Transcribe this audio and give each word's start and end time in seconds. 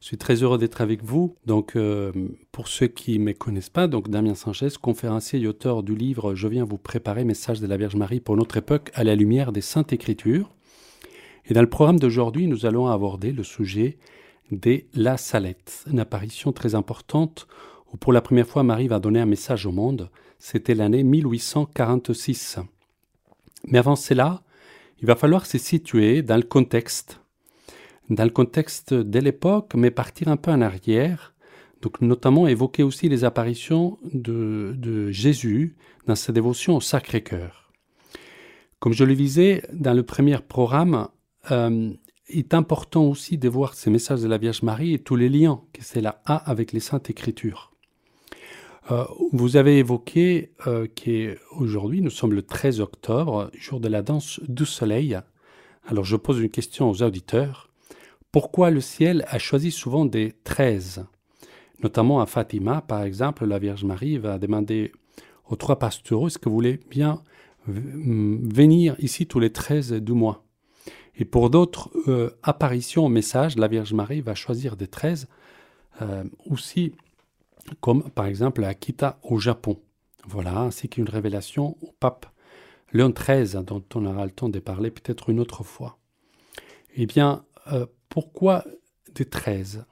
Je 0.00 0.06
suis 0.06 0.16
très 0.16 0.42
heureux 0.42 0.56
d'être 0.56 0.80
avec 0.80 1.04
vous. 1.04 1.36
Donc, 1.44 1.76
euh, 1.76 2.10
pour 2.52 2.68
ceux 2.68 2.86
qui 2.86 3.18
ne 3.18 3.24
me 3.24 3.32
connaissent 3.32 3.68
pas, 3.68 3.86
donc 3.86 4.08
Damien 4.08 4.34
Sanchez, 4.34 4.68
conférencier 4.80 5.40
et 5.40 5.46
auteur 5.46 5.82
du 5.82 5.94
livre 5.94 6.34
Je 6.34 6.48
viens 6.48 6.64
vous 6.64 6.78
préparer, 6.78 7.24
message 7.24 7.60
de 7.60 7.66
la 7.66 7.76
Vierge 7.76 7.96
Marie 7.96 8.20
pour 8.20 8.34
notre 8.34 8.56
époque 8.56 8.90
à 8.94 9.04
la 9.04 9.14
lumière 9.14 9.52
des 9.52 9.60
Saintes 9.60 9.92
Écritures. 9.92 10.50
Et 11.46 11.52
dans 11.52 11.60
le 11.60 11.68
programme 11.68 12.00
d'aujourd'hui, 12.00 12.46
nous 12.46 12.64
allons 12.64 12.86
aborder 12.86 13.30
le 13.32 13.42
sujet 13.42 13.98
des 14.50 14.88
La 14.94 15.18
Salette, 15.18 15.84
une 15.90 16.00
apparition 16.00 16.52
très 16.52 16.74
importante 16.74 17.46
où 17.92 17.98
pour 17.98 18.14
la 18.14 18.22
première 18.22 18.46
fois 18.46 18.62
Marie 18.62 18.88
va 18.88 19.00
donner 19.00 19.20
un 19.20 19.26
message 19.26 19.66
au 19.66 19.72
monde. 19.72 20.08
C'était 20.38 20.74
l'année 20.74 21.02
1846. 21.02 22.58
Mais 23.66 23.78
avant 23.78 23.96
cela, 23.96 24.42
il 25.00 25.06
va 25.06 25.14
falloir 25.14 25.44
se 25.44 25.58
situer 25.58 26.22
dans 26.22 26.36
le 26.36 26.42
contexte 26.42 27.20
dans 28.10 28.24
le 28.24 28.30
contexte 28.30 28.92
de 28.92 29.18
l'époque, 29.20 29.72
mais 29.76 29.90
partir 29.90 30.28
un 30.28 30.36
peu 30.36 30.50
en 30.50 30.60
arrière, 30.60 31.32
donc 31.80 32.00
notamment 32.00 32.46
évoquer 32.48 32.82
aussi 32.82 33.08
les 33.08 33.24
apparitions 33.24 33.98
de, 34.12 35.10
Jésus 35.10 35.76
dans 36.06 36.16
sa 36.16 36.32
dévotion 36.32 36.76
au 36.76 36.80
Sacré-Cœur. 36.80 37.72
Comme 38.80 38.92
je 38.92 39.04
le 39.04 39.14
disais 39.14 39.62
dans 39.72 39.94
le 39.94 40.02
premier 40.02 40.38
programme, 40.38 41.08
euh, 41.50 41.92
il 42.28 42.38
est 42.38 42.54
important 42.54 43.04
aussi 43.04 43.38
de 43.38 43.48
voir 43.48 43.74
ces 43.74 43.90
messages 43.90 44.22
de 44.22 44.28
la 44.28 44.38
Vierge 44.38 44.62
Marie 44.62 44.94
et 44.94 44.98
tous 44.98 45.16
les 45.16 45.28
liens 45.28 45.60
que 45.72 45.84
cela 45.84 46.20
a 46.24 46.36
avec 46.36 46.72
les 46.72 46.80
Saintes 46.80 47.10
Écritures. 47.10 47.72
Euh, 48.90 49.04
vous 49.32 49.56
avez 49.56 49.78
évoqué 49.78 50.52
euh, 50.66 50.86
qu'aujourd'hui, 50.86 52.00
nous 52.00 52.10
sommes 52.10 52.32
le 52.32 52.42
13 52.42 52.80
octobre, 52.80 53.50
jour 53.56 53.78
de 53.78 53.88
la 53.88 54.02
danse 54.02 54.40
du 54.48 54.66
soleil. 54.66 55.18
Alors 55.86 56.04
je 56.04 56.16
pose 56.16 56.40
une 56.40 56.50
question 56.50 56.90
aux 56.90 57.02
auditeurs. 57.02 57.69
Pourquoi 58.32 58.70
le 58.70 58.80
ciel 58.80 59.24
a 59.28 59.38
choisi 59.38 59.72
souvent 59.72 60.04
des 60.04 60.34
treize? 60.44 61.04
Notamment 61.82 62.20
à 62.20 62.26
Fatima, 62.26 62.80
par 62.80 63.02
exemple, 63.02 63.44
la 63.44 63.58
Vierge 63.58 63.84
Marie 63.84 64.18
va 64.18 64.38
demander 64.38 64.92
aux 65.48 65.56
trois 65.56 65.78
pastoraux 65.78 66.28
est-ce 66.28 66.38
que 66.38 66.48
vous 66.48 66.54
voulez 66.54 66.78
bien 66.90 67.22
venir 67.66 68.94
ici 69.00 69.26
tous 69.26 69.40
les 69.40 69.52
treize 69.52 69.92
du 69.92 70.12
mois? 70.12 70.44
Et 71.16 71.24
pour 71.24 71.50
d'autres 71.50 71.90
euh, 72.08 72.30
apparitions 72.42 73.06
au 73.06 73.08
message, 73.08 73.56
la 73.56 73.66
Vierge 73.66 73.92
Marie 73.92 74.20
va 74.20 74.34
choisir 74.34 74.76
des 74.76 74.86
treize 74.86 75.28
euh, 76.00 76.24
aussi, 76.46 76.94
comme 77.80 78.10
par 78.10 78.26
exemple 78.26 78.62
à 78.62 78.68
Akita 78.68 79.18
au 79.22 79.38
Japon. 79.38 79.80
Voilà, 80.26 80.60
ainsi 80.60 80.88
qu'une 80.88 81.08
révélation 81.08 81.76
au 81.82 81.92
pape 81.98 82.26
Léon 82.92 83.10
XIII, 83.10 83.64
dont 83.64 83.82
on 83.94 84.06
aura 84.06 84.24
le 84.24 84.30
temps 84.30 84.48
de 84.48 84.60
parler 84.60 84.90
peut-être 84.90 85.30
une 85.30 85.40
autre 85.40 85.64
fois. 85.64 85.98
Eh 86.94 87.06
bien, 87.06 87.44
euh, 87.72 87.86
pourquoi 88.10 88.66
des 89.14 89.24
13 89.24 89.86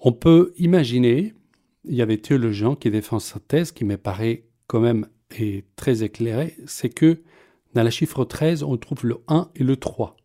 On 0.00 0.12
peut 0.12 0.52
imaginer, 0.58 1.34
il 1.84 1.96
y 1.96 2.02
a 2.02 2.06
des 2.06 2.20
théologiens 2.20 2.76
qui 2.76 2.90
défendent 2.90 3.20
cette 3.20 3.48
thèse 3.48 3.72
qui 3.72 3.84
me 3.84 3.96
paraît 3.96 4.44
quand 4.68 4.80
même 4.80 5.08
très 5.74 6.04
éclairée, 6.04 6.56
c'est 6.66 6.90
que 6.90 7.22
dans 7.74 7.82
la 7.82 7.90
chiffre 7.90 8.24
13, 8.24 8.62
on 8.62 8.76
trouve 8.76 9.04
le 9.04 9.18
1 9.28 9.50
et 9.56 9.64
le 9.64 9.76
3. 9.76 10.16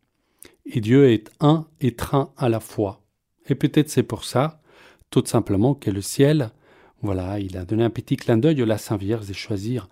Et 0.66 0.80
Dieu 0.80 1.10
est 1.10 1.32
un 1.40 1.68
et 1.80 1.96
train 1.96 2.32
à 2.38 2.50
la 2.50 2.60
fois. 2.60 3.02
Et 3.48 3.56
peut-être 3.56 3.90
c'est 3.90 4.04
pour 4.04 4.24
ça, 4.24 4.62
tout 5.10 5.24
simplement, 5.26 5.74
que 5.74 5.90
le 5.90 6.02
ciel, 6.02 6.52
voilà, 7.02 7.40
il 7.40 7.58
a 7.58 7.66
donné 7.66 7.84
un 7.84 7.90
petit 7.90 8.16
clin 8.16 8.38
d'œil 8.38 8.62
à 8.62 8.66
la 8.66 8.78
Sainte 8.78 9.02
Vierge 9.02 9.30
et 9.30 9.34
choisir 9.34 9.90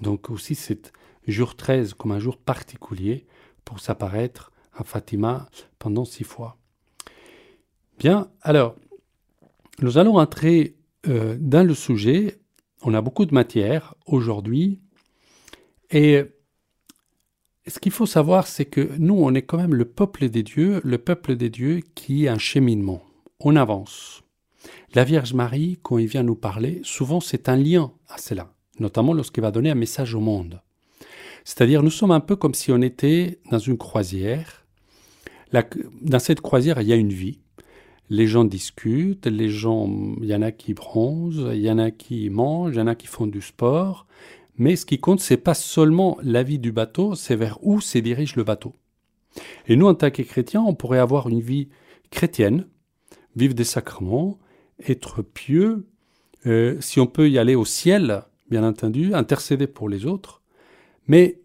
donc 0.00 0.30
aussi 0.30 0.54
cet 0.54 0.92
jour 1.26 1.56
13 1.56 1.94
comme 1.94 2.12
un 2.12 2.18
jour 2.18 2.36
particulier 2.36 3.26
pour 3.64 3.80
s'apparaître 3.80 4.49
à 4.74 4.84
Fatima 4.84 5.48
pendant 5.78 6.04
six 6.04 6.24
fois. 6.24 6.56
Bien, 7.98 8.30
alors, 8.42 8.76
nous 9.82 9.98
allons 9.98 10.16
entrer 10.18 10.76
euh, 11.08 11.36
dans 11.38 11.66
le 11.66 11.74
sujet. 11.74 12.38
On 12.82 12.94
a 12.94 13.00
beaucoup 13.00 13.26
de 13.26 13.34
matière 13.34 13.94
aujourd'hui. 14.06 14.80
Et 15.90 16.24
ce 17.66 17.78
qu'il 17.78 17.92
faut 17.92 18.06
savoir, 18.06 18.46
c'est 18.46 18.64
que 18.64 18.90
nous, 18.98 19.14
on 19.14 19.34
est 19.34 19.42
quand 19.42 19.58
même 19.58 19.74
le 19.74 19.84
peuple 19.84 20.28
des 20.28 20.42
dieux, 20.42 20.80
le 20.84 20.98
peuple 20.98 21.36
des 21.36 21.50
dieux 21.50 21.80
qui 21.94 22.24
est 22.24 22.28
un 22.28 22.38
cheminement. 22.38 23.02
On 23.38 23.56
avance. 23.56 24.22
La 24.94 25.04
Vierge 25.04 25.34
Marie, 25.34 25.78
quand 25.82 25.98
il 25.98 26.06
vient 26.06 26.22
nous 26.22 26.34
parler, 26.34 26.80
souvent 26.84 27.20
c'est 27.20 27.48
un 27.48 27.56
lien 27.56 27.92
à 28.08 28.18
cela, 28.18 28.52
notamment 28.78 29.14
lorsqu'il 29.14 29.42
va 29.42 29.50
donner 29.50 29.70
un 29.70 29.74
message 29.74 30.14
au 30.14 30.20
monde. 30.20 30.60
C'est-à-dire, 31.44 31.82
nous 31.82 31.90
sommes 31.90 32.10
un 32.10 32.20
peu 32.20 32.36
comme 32.36 32.54
si 32.54 32.70
on 32.70 32.82
était 32.82 33.40
dans 33.50 33.58
une 33.58 33.78
croisière 33.78 34.59
dans 35.52 36.18
cette 36.18 36.40
croisière, 36.40 36.80
il 36.80 36.88
y 36.88 36.92
a 36.92 36.96
une 36.96 37.12
vie. 37.12 37.40
Les 38.08 38.26
gens 38.26 38.44
discutent, 38.44 39.26
les 39.26 39.48
gens, 39.48 39.88
il 40.20 40.26
y 40.26 40.34
en 40.34 40.42
a 40.42 40.50
qui 40.50 40.74
bronzent, 40.74 41.48
il 41.52 41.60
y 41.60 41.70
en 41.70 41.78
a 41.78 41.90
qui 41.90 42.28
mangent, 42.28 42.74
il 42.74 42.78
y 42.78 42.82
en 42.82 42.86
a 42.86 42.94
qui 42.94 43.06
font 43.06 43.26
du 43.26 43.40
sport. 43.40 44.06
Mais 44.56 44.76
ce 44.76 44.84
qui 44.84 44.98
compte, 44.98 45.20
c'est 45.20 45.36
pas 45.36 45.54
seulement 45.54 46.18
la 46.22 46.42
vie 46.42 46.58
du 46.58 46.72
bateau, 46.72 47.14
c'est 47.14 47.36
vers 47.36 47.58
où 47.62 47.80
se 47.80 47.98
dirige 47.98 48.36
le 48.36 48.44
bateau. 48.44 48.74
Et 49.66 49.76
nous, 49.76 49.86
en 49.86 49.94
tant 49.94 50.10
que 50.10 50.22
chrétiens, 50.22 50.62
on 50.62 50.74
pourrait 50.74 50.98
avoir 50.98 51.28
une 51.28 51.40
vie 51.40 51.68
chrétienne, 52.10 52.66
vivre 53.36 53.54
des 53.54 53.64
sacrements, 53.64 54.38
être 54.86 55.22
pieux, 55.22 55.86
euh, 56.46 56.76
si 56.80 57.00
on 57.00 57.06
peut 57.06 57.30
y 57.30 57.38
aller 57.38 57.54
au 57.54 57.64
ciel, 57.64 58.22
bien 58.50 58.64
entendu, 58.64 59.14
intercéder 59.14 59.66
pour 59.66 59.88
les 59.88 60.06
autres. 60.06 60.42
Mais 61.06 61.40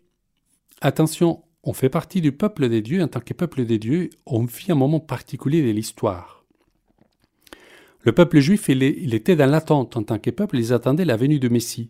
attention, 0.82 1.44
on 1.66 1.74
fait 1.74 1.90
partie 1.90 2.22
du 2.22 2.32
peuple 2.32 2.70
des 2.70 2.82
dieux. 2.82 3.02
En 3.02 3.08
tant 3.08 3.20
que 3.20 3.34
peuple 3.34 3.66
des 3.66 3.80
dieux, 3.80 4.10
on 4.26 4.46
vit 4.46 4.72
un 4.72 4.76
moment 4.76 5.00
particulier 5.00 5.64
de 5.64 5.72
l'histoire. 5.72 6.46
Le 8.02 8.12
peuple 8.12 8.40
juif, 8.40 8.70
était 8.70 9.36
dans 9.36 9.50
l'attente 9.50 9.98
en 9.98 10.04
tant 10.04 10.20
que 10.20 10.30
peuple, 10.30 10.58
ils 10.60 10.74
attendaient 10.74 11.06
la 11.06 11.18
venue 11.18 11.40
du 11.40 11.50
Messie. 11.50 11.90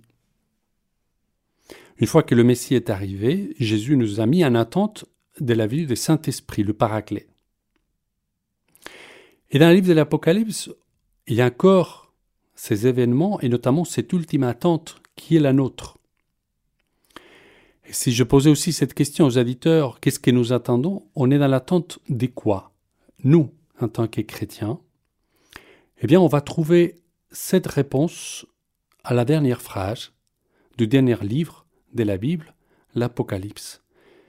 Une 1.97 2.07
fois 2.07 2.23
que 2.23 2.35
le 2.35 2.45
Messie 2.45 2.73
est 2.73 2.89
arrivé, 2.89 3.53
Jésus 3.59 3.97
nous 3.97 4.21
a 4.21 4.25
mis 4.25 4.45
en 4.45 4.55
attente 4.55 5.05
de 5.41 5.53
la 5.53 5.67
venue 5.67 5.85
du 5.85 5.97
Saint-Esprit, 5.97 6.63
le 6.63 6.73
Paraclet. 6.73 7.27
Et 9.51 9.59
dans 9.59 9.67
le 9.67 9.75
livre 9.75 9.89
de 9.89 9.93
l'Apocalypse, 9.93 10.69
il 11.27 11.35
y 11.35 11.41
a 11.41 11.47
encore 11.47 12.13
ces 12.55 12.87
événements 12.87 13.39
et 13.41 13.49
notamment 13.49 13.83
cette 13.83 14.11
ultime 14.13 14.43
attente 14.43 15.01
qui 15.17 15.35
est 15.35 15.41
la 15.41 15.51
nôtre. 15.51 15.94
Si 17.91 18.11
je 18.11 18.23
posais 18.23 18.49
aussi 18.49 18.73
cette 18.73 18.93
question 18.93 19.25
aux 19.25 19.31
éditeurs, 19.31 19.99
qu'est-ce 19.99 20.19
que 20.19 20.31
nous 20.31 20.53
attendons? 20.53 21.07
On 21.15 21.29
est 21.31 21.37
dans 21.37 21.47
l'attente 21.47 21.99
des 22.09 22.29
quoi? 22.29 22.71
Nous, 23.23 23.51
en 23.79 23.87
tant 23.87 24.07
que 24.07 24.21
chrétiens, 24.21 24.79
eh 26.01 26.07
bien, 26.07 26.19
on 26.19 26.27
va 26.27 26.41
trouver 26.41 27.01
cette 27.31 27.67
réponse 27.67 28.45
à 29.03 29.13
la 29.13 29.25
dernière 29.25 29.61
phrase 29.61 30.13
du 30.77 30.87
dernier 30.87 31.17
livre 31.21 31.65
de 31.93 32.03
la 32.03 32.17
Bible, 32.17 32.53
l'Apocalypse. 32.95 33.83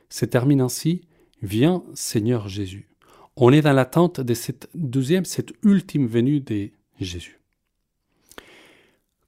C'est 0.09 0.29
termine 0.29 0.61
ainsi 0.61 1.03
Viens, 1.43 1.85
Seigneur 1.95 2.49
Jésus. 2.49 2.89
On 3.37 3.53
est 3.53 3.61
dans 3.61 3.75
l'attente 3.75 4.21
de 4.21 4.35
cette 4.35 4.71
deuxième, 4.75 5.27
cette 5.27 5.53
ultime 5.63 6.07
venue 6.07 6.41
de 6.41 6.71
Jésus. 6.99 7.41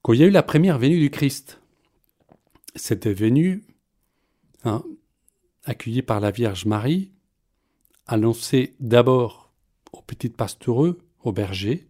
Quand 0.03 0.15
il 0.15 0.21
y 0.21 0.25
a 0.25 0.27
eu 0.27 0.31
la 0.31 0.43
première 0.43 0.79
venue 0.79 0.99
du 0.99 1.11
Christ, 1.11 1.61
cette 2.75 3.07
venue 3.07 3.63
Hein, 4.65 4.83
accueilli 5.65 6.03
par 6.03 6.21
la 6.21 6.31
Vierge 6.31 6.67
Marie, 6.67 7.13
annoncé 8.07 8.75
d'abord 8.81 9.53
aux 9.93 10.03
petites 10.03 10.37
pastoureux, 10.37 10.99
aux 11.23 11.33
bergers, 11.33 11.89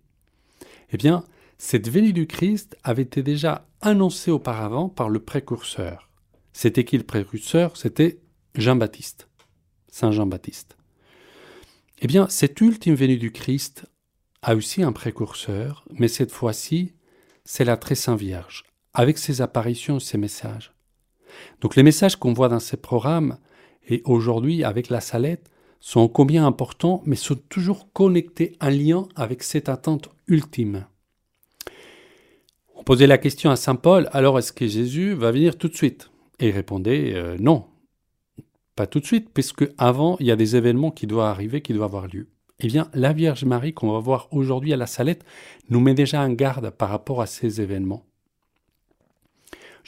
eh 0.90 0.96
bien, 0.96 1.24
cette 1.58 1.88
venue 1.88 2.12
du 2.12 2.26
Christ 2.26 2.76
avait 2.84 3.02
été 3.02 3.22
déjà 3.22 3.66
annoncée 3.80 4.30
auparavant 4.30 4.88
par 4.88 5.08
le 5.08 5.20
précurseur. 5.20 6.10
C'était 6.52 6.84
qui 6.84 6.98
le 6.98 7.04
précurseur? 7.04 7.76
C'était 7.76 8.20
Jean-Baptiste, 8.54 9.28
Saint 9.88 10.12
Jean-Baptiste. 10.12 10.76
Eh 12.00 12.06
bien, 12.06 12.28
cette 12.28 12.60
ultime 12.60 12.94
venue 12.94 13.18
du 13.18 13.32
Christ 13.32 13.86
a 14.42 14.54
aussi 14.54 14.82
un 14.82 14.92
précurseur, 14.92 15.84
mais 15.90 16.08
cette 16.08 16.32
fois-ci, 16.32 16.94
c'est 17.44 17.64
la 17.64 17.76
très 17.76 17.94
Sainte 17.94 18.20
Vierge, 18.20 18.64
avec 18.94 19.18
ses 19.18 19.40
apparitions, 19.40 19.98
ses 19.98 20.18
messages. 20.18 20.72
Donc 21.60 21.76
les 21.76 21.82
messages 21.82 22.16
qu'on 22.16 22.32
voit 22.32 22.48
dans 22.48 22.58
ces 22.58 22.76
programmes 22.76 23.38
et 23.88 24.02
aujourd'hui 24.04 24.64
avec 24.64 24.90
la 24.90 25.00
salette 25.00 25.50
sont 25.80 26.08
combien 26.08 26.46
importants, 26.46 27.02
mais 27.06 27.16
sont 27.16 27.36
toujours 27.48 27.92
connectés 27.92 28.56
en 28.60 28.70
lien 28.70 29.08
avec 29.14 29.42
cette 29.42 29.68
attente 29.68 30.10
ultime. 30.26 30.86
On 32.74 32.82
posait 32.82 33.06
la 33.06 33.18
question 33.18 33.50
à 33.50 33.56
Saint 33.56 33.76
Paul, 33.76 34.08
alors 34.12 34.38
est-ce 34.38 34.52
que 34.52 34.66
Jésus 34.66 35.14
va 35.14 35.30
venir 35.30 35.56
tout 35.56 35.68
de 35.68 35.74
suite? 35.74 36.10
Et 36.40 36.48
il 36.48 36.54
répondait 36.54 37.12
euh, 37.14 37.36
non, 37.38 37.66
pas 38.76 38.86
tout 38.86 39.00
de 39.00 39.06
suite, 39.06 39.30
puisque 39.34 39.68
avant 39.76 40.16
il 40.20 40.26
y 40.26 40.30
a 40.30 40.36
des 40.36 40.56
événements 40.56 40.90
qui 40.90 41.06
doivent 41.06 41.26
arriver, 41.26 41.60
qui 41.62 41.72
doivent 41.72 41.84
avoir 41.84 42.06
lieu. 42.06 42.28
Eh 42.60 42.66
bien, 42.66 42.88
la 42.92 43.12
Vierge 43.12 43.44
Marie 43.44 43.72
qu'on 43.72 43.92
va 43.92 44.00
voir 44.00 44.28
aujourd'hui 44.32 44.72
à 44.72 44.76
la 44.76 44.86
Salette 44.86 45.24
nous 45.68 45.80
met 45.80 45.94
déjà 45.94 46.22
en 46.22 46.30
garde 46.30 46.70
par 46.70 46.88
rapport 46.88 47.20
à 47.20 47.26
ces 47.26 47.60
événements. 47.60 48.07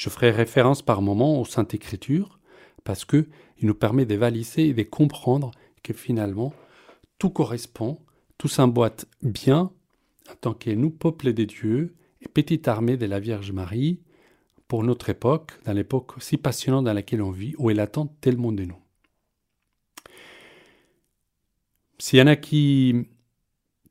Je 0.01 0.09
ferai 0.09 0.31
référence 0.31 0.81
par 0.81 1.03
moment 1.03 1.39
aux 1.39 1.45
Saintes 1.45 1.75
Écritures 1.75 2.39
parce 2.85 3.05
que 3.05 3.29
il 3.59 3.67
nous 3.67 3.75
permet 3.75 4.07
de 4.07 4.15
valiser 4.15 4.69
et 4.69 4.73
de 4.73 4.83
comprendre 4.83 5.51
que 5.83 5.93
finalement 5.93 6.55
tout 7.19 7.29
correspond 7.29 7.99
tout 8.39 8.49
s'emboîte 8.49 9.05
bien 9.21 9.71
en 10.31 10.35
tant 10.41 10.55
que 10.55 10.71
nous, 10.71 10.89
peuple 10.89 11.35
des 11.35 11.45
dieux 11.45 11.95
et 12.23 12.29
petite 12.29 12.67
armée 12.67 12.97
de 12.97 13.05
la 13.05 13.21
Vierge 13.21 13.53
Marie, 13.53 14.01
pour 14.69 14.85
notre 14.85 15.11
époque, 15.11 15.53
dans 15.67 15.75
l'époque 15.75 16.13
si 16.23 16.39
passionnante 16.39 16.87
dans 16.87 16.95
laquelle 16.95 17.21
on 17.21 17.31
vit, 17.31 17.55
où 17.59 17.69
elle 17.69 17.81
attend 17.81 18.07
tellement 18.23 18.53
de 18.53 18.65
nous. 18.65 18.79
S'il 21.99 22.21
y 22.21 22.23
en 22.23 22.27
a 22.27 22.37
qui, 22.37 23.07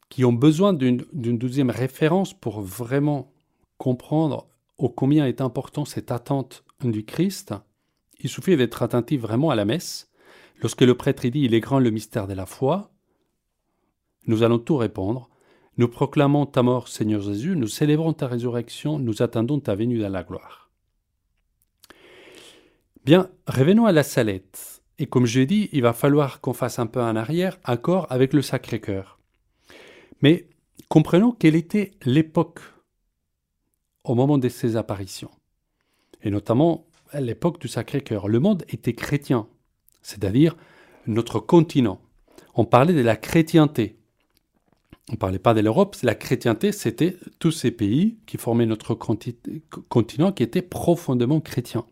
qui 0.09 0.25
ont 0.25 0.33
besoin 0.33 0.73
d'une 0.73 1.05
deuxième 1.13 1.69
référence 1.69 2.33
pour 2.33 2.61
vraiment 2.61 3.31
comprendre 3.77 4.48
ô 4.79 4.89
combien 4.89 5.27
est 5.27 5.41
important 5.41 5.85
cette 5.85 6.11
attente 6.11 6.63
du 6.83 7.05
Christ, 7.05 7.53
il 8.19 8.29
suffit 8.29 8.57
d'être 8.57 8.81
attentif 8.81 9.21
vraiment 9.21 9.49
à 9.49 9.55
la 9.55 9.65
messe. 9.65 10.11
Lorsque 10.61 10.81
le 10.81 10.95
prêtre 10.95 11.27
dit 11.27 11.41
Il 11.41 11.53
est 11.53 11.59
grand 11.59 11.79
le 11.79 11.91
mystère 11.91 12.27
de 12.27 12.33
la 12.33 12.45
foi, 12.45 12.91
nous 14.25 14.43
allons 14.43 14.59
tout 14.59 14.77
répondre. 14.77 15.29
Nous 15.77 15.87
proclamons 15.87 16.45
ta 16.45 16.63
mort, 16.63 16.87
Seigneur 16.87 17.21
Jésus, 17.21 17.55
nous 17.55 17.67
célébrons 17.67 18.13
ta 18.13 18.27
résurrection, 18.27 18.99
nous 18.99 19.21
attendons 19.21 19.59
ta 19.59 19.75
venue 19.75 19.99
dans 19.99 20.09
la 20.09 20.23
gloire. 20.23 20.69
Bien, 23.05 23.29
revenons 23.47 23.85
à 23.85 23.91
la 23.91 24.03
salette. 24.03 24.81
Et 24.97 25.05
comme 25.05 25.25
je 25.25 25.39
l'ai 25.39 25.45
dit, 25.45 25.69
il 25.71 25.81
va 25.81 25.93
falloir 25.93 26.41
qu'on 26.41 26.53
fasse 26.53 26.79
un 26.79 26.85
peu 26.85 27.01
en 27.01 27.15
arrière, 27.15 27.57
accord 27.63 28.07
avec 28.09 28.33
le 28.33 28.41
Sacré-Cœur. 28.41 29.19
Mais 30.21 30.49
comprenons 30.89 31.31
quelle 31.31 31.55
était 31.55 31.91
l'époque 32.03 32.59
au 34.03 34.15
moment 34.15 34.37
de 34.37 34.49
ces 34.49 34.75
apparitions, 34.75 35.31
et 36.23 36.29
notamment 36.29 36.85
à 37.11 37.21
l'époque 37.21 37.59
du 37.59 37.67
Sacré-Cœur. 37.67 38.27
Le 38.27 38.39
monde 38.39 38.63
était 38.69 38.93
chrétien, 38.93 39.47
c'est-à-dire 40.01 40.55
notre 41.07 41.39
continent. 41.39 41.99
On 42.55 42.65
parlait 42.65 42.93
de 42.93 43.01
la 43.01 43.15
chrétienté. 43.15 43.97
On 45.09 45.13
ne 45.13 45.17
parlait 45.17 45.39
pas 45.39 45.55
de 45.55 45.61
l'Europe, 45.61 45.95
la 46.03 46.13
chrétienté, 46.13 46.71
c'était 46.71 47.17
tous 47.39 47.51
ces 47.51 47.71
pays 47.71 48.19
qui 48.27 48.37
formaient 48.37 48.67
notre 48.67 48.93
continent 48.93 50.31
qui 50.31 50.43
étaient 50.43 50.61
profondément 50.61 51.39
chrétiens 51.39 51.85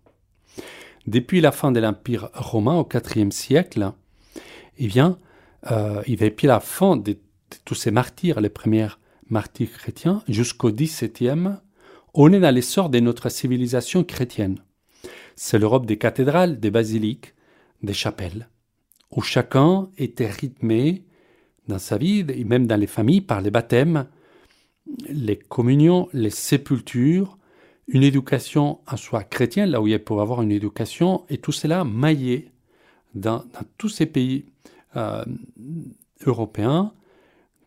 depuis 1.08 1.42
la 1.42 1.52
fin 1.52 1.72
de 1.72 1.80
l'Empire 1.80 2.30
romain 2.34 2.76
au 2.76 2.88
IVe 3.16 3.32
siècle, 3.32 3.94
eh 4.78 4.88
bien, 4.88 5.18
euh, 5.72 6.04
il 6.06 6.22
y 6.22 6.48
la 6.48 6.60
fin 6.60 6.98
de, 6.98 7.18
tous 7.66 7.76
ces 7.76 7.92
martyrs, 7.92 8.42
les 8.42 8.50
premiers 8.50 8.90
martyrs 9.30 9.72
chrétiens, 9.72 10.22
jusqu'au 10.28 10.72
XVIIe, 10.72 11.58
on 12.20 12.34
est 12.34 12.40
dans 12.40 12.54
l'essor 12.54 12.90
de 12.90 13.00
notre 13.00 13.30
civilisation 13.30 14.04
chrétienne. 14.04 14.58
C'est 15.36 15.60
l'Europe 15.60 15.86
des 15.86 15.98
cathédrales, 15.98 16.60
des 16.60 16.72
basiliques, 16.72 17.36
des 17.84 17.94
chapelles, 17.94 18.50
où 19.12 19.22
chacun 19.22 19.90
était 20.00 20.30
rythmé 20.30 21.04
dans 21.68 21.78
sa 21.78 22.00
vie, 22.00 22.26
et 22.28 22.44
même 22.44 22.66
dans 22.66 22.76
les 22.76 22.88
familles, 22.88 23.22
par 23.22 23.40
les 23.40 23.52
baptêmes, 23.52 24.08
les 25.08 25.38
communions, 25.38 26.10
les 26.12 26.32
sépultures, 26.32 27.38
une 27.88 28.04
éducation 28.04 28.80
en 28.88 28.98
soi 28.98 29.24
chrétienne, 29.24 29.70
là 29.70 29.80
où 29.80 29.86
il 29.86 30.04
peut 30.04 30.20
avoir 30.20 30.42
une 30.42 30.52
éducation, 30.52 31.24
et 31.30 31.38
tout 31.38 31.52
cela 31.52 31.84
maillé 31.84 32.50
dans, 33.14 33.44
tous 33.78 33.90
ces 33.90 34.08
pays 34.08 34.46
euh, 34.96 35.24
européens, 36.26 36.94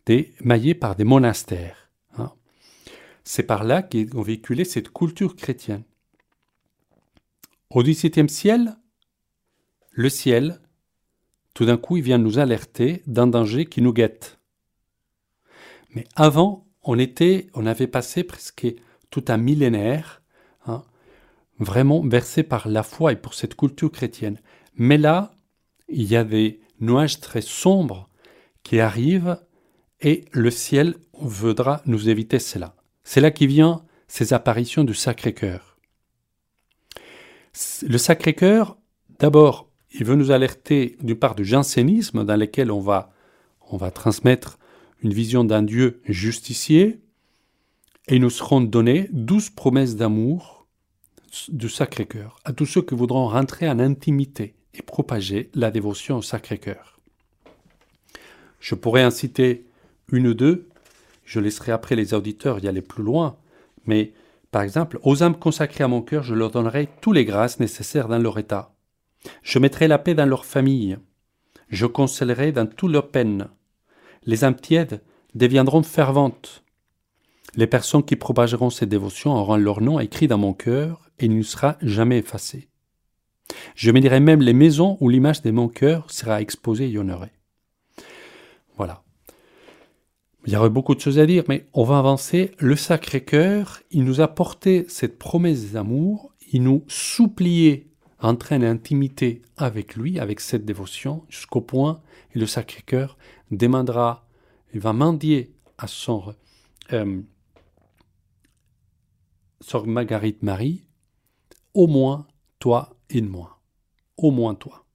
des, 0.05 0.33
maillés 0.43 0.75
par 0.75 0.97
des 0.97 1.05
monastères. 1.05 1.90
C'est 3.23 3.43
par 3.43 3.63
là 3.63 3.83
qu'on 3.83 4.21
véhiculé 4.21 4.65
cette 4.65 4.91
culture 4.91 5.35
chrétienne. 5.35 5.83
Au 7.69 7.83
XVIIe 7.83 8.29
siècle, 8.29 8.75
le 9.91 10.09
ciel, 10.09 10.59
tout 11.53 11.65
d'un 11.65 11.77
coup, 11.77 11.97
il 11.97 12.03
vient 12.03 12.17
nous 12.17 12.39
alerter 12.39 13.03
d'un 13.07 13.27
danger 13.27 13.65
qui 13.65 13.81
nous 13.81 13.93
guette. 13.93 14.39
Mais 15.93 16.05
avant, 16.15 16.65
on 16.83 16.97
était, 16.97 17.47
on 17.53 17.65
avait 17.65 17.87
passé 17.87 18.23
presque 18.23 18.67
tout 19.09 19.25
un 19.27 19.37
millénaire, 19.37 20.21
hein, 20.65 20.83
vraiment 21.59 22.01
versé 22.01 22.43
par 22.43 22.67
la 22.67 22.83
foi 22.83 23.11
et 23.11 23.17
pour 23.17 23.33
cette 23.33 23.55
culture 23.55 23.91
chrétienne. 23.91 24.39
Mais 24.75 24.97
là, 24.97 25.35
il 25.89 26.03
y 26.03 26.15
a 26.15 26.23
des 26.23 26.61
nuages 26.79 27.19
très 27.19 27.41
sombres 27.41 28.09
qui 28.63 28.79
arrivent 28.79 29.37
et 29.99 30.25
le 30.31 30.49
ciel 30.49 30.95
voudra 31.13 31.81
nous 31.85 32.09
éviter 32.09 32.39
cela. 32.39 32.75
C'est 33.13 33.19
là 33.19 33.29
qui 33.29 33.45
vient 33.45 33.83
ces 34.07 34.31
apparitions 34.31 34.85
du 34.85 34.93
Sacré-Cœur. 34.93 35.77
Le 37.85 37.97
Sacré-Cœur, 37.97 38.77
d'abord, 39.19 39.69
il 39.91 40.05
veut 40.05 40.15
nous 40.15 40.31
alerter 40.31 40.95
du 41.01 41.17
part 41.17 41.35
du 41.35 41.43
jansénisme 41.43 42.23
dans 42.23 42.37
lequel 42.37 42.71
on 42.71 42.79
va, 42.79 43.11
on 43.69 43.75
va 43.75 43.91
transmettre 43.91 44.59
une 45.03 45.11
vision 45.11 45.43
d'un 45.43 45.61
Dieu 45.61 46.01
justicier, 46.05 47.01
et 48.07 48.17
nous 48.17 48.29
seront 48.29 48.61
données 48.61 49.09
douze 49.11 49.49
promesses 49.49 49.97
d'amour 49.97 50.65
du 51.49 51.67
Sacré-Cœur 51.67 52.39
à 52.45 52.53
tous 52.53 52.65
ceux 52.65 52.81
qui 52.81 52.95
voudront 52.95 53.27
rentrer 53.27 53.67
en 53.67 53.79
intimité 53.79 54.55
et 54.73 54.81
propager 54.81 55.51
la 55.53 55.69
dévotion 55.69 56.19
au 56.19 56.21
Sacré-Cœur. 56.21 57.01
Je 58.61 58.73
pourrais 58.73 59.03
en 59.03 59.11
citer 59.11 59.65
une 60.13 60.27
ou 60.27 60.33
deux, 60.33 60.69
je 61.23 61.39
laisserai 61.39 61.71
après 61.71 61.95
les 61.95 62.13
auditeurs 62.13 62.63
y 62.63 62.67
aller 62.67 62.81
plus 62.81 63.03
loin, 63.03 63.37
mais 63.85 64.13
par 64.51 64.63
exemple, 64.63 64.99
aux 65.03 65.23
âmes 65.23 65.37
consacrées 65.37 65.83
à 65.83 65.87
mon 65.87 66.01
cœur, 66.01 66.23
je 66.23 66.35
leur 66.35 66.51
donnerai 66.51 66.89
toutes 66.99 67.15
les 67.15 67.25
grâces 67.25 67.59
nécessaires 67.59 68.09
dans 68.09 68.19
leur 68.19 68.37
état. 68.37 68.73
Je 69.43 69.59
mettrai 69.59 69.87
la 69.87 69.97
paix 69.97 70.13
dans 70.13 70.25
leur 70.25 70.45
famille. 70.45 70.97
Je 71.69 71.85
consolerai 71.85 72.51
dans 72.51 72.65
toutes 72.65 72.91
leurs 72.91 73.09
peines. 73.09 73.47
Les 74.25 74.43
âmes 74.43 74.59
tièdes 74.59 75.01
deviendront 75.35 75.83
ferventes. 75.83 76.63
Les 77.55 77.67
personnes 77.67 78.03
qui 78.03 78.15
propageront 78.15 78.69
ces 78.69 78.85
dévotions 78.85 79.33
auront 79.33 79.55
leur 79.55 79.81
nom 79.81 79.99
écrit 79.99 80.27
dans 80.27 80.37
mon 80.37 80.53
cœur 80.53 81.09
et 81.19 81.25
il 81.25 81.37
ne 81.37 81.43
sera 81.43 81.77
jamais 81.81 82.19
effacé. 82.19 82.67
Je 83.75 83.91
dirai 83.91 84.19
même 84.19 84.41
les 84.41 84.53
maisons 84.53 84.97
où 84.99 85.09
l'image 85.09 85.41
de 85.41 85.51
mon 85.51 85.67
cœur 85.67 86.09
sera 86.11 86.41
exposée 86.41 86.89
et 86.89 86.97
honorée. 86.97 87.31
Voilà. 88.77 89.03
Il 90.45 90.53
y 90.53 90.55
aurait 90.55 90.69
beaucoup 90.69 90.95
de 90.95 90.99
choses 90.99 91.19
à 91.19 91.25
dire, 91.25 91.43
mais 91.47 91.67
on 91.73 91.83
va 91.83 91.99
avancer. 91.99 92.51
Le 92.57 92.75
Sacré-Cœur, 92.75 93.79
il 93.91 94.03
nous 94.03 94.21
a 94.21 94.27
porté 94.27 94.85
cette 94.87 95.19
promesse 95.19 95.71
d'amour, 95.71 96.33
il 96.51 96.63
nous 96.63 96.83
suppliait 96.87 97.87
entrer 98.19 98.55
en 98.55 98.63
intimité 98.63 99.41
avec 99.57 99.95
lui, 99.95 100.19
avec 100.19 100.39
cette 100.39 100.65
dévotion, 100.65 101.25
jusqu'au 101.29 101.61
point 101.61 102.01
où 102.35 102.39
le 102.39 102.45
Sacré-Cœur 102.45 103.17
demandera, 103.51 104.27
il 104.73 104.79
va 104.79 104.93
mendier 104.93 105.53
à 105.77 105.87
son, 105.87 106.33
euh, 106.93 107.21
Sœur 109.61 109.85
Marguerite 109.85 110.41
Marie, 110.41 110.85
au 111.73 111.87
moins 111.87 112.27
toi 112.59 112.95
et 113.09 113.21
moi. 113.21 113.59
Au 114.17 114.31
moins 114.31 114.55
toi. 114.55 114.85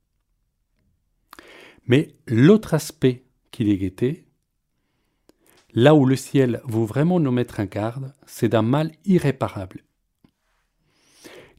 Mais 1.86 2.16
l'autre 2.26 2.74
aspect 2.74 3.24
qu'il 3.50 3.68
est 3.68 3.76
guetté, 3.76 4.25
là 5.76 5.94
où 5.94 6.04
le 6.04 6.16
ciel 6.16 6.60
veut 6.64 6.84
vraiment 6.84 7.20
nous 7.20 7.30
mettre 7.30 7.60
en 7.60 7.66
garde, 7.66 8.12
c'est 8.26 8.48
d'un 8.48 8.62
mal 8.62 8.90
irréparable. 9.04 9.84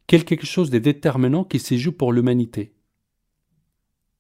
Quelque 0.08 0.46
chose 0.46 0.70
de 0.70 0.80
déterminant 0.80 1.46
qui 1.46 1.60
se 1.60 1.78
joue 1.78 1.94
pour 1.94 2.12
l'humanité. 2.12 2.74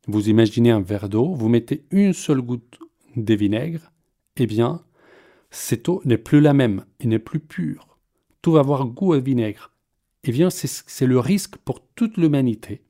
Vous 0.07 0.29
imaginez 0.29 0.71
un 0.71 0.79
verre 0.79 1.09
d'eau, 1.09 1.33
vous 1.33 1.49
mettez 1.49 1.85
une 1.91 2.13
seule 2.13 2.41
goutte 2.41 2.79
de 3.17 3.33
vinaigre, 3.33 3.91
eh 4.37 4.47
bien, 4.47 4.85
cette 5.51 5.89
eau 5.89 6.01
n'est 6.05 6.17
plus 6.17 6.39
la 6.39 6.53
même, 6.53 6.85
elle 6.99 7.09
n'est 7.09 7.19
plus 7.19 7.41
pure 7.41 7.87
tout 8.47 8.53
va 8.53 8.61
avoir 8.61 8.85
goût 8.85 9.11
à 9.11 9.19
vinaigre. 9.19 9.73
Eh 10.23 10.31
bien, 10.31 10.49
c'est 10.49 11.05
le 11.05 11.19
risque 11.19 11.57
pour 11.57 11.85
toute 11.85 12.15
l'humanité. 12.15 12.81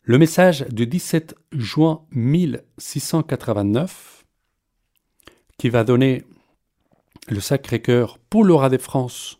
Le 0.00 0.16
message 0.16 0.64
du 0.70 0.86
17 0.86 1.34
juin 1.52 2.06
1689, 2.12 4.15
qui 5.58 5.68
va 5.70 5.84
donner 5.84 6.22
le 7.28 7.40
Sacré-Cœur 7.40 8.18
pour 8.30 8.44
le 8.44 8.54
roi 8.54 8.68
de 8.68 8.78
France, 8.78 9.38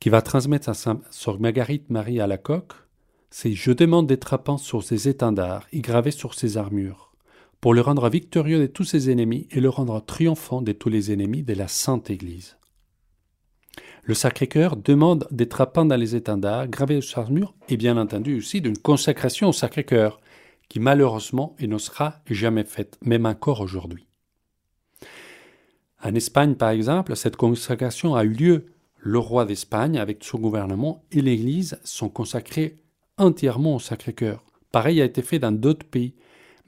qui 0.00 0.08
va 0.08 0.22
transmettre 0.22 0.68
à 0.68 0.74
Sœur 0.74 1.40
Marguerite 1.40 1.90
Marie 1.90 2.20
à 2.20 2.26
la 2.26 2.38
coque, 2.38 2.72
c'est 3.30 3.52
Je 3.52 3.72
demande 3.72 4.06
des 4.06 4.18
trapants 4.18 4.58
sur 4.58 4.82
ses 4.82 5.08
étendards 5.08 5.66
et 5.72 5.80
gravés 5.80 6.10
sur 6.10 6.34
ses 6.34 6.56
armures 6.56 7.12
pour 7.60 7.74
le 7.74 7.80
rendre 7.80 8.08
victorieux 8.08 8.60
de 8.60 8.66
tous 8.66 8.84
ses 8.84 9.10
ennemis 9.10 9.48
et 9.50 9.60
le 9.60 9.68
rendre 9.68 10.00
triomphant 10.04 10.62
de 10.62 10.72
tous 10.72 10.88
les 10.88 11.12
ennemis 11.12 11.42
de 11.42 11.54
la 11.54 11.68
Sainte 11.68 12.10
Église. 12.10 12.56
Le 14.04 14.14
Sacré-Cœur 14.14 14.76
demande 14.76 15.26
des 15.30 15.48
trappants 15.48 15.84
dans 15.84 15.96
les 15.96 16.16
étendards 16.16 16.68
gravés 16.68 17.00
sur 17.00 17.18
armure 17.18 17.54
et 17.68 17.76
bien 17.76 17.96
entendu 17.96 18.38
aussi 18.38 18.60
d'une 18.60 18.78
consacration 18.78 19.48
au 19.48 19.52
Sacré-Cœur, 19.52 20.20
qui 20.68 20.80
malheureusement 20.80 21.56
ne 21.60 21.78
sera 21.78 22.14
jamais 22.26 22.64
faite, 22.64 22.96
même 23.02 23.26
encore 23.26 23.60
aujourd'hui. 23.60 24.07
En 26.02 26.14
Espagne, 26.14 26.54
par 26.54 26.70
exemple, 26.70 27.16
cette 27.16 27.36
consacration 27.36 28.14
a 28.14 28.24
eu 28.24 28.32
lieu. 28.32 28.66
Le 29.00 29.18
roi 29.18 29.44
d'Espagne, 29.44 29.98
avec 29.98 30.24
son 30.24 30.38
gouvernement, 30.38 31.04
et 31.12 31.22
l'Église 31.22 31.78
sont 31.84 32.08
consacrés 32.08 32.76
entièrement 33.16 33.76
au 33.76 33.78
Sacré-Cœur. 33.78 34.44
Pareil 34.72 35.00
a 35.00 35.04
été 35.04 35.22
fait 35.22 35.38
dans 35.38 35.52
d'autres 35.52 35.86
pays 35.86 36.14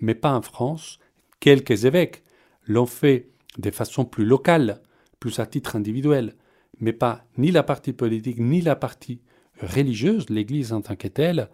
mais 0.03 0.15
pas 0.15 0.33
en 0.33 0.41
France, 0.41 0.99
Quelques 1.41 1.87
évêques 1.87 2.23
l'ont 2.67 2.87
fait 2.87 3.31
de 3.57 3.71
façon 3.71 4.05
plus 4.05 4.27
locale, 4.27 4.83
plus 5.19 5.39
à 5.39 5.47
titre 5.47 5.75
individuel, 5.75 6.35
mais 6.81 6.93
pas 6.93 7.25
ni 7.39 7.51
la 7.51 7.63
partie 7.63 7.95
politique 7.95 8.39
ni 8.39 8.61
la 8.61 8.77
partie 8.77 9.23
religieuse, 9.61 10.29
l'Église 10.29 10.75
en 10.75 10.83
tant 10.83 10.97
que 10.97 11.09
telle, 11.09 11.49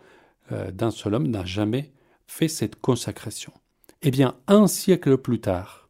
euh, 0.50 0.72
d'un 0.72 0.90
seul 0.90 1.14
homme 1.14 1.28
n'a 1.28 1.44
jamais 1.44 1.92
fait 2.26 2.48
cette 2.48 2.76
consacration. 2.76 3.52
Eh 4.02 4.10
bien, 4.10 4.34
un 4.48 4.66
siècle 4.66 5.18
plus 5.18 5.40
tard, 5.40 5.85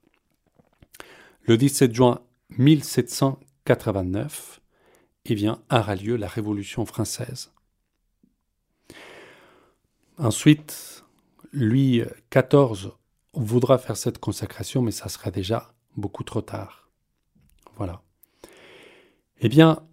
le 1.46 1.56
17 1.56 1.94
juin 1.94 2.20
1789, 2.50 4.60
eh 5.26 5.34
bien, 5.34 5.62
aura 5.70 5.94
lieu 5.94 6.16
la 6.16 6.28
Révolution 6.28 6.84
française. 6.84 7.52
Ensuite, 10.18 11.04
Louis 11.52 12.02
XIV 12.34 12.90
voudra 13.32 13.78
faire 13.78 13.96
cette 13.96 14.18
consacration, 14.18 14.82
mais 14.82 14.90
ça 14.90 15.08
sera 15.08 15.30
déjà 15.30 15.72
beaucoup 15.96 16.24
trop 16.24 16.42
tard. 16.42 16.90
Voilà. 17.76 18.02
Eh 19.38 19.48
bien, 19.48 19.86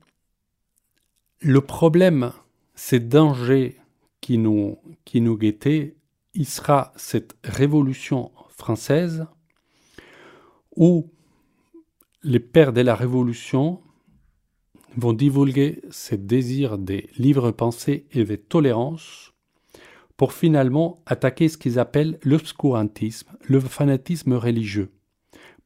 le 1.39 1.61
problème, 1.61 2.33
ces 2.73 2.99
dangers 2.99 3.79
qui 4.21 4.39
nous, 4.39 4.79
qui 5.05 5.21
nous 5.21 5.37
guettaient, 5.37 5.97
il 6.33 6.47
sera 6.47 6.93
cette 6.95 7.35
révolution 7.43 8.31
française 8.49 9.27
où 10.75 11.13
les 12.23 12.39
pères 12.39 12.73
de 12.73 12.81
la 12.81 12.95
révolution 12.95 13.81
vont 14.95 15.13
divulguer 15.13 15.81
ce 15.89 16.15
désir 16.15 16.77
des 16.77 17.09
livres 17.17 17.51
pensées 17.51 18.05
et 18.11 18.23
de 18.23 18.35
tolérance 18.35 19.33
pour 20.15 20.31
finalement 20.33 21.01
attaquer 21.05 21.49
ce 21.49 21.57
qu'ils 21.57 21.79
appellent 21.79 22.19
l'obscurantisme, 22.23 23.31
le 23.43 23.59
fanatisme 23.59 24.33
religieux, 24.33 24.91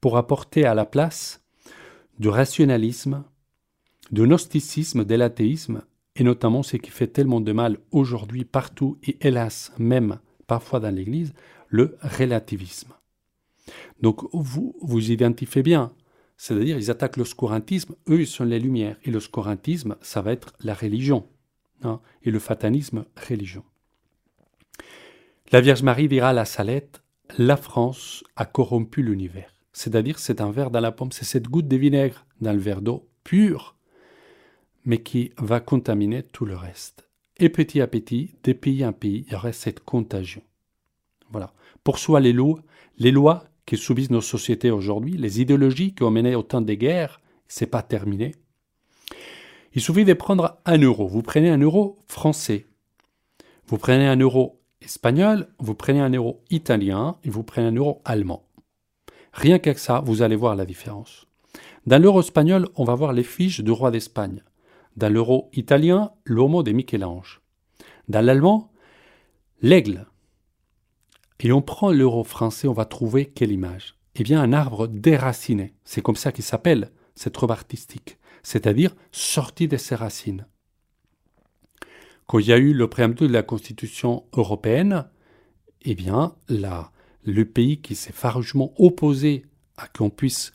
pour 0.01 0.17
apporter 0.17 0.65
à 0.65 0.73
la 0.73 0.85
place 0.85 1.43
du 2.17 2.29
rationalisme, 2.29 3.23
du 4.11 4.21
gnosticisme, 4.21 5.03
de 5.03 5.15
l'athéisme, 5.15 5.83
et 6.15 6.23
notamment 6.23 6.63
ce 6.63 6.77
qui 6.77 6.89
fait 6.89 7.07
tellement 7.07 7.41
de 7.41 7.51
mal 7.51 7.77
aujourd'hui 7.91 8.45
partout 8.45 8.97
et 9.03 9.17
hélas 9.21 9.71
même 9.77 10.19
parfois 10.47 10.79
dans 10.79 10.95
l'Église, 10.95 11.33
le 11.67 11.97
relativisme. 12.01 12.93
Donc 14.01 14.23
vous 14.33 14.75
vous 14.81 15.11
identifiez 15.11 15.61
bien, 15.61 15.91
c'est-à-dire 16.37 16.77
ils 16.77 16.91
attaquent 16.91 17.17
l'oscurantisme, 17.17 17.95
eux 18.09 18.21
ils 18.21 18.27
sont 18.27 18.45
les 18.45 18.59
lumières, 18.59 18.97
et 19.03 19.11
l'oscurantisme 19.11 19.95
ça 20.01 20.21
va 20.21 20.31
être 20.31 20.53
la 20.61 20.73
religion, 20.73 21.27
hein, 21.83 21.99
et 22.23 22.31
le 22.31 22.39
fatanisme 22.39 23.05
religion. 23.27 23.63
La 25.51 25.61
Vierge 25.61 25.83
Marie 25.83 26.07
dira 26.07 26.29
à 26.29 26.33
la 26.33 26.45
Salette, 26.45 27.01
la 27.37 27.57
France 27.57 28.23
a 28.35 28.45
corrompu 28.45 29.01
l'univers. 29.01 29.53
C'est-à-dire 29.73 30.19
c'est 30.19 30.41
un 30.41 30.51
verre 30.51 30.71
dans 30.71 30.79
la 30.79 30.91
pomme, 30.91 31.11
c'est 31.11 31.25
cette 31.25 31.47
goutte 31.47 31.67
de 31.67 31.77
vinaigre 31.77 32.25
dans 32.41 32.53
le 32.53 32.59
verre 32.59 32.81
d'eau 32.81 33.09
pur, 33.23 33.75
mais 34.85 35.03
qui 35.03 35.31
va 35.37 35.59
contaminer 35.59 36.23
tout 36.23 36.45
le 36.45 36.55
reste. 36.55 37.07
Et 37.37 37.49
petit 37.49 37.81
à 37.81 37.87
petit, 37.87 38.35
de 38.43 38.53
pays 38.53 38.85
en 38.85 38.93
pays, 38.93 39.25
il 39.27 39.33
y 39.33 39.35
aurait 39.35 39.53
cette 39.53 39.81
contagion. 39.81 40.41
Voilà. 41.29 41.53
Pour 41.83 41.99
soi, 41.99 42.19
les 42.19 42.33
lois, 42.33 42.61
les 42.97 43.11
lois 43.11 43.43
qui 43.67 43.77
subissent 43.77 44.09
nos 44.09 44.21
sociétés 44.21 44.71
aujourd'hui, 44.71 45.17
les 45.17 45.41
idéologies 45.41 45.93
qui 45.93 46.03
ont 46.03 46.09
mené 46.09 46.33
autant 46.33 46.61
de 46.61 46.73
guerres, 46.73 47.19
c'est 47.47 47.67
pas 47.67 47.83
terminé. 47.83 48.33
Il 49.73 49.81
suffit 49.81 50.05
de 50.05 50.13
prendre 50.13 50.57
un 50.65 50.79
euro. 50.79 51.07
Vous 51.07 51.21
prenez 51.21 51.49
un 51.49 51.59
euro 51.59 51.99
français. 52.07 52.65
Vous 53.67 53.77
prenez 53.77 54.07
un 54.07 54.15
euro 54.15 54.61
espagnol, 54.81 55.49
vous 55.59 55.75
prenez 55.75 55.99
un 55.99 56.09
euro 56.09 56.43
italien 56.49 57.17
et 57.25 57.29
vous 57.29 57.43
prenez 57.43 57.67
un 57.67 57.75
euro 57.75 58.01
allemand. 58.05 58.47
Rien 59.33 59.59
qu'avec 59.59 59.79
ça, 59.79 59.99
vous 59.99 60.21
allez 60.21 60.37
voir 60.37 60.55
la 60.55 60.65
différence. 60.65 61.27
Dans 61.85 62.01
l'euro 62.01 62.21
espagnol, 62.21 62.69
on 62.75 62.85
va 62.85 62.95
voir 62.95 63.11
les 63.11 63.23
fiches 63.23 63.59
du 63.59 63.71
roi 63.71 63.91
d'Espagne. 63.91 64.43
Dans 64.95 65.11
l'euro 65.13 65.49
italien, 65.53 66.11
l'homo 66.23 66.63
de 66.63 66.71
Michel-Ange. 66.71 67.41
Dans 68.07 68.25
l'allemand, 68.25 68.71
l'aigle. 69.61 70.07
Et 71.39 71.51
on 71.51 71.61
prend 71.61 71.91
l'euro 71.91 72.23
français, 72.23 72.67
on 72.67 72.73
va 72.73 72.85
trouver 72.85 73.27
quelle 73.27 73.51
image? 73.51 73.95
Eh 74.15 74.23
bien, 74.23 74.41
un 74.41 74.53
arbre 74.53 74.87
déraciné. 74.87 75.73
C'est 75.83 76.01
comme 76.01 76.15
ça 76.15 76.31
qu'il 76.31 76.43
s'appelle, 76.43 76.91
cette 77.15 77.37
robe 77.37 77.51
artistique. 77.51 78.17
C'est-à-dire 78.41 78.95
sorti 79.11 79.67
de 79.67 79.77
ses 79.77 79.95
racines. 79.95 80.47
Quand 82.25 82.39
il 82.39 82.47
y 82.47 82.53
a 82.53 82.57
eu 82.57 82.73
le 82.73 82.87
préambule 82.89 83.27
de 83.27 83.33
la 83.33 83.43
Constitution 83.43 84.25
européenne, 84.35 85.07
eh 85.83 85.95
bien, 85.95 86.35
le 86.49 87.43
pays 87.43 87.81
qui 87.81 87.95
s'est 87.95 88.11
farouchement 88.11 88.73
opposé 88.77 89.45
à 89.77 89.87
qu'on 89.87 90.09
puisse 90.09 90.53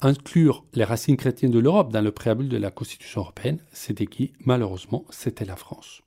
inclure 0.00 0.64
les 0.74 0.84
racines 0.84 1.16
chrétiennes 1.16 1.52
de 1.52 1.58
l'Europe 1.58 1.92
dans 1.92 2.02
le 2.02 2.12
préambule 2.12 2.48
de 2.48 2.58
la 2.58 2.70
Constitution 2.70 3.22
européenne, 3.22 3.60
c'était 3.72 4.06
qui? 4.06 4.32
Malheureusement, 4.40 5.04
c'était 5.08 5.46
la 5.46 5.56
France. 5.56 6.02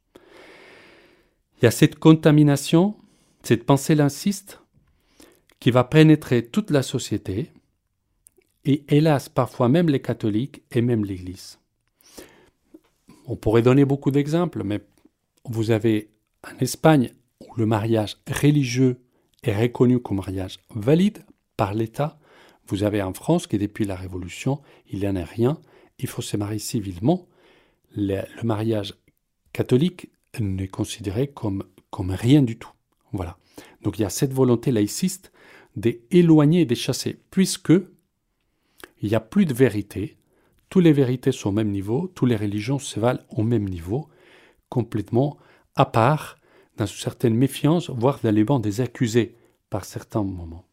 Il 1.57 1.65
y 1.65 1.67
a 1.67 1.71
cette 1.71 1.97
contamination, 1.97 2.95
cette 3.43 3.65
pensée 3.65 3.95
l'insiste, 3.95 4.61
qui 5.59 5.71
va 5.71 5.83
pénétrer 5.83 6.45
toute 6.45 6.71
la 6.71 6.83
société, 6.83 7.51
et 8.65 8.83
hélas 8.89 9.29
parfois 9.29 9.69
même 9.69 9.89
les 9.89 10.01
catholiques 10.01 10.61
et 10.71 10.81
même 10.81 11.05
l'Église. 11.05 11.59
On 13.25 13.35
pourrait 13.35 13.61
donner 13.61 13.85
beaucoup 13.85 14.11
d'exemples, 14.11 14.63
mais 14.63 14.81
vous 15.45 15.71
avez 15.71 16.09
en 16.43 16.57
Espagne 16.59 17.13
où 17.41 17.55
le 17.55 17.65
mariage 17.65 18.17
religieux 18.27 18.97
est 19.43 19.55
reconnu 19.55 19.99
comme 19.99 20.17
mariage 20.17 20.59
valide 20.75 21.23
par 21.55 21.73
l'État, 21.73 22.19
vous 22.67 22.83
avez 22.83 23.01
en 23.01 23.13
France 23.13 23.47
que 23.47 23.57
depuis 23.57 23.85
la 23.85 23.95
Révolution, 23.95 24.61
il 24.89 24.99
n'y 24.99 25.07
en 25.07 25.15
a 25.15 25.23
rien, 25.23 25.59
il 25.97 26.07
faut 26.07 26.21
se 26.21 26.37
marier 26.37 26.59
civilement. 26.59 27.27
Le, 27.95 28.21
mariage 28.43 28.93
catholique 29.53 30.09
n'est 30.39 30.67
considéré 30.67 31.27
comme 31.27 31.63
rien 32.11 32.43
du 32.43 32.57
tout. 32.57 32.71
Voilà. 33.11 33.37
Donc 33.81 33.99
il 33.99 34.03
y 34.03 34.05
a 34.05 34.09
cette 34.09 34.33
volonté 34.33 34.71
laïciste 34.71 35.31
d'éloigner 35.75 36.61
et 36.61 36.65
d'échasser, 36.65 37.19
puisque 37.31 37.73
il 39.01 39.09
n'y 39.09 39.15
a 39.15 39.19
plus 39.19 39.45
de 39.45 39.53
vérité, 39.53 40.17
toutes 40.69 40.83
les 40.83 40.93
vérités 40.93 41.31
sont 41.31 41.49
au 41.49 41.53
même 41.53 41.71
niveau, 41.71 42.11
toutes 42.13 42.29
les 42.29 42.35
religions 42.35 42.79
se 42.79 42.99
valent 42.99 43.23
au 43.29 43.43
même 43.43 43.67
niveau, 43.67 44.07
complètement 44.69 45.37
à 45.75 45.85
part, 45.85 46.37
dans 46.77 46.85
une 46.85 46.97
certaine 46.97 47.35
méfiance, 47.35 47.89
voire 47.89 48.19
dans 48.23 48.33
les 48.33 48.43
bancs 48.43 48.63
des 48.63 48.81
accusés 48.81 49.35
par 49.69 49.85
certains 49.85 50.23
moments. 50.23 50.65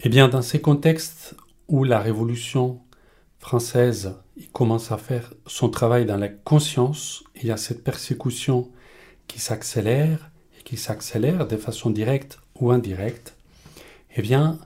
Eh 0.00 0.08
bien, 0.08 0.28
dans 0.28 0.42
ces 0.42 0.60
contextes 0.60 1.36
où 1.68 1.84
la 1.84 2.00
Révolution 2.00 2.80
française 3.38 4.16
commence 4.52 4.90
à 4.90 4.98
faire 4.98 5.32
son 5.46 5.68
travail 5.68 6.06
dans 6.06 6.16
la 6.16 6.28
conscience, 6.28 7.22
il 7.36 7.46
y 7.46 7.50
a 7.50 7.56
cette 7.56 7.84
persécution 7.84 8.70
qui 9.28 9.38
s'accélère 9.38 10.31
qui 10.64 10.76
s'accélère 10.76 11.46
de 11.46 11.56
façon 11.56 11.90
directe 11.90 12.38
ou 12.60 12.70
indirecte. 12.70 13.34
Eh 14.16 14.22
bien, 14.22 14.58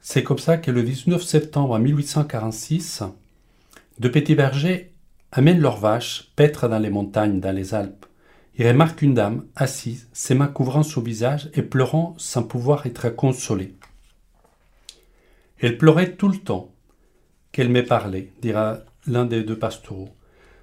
c'est 0.00 0.22
comme 0.22 0.38
ça 0.38 0.56
que 0.56 0.70
le 0.70 0.82
19 0.82 1.22
septembre 1.22 1.78
1846, 1.78 3.02
de 3.98 4.08
petits 4.08 4.34
bergers 4.34 4.92
amènent 5.32 5.60
leurs 5.60 5.78
vaches 5.78 6.30
paître 6.36 6.68
dans 6.68 6.78
les 6.78 6.90
montagnes, 6.90 7.40
dans 7.40 7.54
les 7.54 7.74
Alpes. 7.74 8.06
Ils 8.58 8.68
remarquent 8.68 9.02
une 9.02 9.14
dame 9.14 9.44
assise, 9.54 10.08
ses 10.12 10.34
mains 10.34 10.46
couvrant 10.46 10.82
son 10.82 11.02
visage 11.02 11.50
et 11.54 11.62
pleurant 11.62 12.14
sans 12.18 12.42
pouvoir 12.42 12.86
être 12.86 13.10
consolée. 13.10 13.74
Elle 15.58 15.76
pleurait 15.78 16.12
tout 16.16 16.28
le 16.28 16.38
temps 16.38 16.70
qu'elle 17.52 17.68
m'ait 17.68 17.82
parlé, 17.82 18.32
dira 18.40 18.78
l'un 19.06 19.24
des 19.24 19.42
deux 19.42 19.58
pastoraux. 19.58 20.10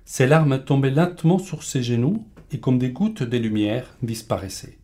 Ses 0.05 0.27
larmes 0.27 0.63
tombaient 0.63 0.91
lentement 0.91 1.39
sur 1.39 1.63
ses 1.63 1.81
genoux 1.83 2.25
comme 2.59 2.79
des 2.79 2.91
gouttes 2.91 3.23
de 3.23 3.37
lumière 3.37 3.97
disparaissaient. 4.01 4.77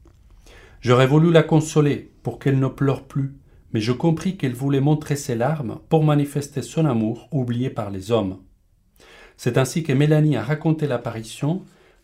J'aurais 0.82 1.08
voulu 1.08 1.32
la 1.32 1.44
consoler 1.44 2.12
pour 2.24 2.40
qu'elle 2.40 2.60
ne 2.60 2.68
pleure 2.68 3.04
plus, 3.04 3.36
mais 3.74 3.82
je 3.82 3.92
compris 3.92 4.38
qu'elle 4.38 4.54
voulait 4.54 4.80
montrer 4.80 5.16
ses 5.16 5.36
larmes 5.36 5.80
pour 5.90 6.04
manifester 6.04 6.62
son 6.62 6.86
amour 6.86 7.28
oublié 7.32 7.70
par 7.70 7.90
les 7.90 8.12
hommes. 8.12 8.40
C'est 9.38 9.58
ainsi 9.58 9.84
que 9.84 9.94
Mélanie 9.94 10.38
a 10.38 10.44
raconté 10.44 10.88
l'apparition 10.88 11.64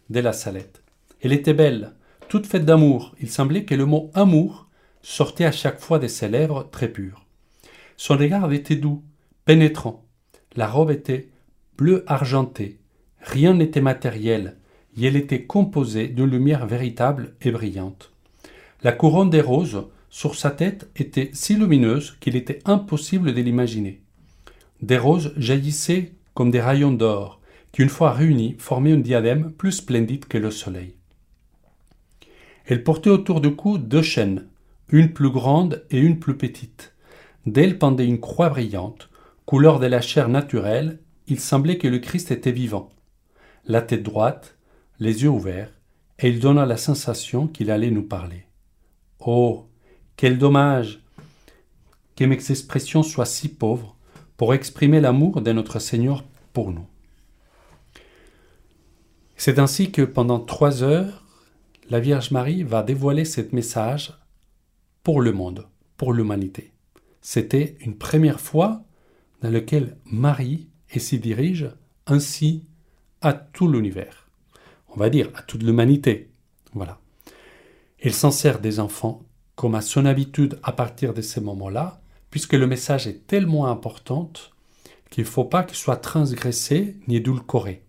de 0.09 0.19
la 0.19 0.33
salette. 0.33 0.83
Elle 1.21 1.33
était 1.33 1.53
belle, 1.53 1.93
toute 2.27 2.47
faite 2.47 2.65
d'amour. 2.65 3.15
Il 3.19 3.29
semblait 3.29 3.65
que 3.65 3.75
le 3.75 3.85
mot 3.85 4.11
amour 4.13 4.67
sortait 5.01 5.45
à 5.45 5.51
chaque 5.51 5.79
fois 5.79 5.99
de 5.99 6.07
ses 6.07 6.27
lèvres 6.27 6.69
très 6.71 6.87
pures. 6.87 7.25
Son 7.97 8.17
regard 8.17 8.51
était 8.51 8.75
doux, 8.75 9.03
pénétrant. 9.45 10.05
La 10.55 10.67
robe 10.67 10.91
était 10.91 11.29
bleu 11.77 12.03
argenté. 12.07 12.79
Rien 13.21 13.53
n'était 13.53 13.81
matériel, 13.81 14.57
et 14.97 15.05
elle 15.05 15.15
était 15.15 15.43
composée 15.43 16.07
d'une 16.07 16.29
lumière 16.29 16.65
véritable 16.65 17.33
et 17.41 17.51
brillante. 17.51 18.11
La 18.83 18.91
couronne 18.91 19.29
des 19.29 19.41
roses 19.41 19.83
sur 20.09 20.35
sa 20.35 20.51
tête 20.51 20.89
était 20.95 21.31
si 21.33 21.55
lumineuse 21.55 22.15
qu'il 22.19 22.35
était 22.35 22.59
impossible 22.65 23.33
de 23.33 23.41
l'imaginer. 23.41 24.01
Des 24.81 24.97
roses 24.97 25.33
jaillissaient 25.37 26.11
comme 26.33 26.51
des 26.51 26.61
rayons 26.61 26.91
d'or, 26.91 27.39
qui 27.71 27.81
une 27.81 27.89
fois 27.89 28.11
réunis 28.11 28.55
formaient 28.59 28.93
un 28.93 28.97
diadème 28.97 29.51
plus 29.51 29.73
splendide 29.73 30.25
que 30.25 30.37
le 30.37 30.51
soleil. 30.51 30.93
Elle 32.65 32.83
portait 32.83 33.09
autour 33.09 33.41
du 33.41 33.55
cou 33.55 33.77
deux 33.77 34.01
chaînes, 34.01 34.45
une 34.89 35.13
plus 35.13 35.29
grande 35.29 35.85
et 35.91 35.99
une 35.99 36.19
plus 36.19 36.37
petite. 36.37 36.93
D'elle 37.45 37.77
pendait 37.77 38.05
une 38.05 38.19
croix 38.19 38.49
brillante, 38.49 39.09
couleur 39.45 39.79
de 39.79 39.87
la 39.87 40.01
chair 40.01 40.29
naturelle, 40.29 40.99
il 41.27 41.39
semblait 41.39 41.77
que 41.77 41.87
le 41.87 41.99
Christ 41.99 42.31
était 42.31 42.51
vivant. 42.51 42.89
La 43.65 43.81
tête 43.81 44.03
droite, 44.03 44.54
les 44.99 45.23
yeux 45.23 45.29
ouverts, 45.29 45.71
et 46.19 46.29
il 46.29 46.39
donna 46.39 46.65
la 46.65 46.77
sensation 46.77 47.47
qu'il 47.47 47.71
allait 47.71 47.91
nous 47.91 48.03
parler. 48.03 48.45
Oh, 49.19 49.67
quel 50.15 50.37
dommage 50.37 51.01
que 52.15 52.23
mes 52.23 52.35
expressions 52.35 53.03
soient 53.03 53.25
si 53.25 53.49
pauvres 53.49 53.95
pour 54.37 54.53
exprimer 54.53 55.01
l'amour 55.01 55.41
de 55.41 55.51
notre 55.51 55.79
Seigneur 55.79 56.23
pour 56.53 56.71
nous. 56.71 56.87
C'est 59.35 59.59
ainsi 59.59 59.91
que 59.91 60.01
pendant 60.01 60.39
trois 60.39 60.83
heures, 60.83 61.25
la 61.89 61.99
Vierge 61.99 62.31
Marie 62.31 62.63
va 62.63 62.83
dévoiler 62.83 63.25
ce 63.25 63.41
message 63.51 64.13
pour 65.03 65.21
le 65.21 65.33
monde, 65.33 65.67
pour 65.97 66.13
l'humanité. 66.13 66.71
C'était 67.21 67.75
une 67.81 67.97
première 67.97 68.39
fois 68.39 68.83
dans 69.41 69.51
laquelle 69.51 69.97
Marie 70.05 70.69
s'y 70.97 71.19
dirige 71.19 71.69
ainsi 72.07 72.65
à 73.21 73.33
tout 73.33 73.67
l'univers. 73.67 74.24
On 74.95 74.99
va 74.99 75.09
dire 75.09 75.29
à 75.35 75.41
toute 75.41 75.63
l'humanité. 75.63 76.31
Voilà. 76.73 76.99
Elle 77.99 78.13
s'en 78.13 78.31
sert 78.31 78.59
des 78.59 78.79
enfants 78.79 79.23
comme 79.55 79.75
à 79.75 79.81
son 79.81 80.05
habitude 80.05 80.59
à 80.63 80.71
partir 80.71 81.13
de 81.13 81.21
ces 81.21 81.41
moments-là, 81.41 82.01
puisque 82.29 82.53
le 82.53 82.67
message 82.67 83.07
est 83.07 83.25
tellement 83.27 83.67
important 83.67 84.31
qu'il 85.09 85.23
ne 85.23 85.29
faut 85.29 85.45
pas 85.45 85.63
qu'il 85.63 85.77
soit 85.77 85.97
transgressé 85.97 86.97
ni 87.07 87.17
édulcoré. 87.17 87.83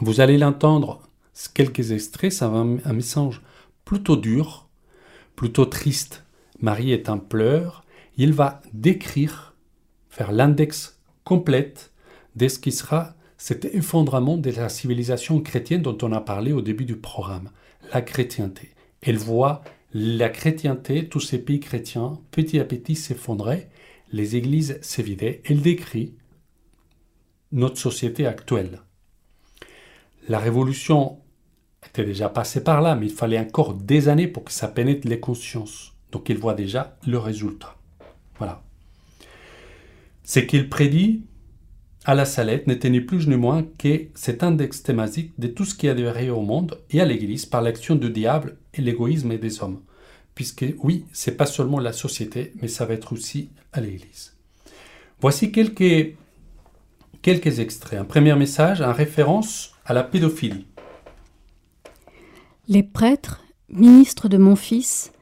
Vous 0.00 0.20
allez 0.20 0.38
l'entendre, 0.38 1.08
quelques 1.54 1.92
extraits, 1.92 2.32
ça 2.32 2.48
va 2.48 2.58
un 2.58 2.92
message 2.92 3.40
plutôt 3.84 4.16
dur, 4.16 4.68
plutôt 5.36 5.66
triste. 5.66 6.24
Marie 6.60 6.92
est 6.92 7.08
en 7.08 7.18
pleurs. 7.18 7.84
Il 8.16 8.32
va 8.32 8.60
décrire, 8.72 9.54
faire 10.10 10.32
l'index 10.32 10.98
complète 11.24 11.92
de 12.36 12.48
ce 12.48 12.58
qui 12.58 12.72
sera 12.72 13.14
cet 13.38 13.64
effondrement 13.66 14.36
de 14.36 14.50
la 14.50 14.68
civilisation 14.68 15.40
chrétienne 15.40 15.82
dont 15.82 15.96
on 16.02 16.12
a 16.12 16.20
parlé 16.20 16.52
au 16.52 16.60
début 16.60 16.84
du 16.84 16.96
programme, 16.96 17.50
la 17.94 18.02
chrétienté. 18.02 18.70
Elle 19.00 19.16
voit 19.16 19.62
la 19.94 20.28
chrétienté, 20.28 21.08
tous 21.08 21.20
ces 21.20 21.38
pays 21.38 21.60
chrétiens, 21.60 22.18
petit 22.32 22.58
à 22.58 22.64
petit 22.64 22.96
s'effondrer, 22.96 23.68
les 24.12 24.36
églises 24.36 24.78
s'évider. 24.82 25.40
Elle 25.44 25.62
décrit 25.62 26.14
notre 27.52 27.78
société 27.78 28.26
actuelle. 28.26 28.82
La 30.28 30.38
révolution 30.38 31.20
était 31.86 32.04
déjà 32.04 32.28
passée 32.28 32.62
par 32.62 32.82
là, 32.82 32.96
mais 32.96 33.06
il 33.06 33.12
fallait 33.12 33.38
encore 33.38 33.74
des 33.74 34.08
années 34.08 34.28
pour 34.28 34.44
que 34.44 34.52
ça 34.52 34.68
pénètre 34.68 35.08
les 35.08 35.20
consciences. 35.20 35.94
Donc 36.10 36.28
il 36.28 36.38
voit 36.38 36.54
déjà 36.54 36.98
le 37.06 37.18
résultat. 37.18 37.76
Voilà. 38.36 38.62
Ce 40.24 40.40
qu'il 40.40 40.68
prédit 40.68 41.24
à 42.08 42.14
la 42.14 42.24
salette 42.24 42.66
n'était 42.66 42.88
ni 42.88 43.02
plus 43.02 43.28
ni 43.28 43.36
moins 43.36 43.62
que 43.76 44.06
cet 44.14 44.42
index 44.42 44.82
thématique 44.82 45.32
de 45.36 45.46
tout 45.46 45.66
ce 45.66 45.74
qui 45.74 45.90
adhérait 45.90 46.30
au 46.30 46.40
monde 46.40 46.80
et 46.90 47.02
à 47.02 47.04
l'Église 47.04 47.44
par 47.44 47.60
l'action 47.60 47.96
du 47.96 48.08
diable 48.08 48.56
et 48.72 48.80
l'égoïsme 48.80 49.36
des 49.36 49.62
hommes. 49.62 49.82
Puisque 50.34 50.64
oui, 50.82 51.04
c'est 51.12 51.36
pas 51.36 51.44
seulement 51.44 51.78
la 51.78 51.92
société, 51.92 52.54
mais 52.62 52.68
ça 52.68 52.86
va 52.86 52.94
être 52.94 53.12
aussi 53.12 53.50
à 53.74 53.82
l'Église. 53.82 54.34
Voici 55.20 55.52
quelques, 55.52 56.14
quelques 57.20 57.58
extraits. 57.58 58.00
Un 58.00 58.06
premier 58.06 58.34
message 58.36 58.80
en 58.80 58.94
référence 58.94 59.74
à 59.84 59.92
la 59.92 60.02
pédophilie. 60.02 60.66
Les 62.68 62.84
prêtres, 62.84 63.44
ministres 63.68 64.30
de 64.30 64.38
mon 64.38 64.56
fils, 64.56 65.12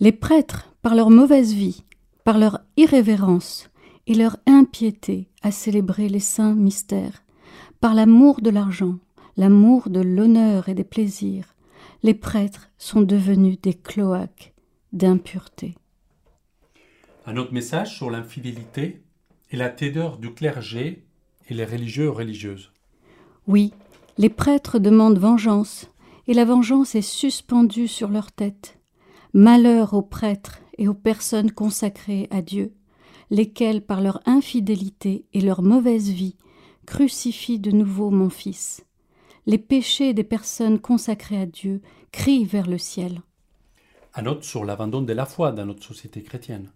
les 0.00 0.10
prêtres, 0.10 0.74
par 0.82 0.96
leur 0.96 1.10
mauvaise 1.10 1.52
vie, 1.52 1.84
par 2.24 2.36
leur 2.36 2.62
irrévérence 2.76 3.70
et 4.06 4.14
leur 4.14 4.36
impiété 4.46 5.28
à 5.42 5.50
célébrer 5.50 6.08
les 6.08 6.20
saints 6.20 6.54
mystères, 6.54 7.22
par 7.80 7.94
l'amour 7.94 8.40
de 8.40 8.50
l'argent, 8.50 8.98
l'amour 9.36 9.90
de 9.90 10.00
l'honneur 10.00 10.68
et 10.68 10.74
des 10.74 10.84
plaisirs, 10.84 11.54
les 12.02 12.14
prêtres 12.14 12.70
sont 12.78 13.02
devenus 13.02 13.60
des 13.60 13.74
cloaques 13.74 14.54
d'impureté. 14.92 15.74
Un 17.26 17.36
autre 17.36 17.52
message 17.52 17.96
sur 17.96 18.10
l'infidélité 18.10 19.02
et 19.50 19.56
la 19.56 19.68
tédeur 19.68 20.18
du 20.18 20.32
clergé 20.32 21.04
et 21.48 21.54
les 21.54 21.64
religieux 21.64 22.10
religieuses. 22.10 22.72
Oui, 23.46 23.72
les 24.18 24.28
prêtres 24.28 24.78
demandent 24.78 25.18
vengeance, 25.18 25.88
et 26.26 26.34
la 26.34 26.44
vengeance 26.44 26.94
est 26.94 27.02
suspendue 27.02 27.88
sur 27.88 28.08
leur 28.08 28.32
tête. 28.32 28.78
Malheur 29.34 29.94
aux 29.94 30.02
prêtres 30.02 30.60
et 30.78 30.88
aux 30.88 30.94
personnes 30.94 31.50
consacrées 31.50 32.28
à 32.30 32.42
Dieu, 32.42 32.72
lesquels, 33.32 33.80
par 33.80 34.02
leur 34.02 34.20
infidélité 34.26 35.24
et 35.32 35.40
leur 35.40 35.62
mauvaise 35.62 36.10
vie, 36.10 36.36
crucifient 36.86 37.58
de 37.58 37.70
nouveau 37.70 38.10
mon 38.10 38.28
Fils. 38.28 38.84
Les 39.46 39.56
péchés 39.56 40.12
des 40.12 40.22
personnes 40.22 40.78
consacrées 40.78 41.40
à 41.40 41.46
Dieu 41.46 41.80
crient 42.12 42.44
vers 42.44 42.68
le 42.68 42.76
ciel. 42.76 43.22
Un 44.14 44.26
autre 44.26 44.44
sur 44.44 44.66
l'abandon 44.66 45.00
de 45.00 45.14
la 45.14 45.24
foi 45.24 45.50
dans 45.50 45.64
notre 45.64 45.82
société 45.82 46.22
chrétienne. 46.22 46.70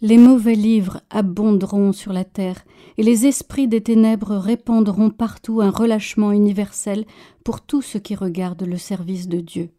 Les 0.00 0.18
mauvais 0.18 0.56
livres 0.56 1.00
abonderont 1.10 1.92
sur 1.92 2.12
la 2.12 2.24
terre, 2.24 2.64
et 2.98 3.04
les 3.04 3.26
esprits 3.26 3.68
des 3.68 3.84
ténèbres 3.84 4.34
répandront 4.34 5.10
partout 5.10 5.60
un 5.60 5.70
relâchement 5.70 6.32
universel 6.32 7.06
pour 7.44 7.60
tous 7.60 7.82
ceux 7.82 8.00
qui 8.00 8.16
regardent 8.16 8.66
le 8.66 8.78
service 8.78 9.28
de 9.28 9.38
Dieu. 9.38 9.70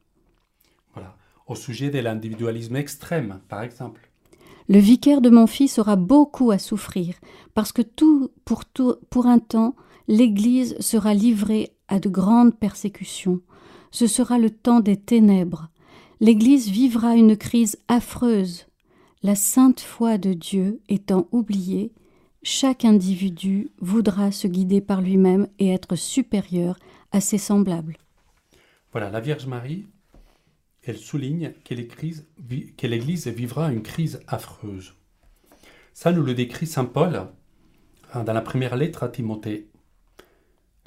Voilà. 0.94 1.18
Au 1.46 1.56
sujet 1.56 1.90
de 1.90 2.00
l'individualisme 2.00 2.78
extrême, 2.78 3.42
par 3.50 3.64
exemple. 3.64 4.13
Le 4.70 4.80
vicaire 4.80 5.22
de 5.22 5.30
mon 5.30 5.48
fils 5.48 5.80
aura 5.80 5.96
beaucoup 5.96 6.52
à 6.52 6.58
souffrir, 6.58 7.16
parce 7.54 7.72
que 7.72 7.82
tout 7.82 8.32
pour, 8.46 8.66
tout, 8.66 8.96
pour 9.10 9.28
un 9.28 9.40
temps, 9.40 9.76
l'Église 10.08 10.78
sera 10.80 11.14
livrée 11.14 11.74
à 11.88 12.00
de 12.00 12.10
grandes 12.10 12.56
persécutions. 12.56 13.42
Ce 13.92 14.08
sera 14.08 14.40
le 14.40 14.50
temps 14.50 14.80
des 14.80 14.98
ténèbres. 14.98 15.70
L'Église 16.20 16.70
vivra 16.70 17.16
une 17.16 17.36
crise 17.36 17.78
affreuse 17.88 18.66
la 19.24 19.36
sainte 19.36 19.80
foi 19.80 20.18
de 20.18 20.34
Dieu 20.34 20.82
étant 20.90 21.28
oubliée, 21.32 21.94
chaque 22.44 22.84
individu 22.84 23.72
voudra 23.80 24.34
se 24.34 24.48
guider 24.48 24.82
par 24.82 25.02
lui-même 25.02 25.48
et 25.60 25.70
être 25.70 25.96
supérieur 25.96 26.78
à 27.14 27.22
ses 27.22 27.38
semblables. 27.38 27.98
Voilà, 28.92 29.10
la 29.10 29.22
Vierge 29.22 29.48
Marie, 29.48 29.88
elle 30.86 30.98
souligne 30.98 31.54
que 31.64 31.74
l'Église 32.88 33.28
vivra 33.28 33.72
une 33.72 33.84
crise 33.84 34.22
affreuse. 34.28 34.96
Ça 35.94 36.12
nous 36.12 36.24
le 36.24 36.34
décrit 36.34 36.68
Saint 36.68 36.86
Paul 36.86 37.28
hein, 38.14 38.24
dans 38.24 38.34
la 38.34 38.42
première 38.42 38.76
lettre 38.76 39.04
à 39.04 39.10
Timothée. 39.10 39.68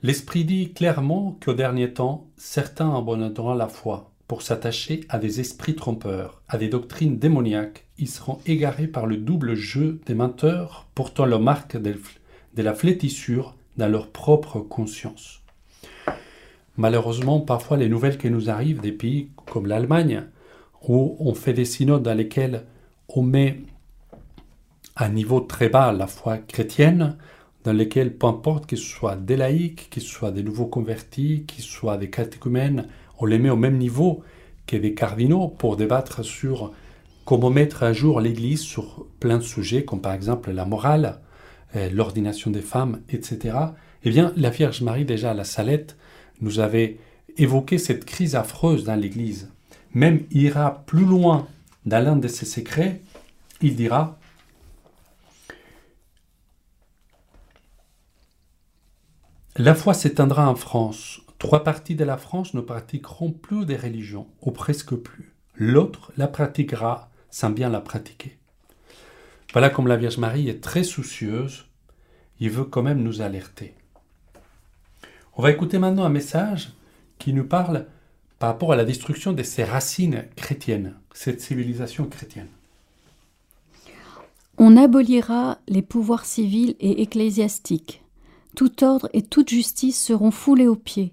L'Esprit 0.03 0.45
dit 0.45 0.73
clairement 0.73 1.39
qu'au 1.43 1.55
dernier 1.55 1.93
temps, 1.93 2.29
certains 2.37 2.95
abandonneront 2.95 3.55
la 3.55 3.69
foi 3.69 4.13
pour 4.29 4.43
s'attacher 4.43 5.05
à 5.09 5.19
des 5.19 5.41
esprits 5.41 5.77
trompeurs, 5.77 6.43
à 6.49 6.59
des 6.59 6.69
doctrines 6.69 7.19
démoniaques, 7.19 7.87
ils 7.97 8.09
seront 8.09 8.41
égarés 8.47 8.89
par 8.89 9.07
le 9.07 9.17
double 9.17 9.55
jeu 9.55 10.01
des 10.07 10.15
menteurs, 10.15 10.89
portant 10.95 11.27
leur 11.27 11.41
marque 11.41 11.77
de, 11.77 11.95
la 12.57 12.75
flétissure 12.75 13.55
dans 13.77 13.89
leur 13.89 14.11
propre 14.11 14.61
conscience. 14.61 15.43
Malheureusement, 16.77 17.41
parfois 17.41 17.77
les 17.77 17.89
nouvelles 17.89 18.19
qui 18.19 18.31
nous 18.31 18.51
arrivent 18.51 18.81
des 18.81 18.93
pays 18.93 19.31
comme 19.47 19.67
l'Allemagne, 19.67 20.25
où 20.87 21.17
on 21.21 21.35
fait 21.35 21.53
des 21.55 21.65
synodes 21.65 22.03
dans 22.03 22.15
lesquels 22.15 22.65
on 23.09 23.23
met 23.23 23.63
à 24.95 25.09
niveau 25.09 25.41
très 25.41 25.69
bas 25.69 25.93
la 25.93 26.07
foi 26.07 26.39
chrétienne, 26.39 27.17
dans 27.65 27.73
lesquels, 27.73 28.15
peu 28.17 28.27
importe 28.29 28.67
que 28.67 28.77
ce 28.77 28.85
soit 28.85 29.17
des 29.17 29.37
laïcs, 29.37 29.89
que 29.91 30.01
ce 30.01 30.09
soit 30.09 30.31
des 30.31 30.43
nouveaux 30.43 30.67
convertis, 30.67 31.45
qu'ils 31.47 31.65
soient 31.65 31.97
des 31.97 32.11
catéchumènes, 32.11 32.87
on 33.19 33.27
les 33.27 33.39
met 33.39 33.51
au 33.51 33.57
même 33.57 33.77
niveau 33.77 34.23
que 34.67 34.77
des 34.77 34.95
cardinaux 34.95 35.49
pour 35.49 35.77
débattre 35.77 36.25
sur 36.25 36.73
comment 37.25 37.51
mettre 37.51 37.83
à 37.83 37.93
jour 37.93 38.21
l'Église 38.21 38.61
sur 38.61 39.07
plein 39.19 39.39
de 39.39 39.43
sujets, 39.43 39.85
comme 39.85 40.01
par 40.01 40.13
exemple 40.13 40.53
la 40.53 40.65
morale, 40.65 41.19
euh, 41.75 41.91
l'ordination 41.91 42.51
des 42.51 42.61
femmes, 42.61 43.01
etc. 43.09 43.57
Eh 44.05 44.11
bien, 44.11 44.33
la 44.37 44.51
Vierge 44.51 44.83
Marie, 44.83 45.05
déjà 45.05 45.33
à 45.33 45.35
la 45.35 45.45
Salette, 45.45 45.97
nous 46.41 46.61
avait 46.61 46.99
évoqué 47.37 47.79
cette 47.79 48.05
crise 48.05 48.35
affreuse 48.35 48.85
dans 48.85 48.95
l'Église. 48.95 49.51
Même 49.95 50.25
ira 50.31 50.85
plus 50.87 51.05
loin 51.05 51.47
dans 51.85 52.05
l'un 52.05 52.17
de 52.17 52.29
ses 52.29 52.47
secrets, 52.47 53.01
il 53.63 53.77
dira 53.77 54.19
La 59.57 59.75
foi 59.75 59.95
s'éteindra 59.95 60.51
en 60.51 60.55
France, 60.55 61.23
Trois 61.39 61.65
parties 61.65 61.95
de 61.95 62.05
la 62.05 62.17
France 62.17 62.55
ne 62.55 62.61
pratiqueront 62.61 63.31
plus 63.31 63.67
des 63.67 63.77
religions, 63.77 64.27
ou 64.41 64.51
presque 64.53 64.95
plus. 64.95 65.35
L'autre 65.55 66.13
la 66.17 66.29
pratiquera 66.29 67.11
sans 67.31 67.51
bien 67.51 67.69
la 67.69 67.81
pratiquer. 67.81 68.39
Voilà 69.53 69.71
comme 69.71 69.87
la 69.87 69.97
Vierge 69.97 70.19
Marie 70.19 70.49
est 70.49 70.61
très 70.61 70.83
soucieuse, 70.83 71.67
il 72.41 72.51
veut 72.51 72.65
quand 72.65 72.83
même 72.83 73.03
nous 73.03 73.21
alerter. 73.21 73.76
On 75.39 75.43
va 75.43 75.51
écouter 75.51 75.79
maintenant 75.79 76.05
un 76.05 76.11
message 76.11 76.73
qui 77.19 77.35
nous 77.35 77.45
parle 77.45 77.87
par 78.39 78.49
rapport 78.49 78.73
à 78.73 78.77
la 78.77 78.87
destruction 78.87 79.35
de 79.35 79.43
ces 79.43 79.65
racines 79.65 80.25
chrétiennes, 80.35 80.95
cette 81.13 81.43
civilisation 81.43 82.07
chrétienne. 82.07 82.49
On 84.57 84.79
abolira 84.79 85.59
les 85.69 85.83
pouvoirs 85.83 86.25
civils 86.25 86.75
et 86.81 87.03
ecclésiastiques. 87.03 88.03
Tout 88.55 88.83
ordre 88.83 89.11
et 89.13 89.21
toute 89.21 89.51
justice 89.51 90.03
seront 90.03 90.31
foulés 90.31 90.69
aux 90.69 90.77
pieds. 90.77 91.13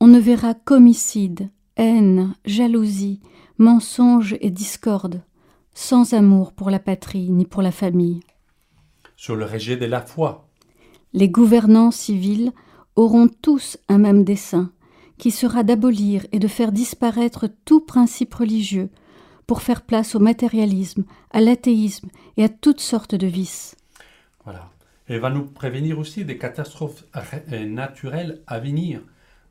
On 0.00 0.06
ne 0.06 0.18
verra 0.18 0.54
qu'homicide, 0.54 1.50
haine, 1.76 2.34
jalousie, 2.46 3.20
mensonge 3.58 4.36
et 4.40 4.50
discorde, 4.50 5.20
sans 5.74 6.14
amour 6.14 6.52
pour 6.52 6.70
la 6.70 6.78
patrie 6.78 7.28
ni 7.28 7.44
pour 7.44 7.60
la 7.60 7.72
famille. 7.72 8.20
Sur 9.16 9.36
le 9.36 9.44
rejet 9.44 9.76
de 9.76 9.84
la 9.84 10.00
foi. 10.00 10.48
Les 11.12 11.28
gouvernants 11.28 11.90
civils 11.90 12.52
auront 13.00 13.28
tous 13.28 13.78
un 13.88 13.98
même 13.98 14.24
dessein, 14.24 14.70
qui 15.18 15.30
sera 15.30 15.62
d'abolir 15.62 16.26
et 16.32 16.38
de 16.38 16.48
faire 16.48 16.72
disparaître 16.72 17.48
tout 17.64 17.80
principe 17.80 18.34
religieux, 18.34 18.90
pour 19.46 19.62
faire 19.62 19.82
place 19.82 20.14
au 20.14 20.20
matérialisme, 20.20 21.04
à 21.32 21.40
l'athéisme 21.40 22.08
et 22.36 22.44
à 22.44 22.48
toutes 22.48 22.80
sortes 22.80 23.16
de 23.16 23.26
vices. 23.26 23.74
Voilà. 24.44 24.70
Elle 25.08 25.18
va 25.18 25.30
nous 25.30 25.44
prévenir 25.44 25.98
aussi 25.98 26.24
des 26.24 26.38
catastrophes 26.38 27.04
euh, 27.52 27.66
naturelles 27.66 28.42
à 28.46 28.60
venir 28.60 29.00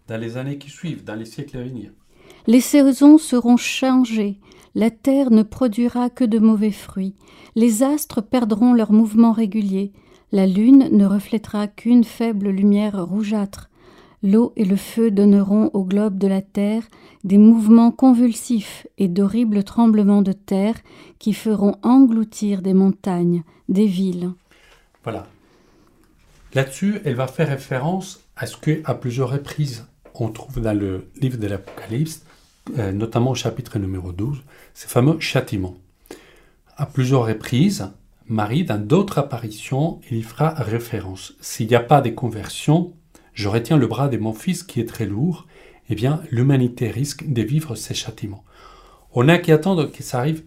dans 0.08 0.16
les 0.16 0.38
années 0.38 0.58
qui 0.58 0.70
suivent, 0.70 1.04
dans 1.04 1.16
les 1.16 1.26
siècles 1.26 1.58
à 1.58 1.64
venir. 1.64 1.92
Les 2.48 2.62
saisons 2.62 3.18
seront 3.18 3.58
changées, 3.58 4.40
la 4.74 4.90
terre 4.90 5.32
ne 5.32 5.44
produira 5.44 6.10
que 6.10 6.24
de 6.24 6.40
mauvais 6.40 6.72
fruits, 6.72 7.14
les 7.56 7.84
astres 7.84 8.22
perdront 8.22 8.74
leur 8.74 8.94
mouvement 8.94 9.34
régulier, 9.34 9.92
la 10.32 10.46
lune 10.46 10.90
ne 10.92 11.06
reflètera 11.06 11.68
qu'une 11.68 12.04
faible 12.04 12.50
lumière 12.50 13.04
rougeâtre, 13.04 13.70
l'eau 14.22 14.54
et 14.56 14.66
le 14.66 14.76
feu 14.76 15.12
donneront 15.12 15.72
au 15.74 15.84
globe 15.84 16.18
de 16.18 16.28
la 16.28 16.42
terre 16.42 16.84
des 17.24 17.38
mouvements 17.38 17.92
convulsifs 17.92 18.86
et 18.98 19.08
d'horribles 19.08 19.64
tremblements 19.64 20.22
de 20.22 20.34
terre 20.34 20.76
qui 21.18 21.34
feront 21.34 21.76
engloutir 21.84 22.62
des 22.62 22.74
montagnes, 22.74 23.44
des 23.70 23.86
villes. 23.86 24.32
Voilà. 25.04 25.28
Là-dessus, 26.54 27.00
elle 27.06 27.16
va 27.16 27.28
faire 27.28 27.50
référence 27.50 28.22
à 28.36 28.46
ce 28.46 28.58
que, 28.58 28.82
à 28.86 28.96
plusieurs 28.96 29.32
reprises, 29.32 29.86
on 30.16 30.30
trouve 30.30 30.62
dans 30.62 30.78
le 30.78 31.08
livre 31.22 31.38
de 31.38 31.48
l'Apocalypse, 31.48 32.24
euh, 32.78 32.92
notamment 32.92 33.32
au 33.32 33.36
chapitre 33.36 33.80
numéro 33.80 34.12
12, 34.12 34.42
ces 34.74 34.88
fameux 34.88 35.20
châtiments. 35.20 35.78
À 36.78 36.86
plusieurs 36.86 37.26
reprises, 37.26 37.90
Marie, 38.30 38.64
dans 38.64 38.78
d'autres 38.78 39.18
apparitions, 39.18 40.00
il 40.12 40.18
y 40.18 40.22
fera 40.22 40.50
référence. 40.52 41.34
S'il 41.42 41.68
n'y 41.68 41.76
a 41.76 41.80
pas 41.80 42.00
de 42.00 42.12
conversion, 42.12 42.94
je 43.34 43.48
retiens 43.48 43.76
le 43.76 43.88
bras 43.88 44.08
de 44.08 44.18
mon 44.18 44.34
fils 44.34 44.62
qui 44.62 44.80
est 44.80 44.86
très 44.86 45.08
lourd, 45.08 45.48
eh 45.90 45.96
bien, 45.96 46.22
l'humanité 46.30 46.92
risque 46.92 47.28
de 47.28 47.42
vivre 47.42 47.74
ces 47.74 47.96
châtiments. 47.96 48.44
On 49.14 49.28
a 49.30 49.40
qui 49.40 49.52
attendre 49.52 49.92
que 49.92 50.04
ça 50.04 50.20
arrive, 50.20 50.44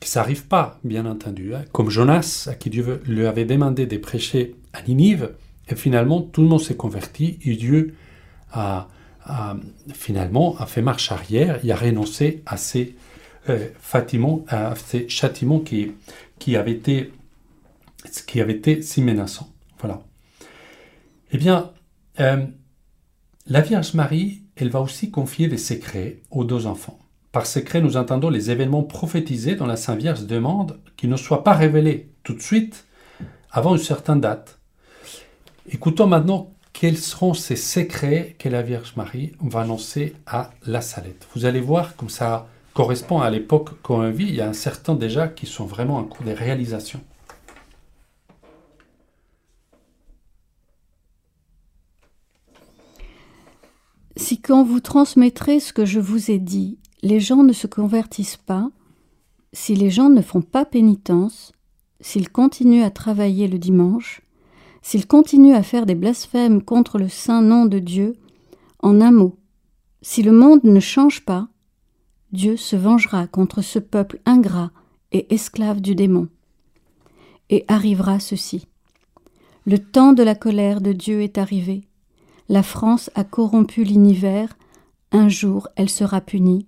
que 0.00 0.06
ça 0.06 0.20
arrive 0.20 0.44
pas, 0.44 0.78
bien 0.84 1.06
entendu. 1.06 1.54
Hein. 1.54 1.64
Comme 1.72 1.88
Jonas, 1.88 2.46
à 2.50 2.54
qui 2.54 2.68
Dieu 2.68 3.02
lui 3.06 3.24
avait 3.24 3.46
demandé 3.46 3.86
de 3.86 3.96
prêcher 3.96 4.54
à 4.74 4.82
Ninive, 4.82 5.30
et 5.70 5.76
finalement, 5.76 6.20
tout 6.20 6.42
le 6.42 6.48
monde 6.48 6.60
s'est 6.60 6.76
converti, 6.76 7.38
et 7.42 7.56
Dieu 7.56 7.94
a, 8.52 8.88
finalement 9.94 10.56
a 10.58 10.66
fait 10.66 10.82
marche 10.82 11.10
arrière, 11.10 11.58
il 11.64 11.72
a 11.72 11.76
renoncé 11.76 12.42
à 12.44 12.58
ces, 12.58 12.94
euh, 13.48 13.68
à 14.48 14.74
ces 14.76 15.08
châtiments 15.08 15.60
qui, 15.60 15.92
qui, 16.44 16.56
avaient 16.56 16.72
été, 16.72 17.10
qui 18.26 18.38
avaient 18.38 18.52
été 18.52 18.82
si 18.82 19.00
menaçants. 19.00 19.48
Voilà. 19.78 20.02
Eh 21.32 21.38
bien, 21.38 21.70
euh, 22.20 22.44
la 23.46 23.62
Vierge 23.62 23.94
Marie, 23.94 24.42
elle 24.54 24.68
va 24.68 24.82
aussi 24.82 25.10
confier 25.10 25.48
des 25.48 25.56
secrets 25.56 26.18
aux 26.30 26.44
deux 26.44 26.66
enfants. 26.66 26.98
Par 27.32 27.46
secret, 27.46 27.80
nous 27.80 27.96
entendons 27.96 28.28
les 28.28 28.50
événements 28.50 28.82
prophétisés 28.82 29.54
dont 29.54 29.64
la 29.64 29.78
Sainte 29.78 30.00
Vierge 30.00 30.26
demande 30.26 30.78
qu'ils 30.98 31.08
ne 31.08 31.16
soient 31.16 31.44
pas 31.44 31.54
révélés 31.54 32.10
tout 32.24 32.34
de 32.34 32.42
suite 32.42 32.84
avant 33.50 33.74
une 33.74 33.82
certaine 33.82 34.20
date. 34.20 34.58
Écoutons 35.70 36.06
maintenant 36.06 36.52
quels 36.74 36.98
seront 36.98 37.32
ces 37.32 37.56
secrets 37.56 38.36
que 38.38 38.50
la 38.50 38.60
Vierge 38.60 38.92
Marie 38.96 39.32
va 39.40 39.62
annoncer 39.62 40.14
à 40.26 40.50
la 40.66 40.82
Salette. 40.82 41.26
Vous 41.34 41.46
allez 41.46 41.62
voir 41.62 41.96
comme 41.96 42.10
ça 42.10 42.48
correspond 42.74 43.20
à 43.20 43.30
l'époque 43.30 43.80
qu'on 43.82 44.10
vit. 44.10 44.28
Il 44.28 44.34
y 44.34 44.40
a 44.40 44.48
un 44.48 44.52
certain 44.52 44.94
déjà 44.94 45.28
qui 45.28 45.46
sont 45.46 45.64
vraiment 45.64 45.96
en 45.96 46.04
cours 46.04 46.26
de 46.26 46.32
réalisation. 46.32 47.00
Si 54.16 54.40
quand 54.40 54.64
vous 54.64 54.80
transmettrez 54.80 55.60
ce 55.60 55.72
que 55.72 55.84
je 55.84 56.00
vous 56.00 56.30
ai 56.30 56.38
dit, 56.38 56.78
les 57.02 57.20
gens 57.20 57.42
ne 57.42 57.52
se 57.52 57.66
convertissent 57.66 58.36
pas, 58.36 58.70
si 59.52 59.74
les 59.74 59.90
gens 59.90 60.08
ne 60.08 60.22
font 60.22 60.42
pas 60.42 60.64
pénitence, 60.64 61.52
s'ils 62.00 62.30
continuent 62.30 62.84
à 62.84 62.90
travailler 62.90 63.48
le 63.48 63.58
dimanche, 63.58 64.22
s'ils 64.82 65.06
continuent 65.06 65.54
à 65.54 65.62
faire 65.62 65.86
des 65.86 65.94
blasphèmes 65.94 66.62
contre 66.62 66.98
le 66.98 67.08
saint 67.08 67.42
nom 67.42 67.66
de 67.66 67.78
Dieu, 67.78 68.16
en 68.80 69.00
un 69.00 69.10
mot, 69.10 69.36
si 70.02 70.22
le 70.22 70.32
monde 70.32 70.64
ne 70.64 70.80
change 70.80 71.24
pas, 71.24 71.48
Dieu 72.34 72.56
se 72.56 72.74
vengera 72.74 73.28
contre 73.28 73.62
ce 73.62 73.78
peuple 73.78 74.18
ingrat 74.26 74.72
et 75.12 75.32
esclave 75.32 75.80
du 75.80 75.94
démon. 75.94 76.26
Et 77.48 77.64
arrivera 77.68 78.18
ceci. 78.18 78.66
Le 79.66 79.78
temps 79.78 80.12
de 80.12 80.24
la 80.24 80.34
colère 80.34 80.80
de 80.80 80.92
Dieu 80.92 81.22
est 81.22 81.38
arrivé. 81.38 81.86
La 82.48 82.64
France 82.64 83.08
a 83.14 83.22
corrompu 83.22 83.84
l'univers, 83.84 84.58
un 85.12 85.28
jour 85.28 85.68
elle 85.76 85.88
sera 85.88 86.20
punie. 86.20 86.66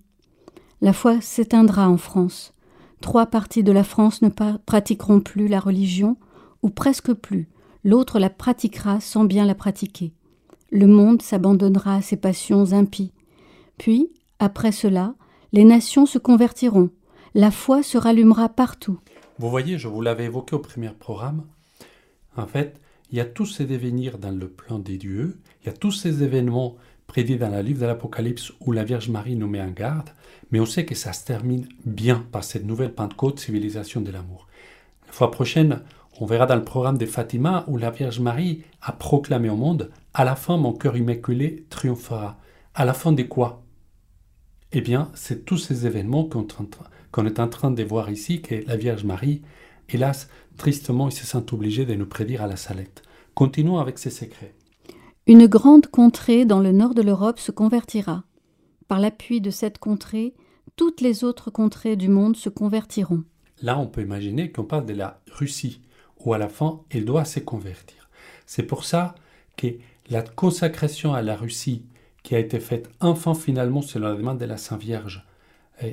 La 0.83 0.93
foi 0.93 1.21
s'éteindra 1.21 1.91
en 1.91 1.97
France. 1.97 2.55
Trois 3.01 3.27
parties 3.27 3.65
de 3.65 3.73
la 3.73 3.83
France 3.83 4.23
ne 4.23 4.29
pratiqueront 4.29 5.19
plus 5.19 5.49
la 5.49 5.59
religion, 5.59 6.17
ou 6.63 6.71
presque 6.71 7.13
plus, 7.13 7.49
l'autre 7.83 8.21
la 8.21 8.31
pratiquera 8.31 9.01
sans 9.01 9.25
bien 9.25 9.45
la 9.45 9.57
pratiquer. 9.57 10.13
Le 10.71 10.87
monde 10.87 11.23
s'abandonnera 11.23 11.97
à 11.97 12.03
ses 12.03 12.17
passions 12.17 12.73
impies. 12.73 13.11
Puis, 13.79 14.11
après 14.39 14.71
cela, 14.71 15.15
les 15.53 15.65
nations 15.65 16.07
se 16.07 16.19
convertiront, 16.19 16.91
la 17.35 17.51
foi 17.51 17.83
se 17.83 17.99
rallumera 17.99 18.49
partout. 18.49 18.99
Vous 19.39 19.51
voyez, 19.51 19.79
je 19.79 19.89
vous 19.89 20.01
l'avais 20.01 20.25
évoqué 20.25 20.57
au 20.57 20.59
premier 20.61 20.91
programme, 20.91 21.45
en 22.37 22.47
fait, 22.47 22.81
il 23.11 23.19
y 23.19 23.21
a 23.21 23.25
tous 23.25 23.47
ces 23.47 23.65
devenir 23.65 24.19
dans 24.19 24.31
le 24.31 24.49
plan 24.49 24.79
des 24.79 24.99
dieux, 24.99 25.39
il 25.63 25.67
y 25.67 25.71
a 25.71 25.73
tous 25.73 25.93
ces 25.93 26.23
événements 26.23 26.77
prédits 27.07 27.37
dans 27.37 27.49
le 27.49 27.61
livre 27.61 27.81
de 27.81 27.87
l'Apocalypse 27.87 28.53
où 28.61 28.73
la 28.73 28.85
Vierge 28.85 29.09
Marie 29.09 29.37
nous 29.37 29.47
met 29.47 29.61
en 29.61 29.71
garde, 29.71 30.11
mais 30.51 30.61
on 30.61 30.67
sait 30.67 30.85
que 30.85 30.95
ça 30.95 31.13
se 31.13 31.25
termine 31.25 31.69
bien 31.85 32.27
par 32.33 32.45
cette 32.45 32.67
nouvelle 32.67 32.95
Pentecôte, 32.95 33.39
civilisation 33.39 34.01
de 34.01 34.11
l'amour. 34.11 34.49
La 35.07 35.13
fois 35.13 35.31
prochaine, 35.31 35.83
on 36.21 36.27
verra 36.27 36.47
dans 36.47 36.57
le 36.57 36.65
programme 36.65 36.99
de 36.99 37.07
Fatima 37.07 37.65
où 37.69 37.77
la 37.77 37.91
Vierge 37.91 38.21
Marie 38.21 38.63
a 38.83 38.93
proclamé 38.93 39.49
au 39.49 39.57
monde 39.57 39.91
À 40.15 40.25
la 40.25 40.35
fin, 40.35 40.57
mon 40.57 40.73
cœur 40.73 40.97
immaculé 40.97 41.65
triomphera. 41.71 42.39
À 42.75 42.85
la 42.85 42.95
fin 42.95 43.13
de 43.13 43.23
quoi? 43.23 43.63
Eh 44.79 44.83
bien, 44.83 45.11
c'est 45.15 45.47
tous 45.47 45.57
ces 45.57 45.87
événements 45.87 46.29
qu'on 47.11 47.25
est 47.27 47.41
en 47.41 47.49
train 47.49 47.71
de 47.71 47.83
voir 47.83 48.11
ici 48.11 48.43
que 48.43 48.57
la 48.67 48.77
Vierge 48.77 49.05
Marie 49.05 49.41
Hélas, 49.89 50.29
tristement, 50.59 51.09
ils 51.09 51.15
se 51.15 51.25
sentent 51.25 51.55
obligés 51.55 51.87
de 51.87 51.95
nous 51.95 52.05
prédire 52.05 52.43
à 52.43 52.47
la 52.47 52.57
salette. 52.57 53.03
Continuons 53.33 53.79
avec 53.79 53.99
ces 53.99 54.11
secrets. 54.11 54.53
Une 55.27 55.47
grande 55.47 55.87
contrée 55.87 56.45
dans 56.45 56.61
le 56.61 56.73
nord 56.73 56.93
de 56.93 57.01
l'Europe 57.01 57.39
se 57.39 57.53
convertira. 57.53 58.25
Par 58.87 59.01
l'appui 59.01 59.41
de 59.41 59.49
cette 59.49 59.79
contrée, 59.79 60.35
toutes 60.77 61.01
les 61.01 61.25
autres 61.25 61.51
contrées 61.51 61.97
du 61.97 62.11
monde 62.11 62.37
se 62.37 62.51
convertiront. 62.51 63.25
Là, 63.63 63.79
on 63.79 63.87
peut 63.87 64.03
imaginer 64.03 64.53
qu'on 64.53 64.65
parle 64.65 64.85
de 64.85 64.93
la 64.93 65.23
Russie, 65.33 65.81
où 66.23 66.35
à 66.35 66.39
la 66.39 66.51
fin, 66.51 66.83
elle 66.91 67.07
doit 67.07 67.25
se 67.25 67.41
convertir. 67.41 68.11
C'est 68.45 68.65
pour 68.65 68.85
ça 68.85 69.15
que 69.57 69.69
la 70.11 70.21
consacration 70.21 71.15
à 71.15 71.23
la 71.23 71.35
Russie, 71.35 71.87
qui 72.27 72.35
a 72.35 72.41
été 72.41 72.59
faite 72.59 72.91
enfin 72.99 73.35
finalement 73.35 73.83
selon 73.83 74.09
la 74.09 74.17
demande 74.17 74.39
de 74.39 74.47
la 74.47 74.57
Sainte 74.57 74.81
Vierge, 74.81 75.25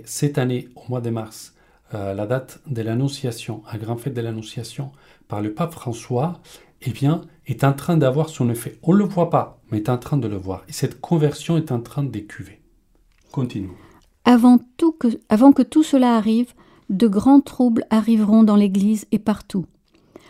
cette 0.04 0.40
année, 0.40 0.68
au 0.76 0.82
mois 0.90 1.00
de 1.00 1.12
mars, 1.12 1.54
euh, 1.94 2.16
la 2.16 2.26
date 2.26 2.60
de 2.66 2.82
l'Annonciation, 2.82 3.62
un 3.72 3.78
grand 3.78 3.98
fête 3.98 4.16
de 4.16 4.22
l'Annonciation, 4.22 4.92
par 5.28 5.42
le 5.42 5.54
pape 5.54 5.74
François, 5.74 6.42
eh 6.82 6.90
bien, 6.90 7.22
est 7.46 7.64
en 7.64 7.74
train 7.74 7.98
d'avoir 7.98 8.30
son 8.30 8.50
effet. 8.50 8.80
On 8.82 8.94
ne 8.94 8.98
le 8.98 9.04
voit 9.04 9.30
pas, 9.30 9.62
mais 9.70 9.78
est 9.78 9.90
en 9.90 10.00
train 10.00 10.18
de 10.18 10.28
le 10.28 10.36
voir. 10.36 10.64
Et 10.68 10.74
cette 10.74 11.00
conversion 11.00 11.56
est 11.56 11.72
en 11.72 11.82
train 11.82 12.04
d'écuver. 12.04 12.62
Continuons. 13.32 13.76
Avant, 14.26 14.58
tout 14.78 14.94
que, 14.94 15.10
avant 15.30 15.52
que 15.52 15.62
tout 15.62 15.84
cela 15.84 16.18
arrive, 16.18 16.56
de 16.90 17.08
grands 17.08 17.42
troubles 17.42 17.86
arriveront 17.92 18.42
dans 18.42 18.56
l'Église 18.56 19.06
et 19.12 19.20
partout. 19.20 19.68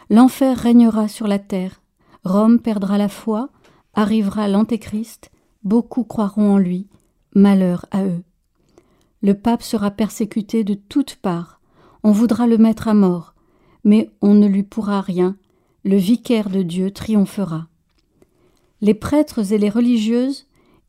L'enfer 0.10 0.58
régnera 0.58 1.08
sur 1.08 1.28
la 1.28 1.40
terre. 1.40 1.82
Rome 2.26 2.60
perdra 2.60 2.98
la 2.98 3.08
foi, 3.08 3.48
arrivera 3.94 4.50
l'Antéchrist, 4.50 5.32
beaucoup 5.64 6.04
croiront 6.04 6.54
en 6.54 6.58
lui. 6.58 6.88
Malheur 7.36 7.86
à 7.92 8.06
eux. 8.06 8.24
Le 9.22 9.34
pape 9.34 9.64
sera 9.64 9.90
persécuté 9.90 10.64
de 10.64 10.74
toutes 10.74 11.16
parts. 11.16 11.60
On 12.04 12.12
voudra 12.12 12.46
le 12.46 12.58
mettre 12.58 12.88
à 12.88 12.94
mort, 12.94 13.34
mais 13.84 14.10
on 14.22 14.34
ne 14.34 14.48
lui 14.48 14.64
pourra 14.64 15.02
rien. 15.02 15.38
Le 15.84 15.96
vicaire 15.96 16.50
de 16.50 16.62
Dieu 16.62 16.92
triomphera. 16.92 17.68
Les 18.82 18.94
prêtres 18.94 19.54
et 19.54 19.58
les 19.58 19.70
religieuses 19.70 20.46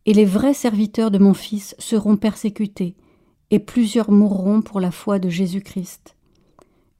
et 0.07 0.13
les 0.13 0.25
vrais 0.25 0.55
serviteurs 0.55 1.11
de 1.11 1.19
mon 1.19 1.33
Fils 1.33 1.75
seront 1.79 2.17
persécutés, 2.17 2.97
et 3.51 3.59
plusieurs 3.59 4.11
mourront 4.11 4.63
pour 4.63 4.81
la 4.81 4.91
foi 4.91 5.19
de 5.19 5.29
Jésus-Christ. 5.29 6.17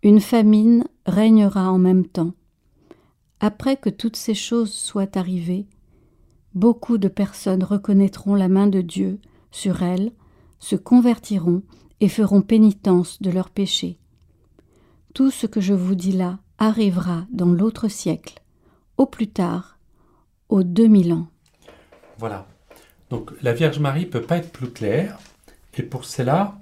Une 0.03 0.21
famine 0.21 0.85
régnera 1.05 1.71
en 1.71 1.79
même 1.79 2.07
temps. 2.07 2.33
Après 3.41 3.77
que 3.77 3.91
toutes 3.91 4.17
ces 4.17 4.35
choses 4.35 4.73
soient 4.73 5.19
arrivées, 5.19 5.67
beaucoup 6.55 6.99
de 6.99 7.09
personnes 7.09 7.65
reconnaîtront 7.65 8.35
la 8.35 8.49
main 8.49 8.67
de 8.67 8.81
Dieu 8.81 9.19
sur 9.51 9.83
elles, 9.83 10.13
se 10.59 10.77
convertiront 10.77 11.63
et 12.01 12.09
feront 12.09 12.43
pénitence 12.43 13.21
de 13.21 13.31
leurs 13.31 13.51
péchés. 13.51 13.99
Tout 15.13 15.31
ce 15.31 15.47
que 15.47 15.61
je 15.61 15.75
vous 15.75 15.95
dis 15.95 16.13
là 16.13 16.39
arrivera 16.59 17.27
dans 17.31 17.47
l'autre 17.47 17.89
siècle, 17.89 18.43
au 18.97 19.07
plus 19.07 19.29
tard, 19.29 19.79
aux 20.49 20.63
2000 20.63 21.13
ans. 21.13 21.27
Voilà. 22.19 22.47
Donc 23.11 23.31
la 23.43 23.53
Vierge 23.53 23.79
Marie 23.79 24.07
peut 24.07 24.23
pas 24.23 24.39
être 24.39 24.51
plus 24.51 24.71
claire, 24.71 25.19
et 25.77 25.83
pour 25.83 26.05
cela, 26.05 26.59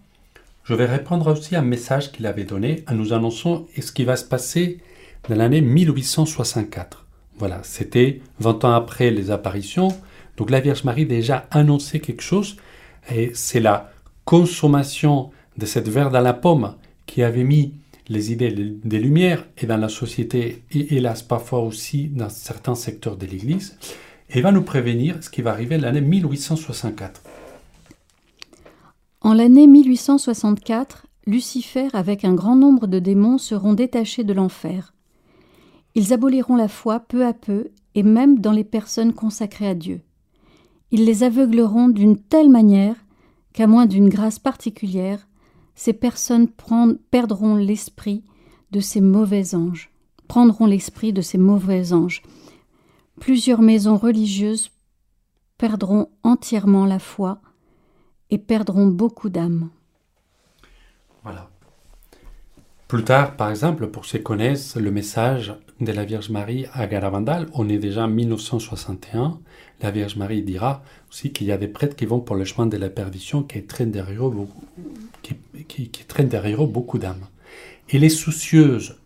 je 0.64 0.74
vais 0.74 0.86
répondre 0.86 1.32
aussi 1.32 1.56
un 1.56 1.62
message 1.62 2.12
qu'il 2.12 2.26
avait 2.26 2.44
donné 2.44 2.84
en 2.88 2.94
nous 2.94 3.12
annonçant 3.12 3.66
ce 3.78 3.92
qui 3.92 4.04
va 4.04 4.16
se 4.16 4.24
passer 4.24 4.80
dans 5.28 5.34
l'année 5.34 5.60
1864. 5.60 7.01
Voilà, 7.38 7.60
c'était 7.62 8.20
20 8.40 8.64
ans 8.64 8.72
après 8.72 9.10
les 9.10 9.30
apparitions. 9.30 9.88
Donc 10.36 10.50
la 10.50 10.60
Vierge 10.60 10.84
Marie 10.84 11.06
déjà 11.06 11.46
annoncé 11.50 12.00
quelque 12.00 12.22
chose, 12.22 12.56
et 13.12 13.32
c'est 13.34 13.60
la 13.60 13.92
consommation 14.24 15.30
de 15.58 15.66
cette 15.66 15.88
verre 15.88 16.10
dans 16.10 16.20
la 16.20 16.32
pomme 16.32 16.74
qui 17.06 17.22
avait 17.22 17.44
mis 17.44 17.74
les 18.08 18.32
idées 18.32 18.52
des 18.52 18.98
Lumières 18.98 19.46
et 19.58 19.66
dans 19.66 19.76
la 19.76 19.88
société, 19.88 20.62
et 20.72 20.96
hélas 20.96 21.22
parfois 21.22 21.60
aussi 21.60 22.08
dans 22.08 22.28
certains 22.28 22.74
secteurs 22.74 23.16
de 23.16 23.26
l'Église, 23.26 23.76
et 24.30 24.40
va 24.40 24.52
nous 24.52 24.62
prévenir 24.62 25.22
ce 25.22 25.30
qui 25.30 25.42
va 25.42 25.50
arriver 25.50 25.78
l'année 25.78 26.00
1864. 26.00 27.22
En 29.20 29.34
l'année 29.34 29.66
1864, 29.66 31.06
Lucifer 31.26 31.88
avec 31.92 32.24
un 32.24 32.34
grand 32.34 32.56
nombre 32.56 32.86
de 32.86 32.98
démons 32.98 33.38
seront 33.38 33.74
détachés 33.74 34.24
de 34.24 34.32
l'enfer. 34.32 34.92
Ils 35.94 36.12
aboliront 36.12 36.56
la 36.56 36.68
foi 36.68 37.00
peu 37.00 37.26
à 37.26 37.32
peu 37.32 37.70
et 37.94 38.02
même 38.02 38.38
dans 38.38 38.52
les 38.52 38.64
personnes 38.64 39.12
consacrées 39.12 39.68
à 39.68 39.74
Dieu. 39.74 40.00
Ils 40.90 41.04
les 41.04 41.22
aveugleront 41.22 41.88
d'une 41.88 42.18
telle 42.18 42.48
manière 42.48 42.96
qu'à 43.52 43.66
moins 43.66 43.86
d'une 43.86 44.08
grâce 44.08 44.38
particulière, 44.38 45.26
ces 45.74 45.92
personnes 45.92 46.48
perdront 47.10 47.56
l'esprit 47.56 48.24
de 48.70 48.80
ces 48.80 49.00
mauvais 49.00 49.54
anges, 49.54 49.90
prendront 50.28 50.66
l'esprit 50.66 51.12
de 51.12 51.22
ces 51.22 51.38
mauvais 51.38 51.92
anges. 51.92 52.22
Plusieurs 53.20 53.60
maisons 53.60 53.96
religieuses 53.96 54.70
perdront 55.58 56.08
entièrement 56.22 56.86
la 56.86 56.98
foi 56.98 57.40
et 58.30 58.38
perdront 58.38 58.86
beaucoup 58.86 59.28
d'âmes. 59.28 59.68
Voilà. 61.22 61.50
Plus 62.88 63.04
tard, 63.04 63.36
par 63.36 63.50
exemple, 63.50 63.86
pour 63.88 64.04
ceux 64.04 64.18
qui 64.18 64.24
connaissent 64.24 64.76
le 64.76 64.90
message 64.90 65.54
de 65.84 65.92
la 65.92 66.04
Vierge 66.04 66.30
Marie 66.30 66.66
à 66.72 66.86
Garavandal, 66.86 67.48
on 67.54 67.68
est 67.68 67.78
déjà 67.78 68.04
en 68.04 68.08
1961, 68.08 69.40
la 69.80 69.90
Vierge 69.90 70.16
Marie 70.16 70.42
dira 70.42 70.82
aussi 71.10 71.32
qu'il 71.32 71.46
y 71.46 71.52
a 71.52 71.56
des 71.56 71.68
prêtres 71.68 71.96
qui 71.96 72.06
vont 72.06 72.20
pour 72.20 72.36
le 72.36 72.44
chemin 72.44 72.66
de 72.66 72.76
la 72.76 72.88
perdition 72.88 73.42
qui 73.42 73.62
traînent 73.64 73.90
derrière 73.90 74.24
eux, 74.24 74.46
beaucoup 76.66 76.98
d'âmes. 76.98 77.26
Elle 77.92 78.04
est 78.04 78.08
soucieuse, 78.08 79.00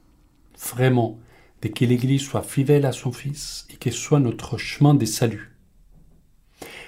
vraiment, 0.59 1.19
de 1.63 1.69
que 1.69 1.85
l'Église 1.85 2.23
soit 2.23 2.43
fidèle 2.43 2.85
à 2.85 2.93
son 2.93 3.13
Fils 3.13 3.67
et 3.71 3.77
qu'elle 3.77 3.93
soit 3.93 4.21
notre 4.21 4.59
chemin 4.59 4.95
de 4.95 5.07
salut. 5.07 5.53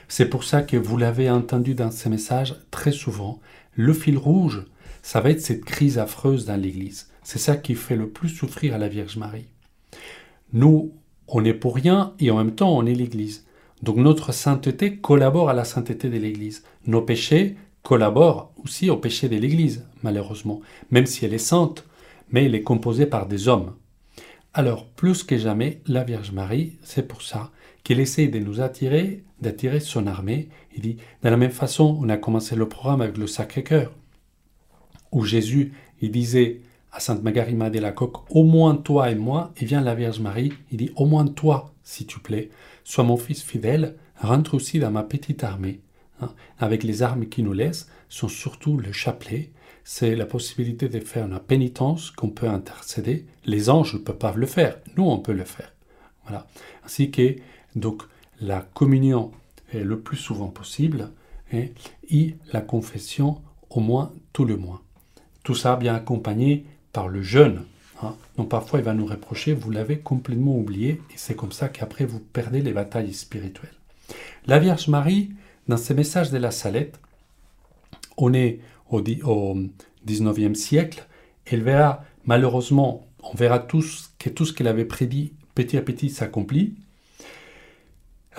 C'est 0.07 0.29
pour 0.29 0.45
ça 0.45 0.63
que 0.63 0.77
vous 0.77 0.97
l'avez 0.97 1.31
entendu 1.31 1.75
dans 1.75 1.91
ces 1.91 2.09
messages 2.09 2.57
très 2.71 2.93
souvent, 2.93 3.41
le 3.75 3.93
fil 3.93 4.19
rouge, 4.19 4.65
ça 5.03 5.21
va 5.21 5.31
être 5.31 5.41
cette 5.41 5.65
crise 5.65 5.99
affreuse 5.99 6.45
dans 6.45 6.61
l'Église. 6.61 7.09
C'est 7.23 7.39
ça 7.39 7.57
qui 7.57 7.75
fait 7.75 7.97
le 7.97 8.09
plus 8.09 8.29
souffrir 8.29 8.75
à 8.75 8.79
la 8.79 8.89
Vierge 8.89 9.17
Marie. 9.17 9.49
Nous, 10.53 10.93
on 11.27 11.45
est 11.45 11.55
pour 11.55 11.75
rien 11.75 12.15
et 12.19 12.31
en 12.31 12.39
même 12.39 12.55
temps 12.55 12.77
on 12.77 12.87
est 12.87 12.95
l'Église. 12.95 13.47
Donc 13.83 13.97
notre 13.97 14.33
sainteté 14.33 14.97
collabore 14.97 15.51
à 15.51 15.55
la 15.55 15.65
sainteté 15.65 16.09
de 16.09 16.19
l'Église. 16.19 16.65
Nos 16.87 17.03
péchés 17.03 17.57
collaborent 17.83 18.53
aussi 18.65 18.91
au 18.91 18.97
péché 18.97 19.29
de 19.29 19.37
l'Église, 19.37 19.87
malheureusement, 20.03 20.61
même 20.91 21.07
si 21.07 21.25
elle 21.25 21.35
est 21.35 21.39
sainte, 21.39 21.85
mais 22.31 22.45
elle 22.45 22.55
est 22.55 22.63
composée 22.63 23.07
par 23.07 23.27
des 23.27 23.49
hommes. 23.49 23.75
Alors, 24.55 24.87
plus 24.87 25.23
que 25.23 25.39
jamais, 25.39 25.83
la 25.87 26.05
Vierge 26.05 26.33
Marie, 26.33 26.79
c'est 26.83 27.07
pour 27.07 27.23
ça 27.23 27.51
qu'elle 27.85 28.01
essaie 28.01 28.29
de 28.29 28.39
nous 28.39 28.61
attirer, 28.61 29.25
d'attirer 29.41 29.81
son 29.81 30.07
armée. 30.07 30.49
Il 30.75 30.83
dit, 30.83 30.97
de 31.23 31.29
la 31.29 31.37
même 31.37 31.51
façon, 31.51 31.99
on 32.01 32.09
a 32.09 32.17
commencé 32.17 32.57
le 32.57 32.69
programme 32.69 33.01
avec 33.01 33.17
le 33.17 33.27
Sacré-Cœur, 33.27 33.93
où 35.13 35.25
Jésus, 35.25 35.73
il 36.01 36.11
disait 36.11 36.63
à 36.99 37.01
Sainte 37.01 37.23
Margarima 37.23 37.71
de 37.71 37.79
la 37.79 37.93
Coque, 37.93 38.29
au 38.35 38.43
moins 38.43 38.75
toi 38.75 39.09
et 39.09 39.15
moi, 39.15 39.53
et 39.57 39.65
vient 39.65 39.81
la 39.81 39.95
Vierge 39.95 40.19
Marie, 40.19 40.53
il 40.73 40.79
dit, 40.79 40.91
au 40.97 41.07
moins 41.07 41.29
toi, 41.29 41.73
s'il 41.85 42.09
te 42.09 42.19
plaît, 42.19 42.51
Sois 42.83 43.05
mon 43.05 43.17
fils 43.17 43.41
fidèle, 43.41 43.95
rentre 44.17 44.55
aussi 44.55 44.81
dans 44.81 44.91
ma 44.91 45.05
petite 45.05 45.45
armée. 45.45 45.79
Hein. 46.21 46.31
Avec 46.59 46.83
les 46.83 47.05
armes 47.05 47.27
qui 47.27 47.45
nous 47.45 47.53
laissent, 47.53 47.89
sont 48.09 48.27
surtout 48.27 48.79
le 48.79 48.91
chapelet, 48.91 49.53
c'est 49.85 50.17
la 50.17 50.27
possibilité 50.27 50.89
de 50.89 50.99
faire 50.99 51.27
une 51.27 51.39
pénitence 51.39 52.11
qu'on 52.11 52.31
peut 52.31 52.49
intercéder. 52.49 53.27
Les 53.45 53.71
anges 53.71 53.95
ne 53.95 54.01
peuvent 54.01 54.19
pas 54.19 54.33
le 54.35 54.47
faire, 54.47 54.79
nous 54.97 55.05
on 55.05 55.19
peut 55.19 55.33
le 55.33 55.45
faire. 55.45 55.73
Voilà. 56.25 56.49
Ainsi 56.85 57.13
que 57.13 57.37
donc 57.77 58.03
la 58.41 58.63
communion 58.75 59.31
est 59.73 59.85
le 59.85 60.01
plus 60.01 60.17
souvent 60.17 60.49
possible 60.49 61.11
hein, 61.53 61.67
et 62.11 62.35
la 62.53 62.61
confession 62.61 63.41
au 63.71 63.79
moins 63.79 64.13
tout 64.33 64.45
le 64.45 64.57
mois. 64.57 64.83
Tout 65.45 65.55
ça 65.55 65.77
bien 65.77 65.95
accompagné 65.95 66.67
par 66.93 67.09
le 67.09 67.23
jeûne 67.23 67.65
Hein. 68.03 68.15
Donc 68.37 68.49
parfois 68.49 68.79
il 68.79 68.85
va 68.85 68.95
nous 68.95 69.07
reprocher, 69.07 69.55
vous 69.55 69.71
l'avez 69.71 69.99
complètement 69.99 70.57
oublié, 70.57 71.03
et 71.11 71.17
c'est 71.17 71.35
comme 71.35 71.53
ça 71.53 71.69
qu'après 71.69 72.05
vous 72.05 72.21
perdez 72.21 72.61
les 72.61 72.73
batailles 72.73 73.13
spirituelles. 73.13 73.73
La 74.47 74.59
Vierge 74.59 74.89
Marie, 74.89 75.31
dans 75.67 75.77
ses 75.77 75.95
messages 75.95 76.31
de 76.31 76.39
la 76.39 76.51
Salette, 76.51 76.99
on 78.17 78.33
est 78.33 78.61
au, 78.91 79.01
au 79.01 79.57
19e 80.07 80.55
siècle, 80.55 81.07
elle 81.47 81.63
verra 81.63 82.05
malheureusement, 82.25 83.07
on 83.23 83.35
verra 83.35 83.59
tous 83.59 84.13
que 84.19 84.31
tout 84.31 84.45
ce 84.45 84.53
qu'elle 84.53 84.69
avait 84.69 84.85
prédit 84.85 85.33
petit 85.55 85.77
à 85.77 85.83
petit 85.83 86.09
s'accomplit. 86.09 86.75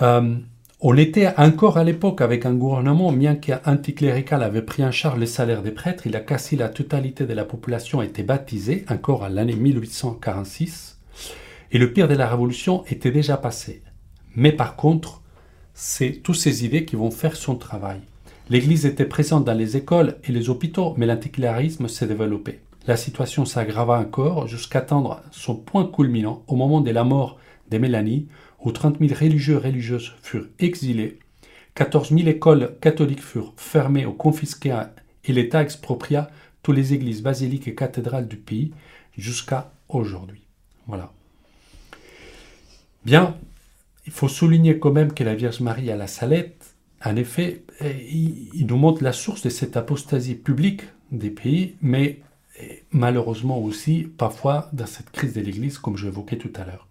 Euh, 0.00 0.36
on 0.82 0.96
était 0.96 1.28
encore 1.36 1.76
à 1.76 1.84
l'époque 1.84 2.22
avec 2.22 2.46
un 2.46 2.54
gouvernement, 2.54 3.12
bien 3.12 3.34
qu'anticlérical 3.34 4.42
avait 4.42 4.62
pris 4.62 4.82
en 4.82 4.90
charge 4.90 5.18
les 5.18 5.26
salaires 5.26 5.62
des 5.62 5.72
prêtres, 5.72 6.06
il 6.06 6.16
a 6.16 6.20
cassé 6.20 6.56
la 6.56 6.70
totalité 6.70 7.26
de 7.26 7.34
la 7.34 7.44
population 7.44 8.00
était 8.00 8.22
baptisée, 8.22 8.86
encore 8.88 9.22
à 9.22 9.28
l'année 9.28 9.56
1846, 9.56 10.98
et 11.72 11.78
le 11.78 11.92
pire 11.92 12.08
de 12.08 12.14
la 12.14 12.28
révolution 12.28 12.82
était 12.86 13.10
déjà 13.10 13.36
passé. 13.36 13.82
Mais 14.34 14.52
par 14.52 14.74
contre, 14.74 15.20
c'est 15.74 16.20
toutes 16.22 16.36
ces 16.36 16.64
idées 16.64 16.86
qui 16.86 16.96
vont 16.96 17.10
faire 17.10 17.36
son 17.36 17.56
travail. 17.56 18.00
L'Église 18.48 18.86
était 18.86 19.04
présente 19.04 19.44
dans 19.44 19.54
les 19.54 19.76
écoles 19.76 20.16
et 20.24 20.32
les 20.32 20.48
hôpitaux, 20.48 20.94
mais 20.96 21.06
l'anticlérisme 21.06 21.88
s'est 21.88 22.06
développé. 22.06 22.60
La 22.86 22.96
situation 22.96 23.44
s'aggrava 23.44 23.98
encore 23.98 24.48
jusqu'à 24.48 24.78
atteindre 24.78 25.20
son 25.30 25.56
point 25.56 25.84
culminant 25.84 26.42
au 26.48 26.56
moment 26.56 26.80
de 26.80 26.90
la 26.90 27.04
mort 27.04 27.38
de 27.70 27.78
Mélanie, 27.78 28.26
où 28.62 28.72
30 28.72 28.98
000 28.98 29.14
religieux 29.18 29.54
et 29.54 29.66
religieuses 29.66 30.12
furent 30.22 30.48
exilés, 30.58 31.18
14 31.74 32.10
000 32.10 32.28
écoles 32.28 32.76
catholiques 32.80 33.22
furent 33.22 33.54
fermées 33.56 34.06
ou 34.06 34.12
confisquées 34.12 34.82
et 35.24 35.32
l'État 35.32 35.62
expropria 35.62 36.30
toutes 36.62 36.76
les 36.76 36.92
églises, 36.92 37.22
basiliques 37.22 37.68
et 37.68 37.74
cathédrales 37.74 38.28
du 38.28 38.36
pays 38.36 38.72
jusqu'à 39.16 39.72
aujourd'hui. 39.88 40.42
Voilà. 40.86 41.12
Bien, 43.04 43.36
il 44.06 44.12
faut 44.12 44.28
souligner 44.28 44.78
quand 44.78 44.92
même 44.92 45.14
que 45.14 45.24
la 45.24 45.34
Vierge 45.34 45.60
Marie 45.60 45.90
à 45.90 45.96
la 45.96 46.06
Salette, 46.06 46.74
en 47.02 47.16
effet, 47.16 47.64
il 47.80 48.66
nous 48.66 48.76
montre 48.76 49.02
la 49.02 49.12
source 49.12 49.42
de 49.42 49.48
cette 49.48 49.78
apostasie 49.78 50.34
publique 50.34 50.82
des 51.12 51.30
pays, 51.30 51.76
mais 51.80 52.20
malheureusement 52.90 53.58
aussi 53.58 54.02
parfois 54.02 54.68
dans 54.74 54.84
cette 54.84 55.10
crise 55.10 55.32
de 55.32 55.40
l'Église, 55.40 55.78
comme 55.78 55.96
je 55.96 56.04
l'évoquais 56.04 56.36
tout 56.36 56.52
à 56.56 56.64
l'heure. 56.66 56.89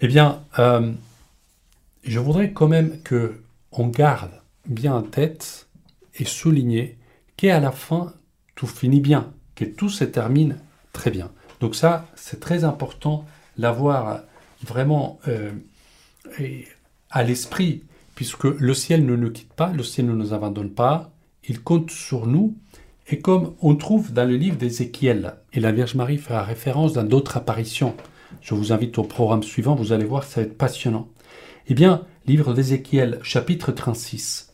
Eh 0.00 0.08
bien, 0.08 0.42
euh, 0.58 0.92
je 2.02 2.18
voudrais 2.18 2.52
quand 2.52 2.68
même 2.68 3.00
que 3.02 3.40
on 3.72 3.88
garde 3.88 4.30
bien 4.66 4.94
en 4.94 5.02
tête 5.02 5.68
et 6.16 6.24
souligner 6.24 6.98
qu'à 7.36 7.60
la 7.60 7.72
fin, 7.72 8.12
tout 8.54 8.66
finit 8.66 9.00
bien, 9.00 9.32
que 9.54 9.64
tout 9.64 9.88
se 9.88 10.04
termine 10.04 10.58
très 10.92 11.10
bien. 11.10 11.30
Donc 11.60 11.74
ça, 11.74 12.06
c'est 12.14 12.40
très 12.40 12.64
important 12.64 13.24
d'avoir 13.58 14.20
vraiment 14.62 15.18
euh, 15.28 15.52
à 17.10 17.22
l'esprit, 17.22 17.82
puisque 18.14 18.44
le 18.44 18.74
ciel 18.74 19.04
ne 19.04 19.16
nous 19.16 19.30
quitte 19.30 19.52
pas, 19.52 19.72
le 19.72 19.82
ciel 19.82 20.06
ne 20.06 20.12
nous 20.12 20.32
abandonne 20.34 20.70
pas, 20.70 21.10
il 21.48 21.60
compte 21.60 21.90
sur 21.90 22.26
nous. 22.26 22.56
Et 23.08 23.18
comme 23.18 23.54
on 23.60 23.76
trouve 23.76 24.12
dans 24.12 24.28
le 24.28 24.36
livre 24.36 24.56
d'Ézéchiel, 24.56 25.34
et 25.52 25.60
la 25.60 25.72
Vierge 25.72 25.94
Marie 25.94 26.18
fera 26.18 26.42
référence 26.42 26.94
dans 26.94 27.04
d'autres 27.04 27.36
apparitions, 27.36 27.94
je 28.40 28.54
vous 28.54 28.72
invite 28.72 28.98
au 28.98 29.02
programme 29.02 29.42
suivant, 29.42 29.74
vous 29.74 29.92
allez 29.92 30.04
voir, 30.04 30.24
ça 30.24 30.40
va 30.40 30.46
être 30.46 30.58
passionnant. 30.58 31.08
Eh 31.68 31.74
bien, 31.74 32.02
livre 32.26 32.54
d'Ézéchiel, 32.54 33.18
chapitre 33.22 33.72
36. 33.72 34.52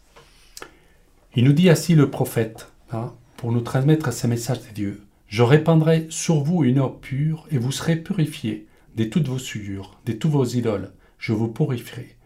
Il 1.36 1.44
nous 1.44 1.52
dit 1.52 1.70
ainsi 1.70 1.94
le 1.94 2.10
prophète, 2.10 2.72
hein, 2.92 3.14
pour 3.36 3.52
nous 3.52 3.60
transmettre 3.60 4.12
ces 4.12 4.28
messages 4.28 4.62
de 4.62 4.74
Dieu. 4.74 5.02
Je 5.28 5.42
répandrai 5.42 6.06
sur 6.10 6.40
vous 6.42 6.64
une 6.64 6.80
eau 6.80 6.88
pure, 6.90 7.46
et 7.50 7.58
vous 7.58 7.72
serez 7.72 7.96
purifiés 7.96 8.66
de 8.96 9.04
toutes 9.04 9.28
vos 9.28 9.38
souillures, 9.38 10.00
de 10.06 10.12
tous 10.12 10.28
vos 10.28 10.44
idoles. 10.44 10.92
Je 11.18 11.32
vous 11.32 11.48
purifierai. 11.48 12.16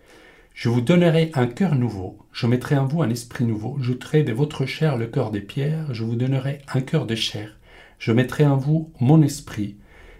Je 0.54 0.68
vous 0.68 0.80
donnerai 0.80 1.32
un 1.34 1.48
cœur 1.48 1.74
nouveau, 1.74 2.18
je 2.32 2.46
mettrai 2.46 2.76
en 2.76 2.86
vous 2.86 3.02
un 3.02 3.10
esprit 3.10 3.44
nouveau, 3.44 3.76
j'ôterai 3.80 4.22
de 4.22 4.32
votre 4.32 4.66
chair 4.66 4.96
le 4.96 5.08
cœur 5.08 5.32
des 5.32 5.40
pierres, 5.40 5.92
je 5.92 6.04
vous 6.04 6.14
donnerai 6.14 6.60
un 6.72 6.80
cœur 6.80 7.06
de 7.06 7.16
chair, 7.16 7.58
je 7.98 8.12
mettrai 8.12 8.46
en 8.46 8.56
vous 8.56 8.92
mon 9.00 9.20
esprit, 9.20 9.76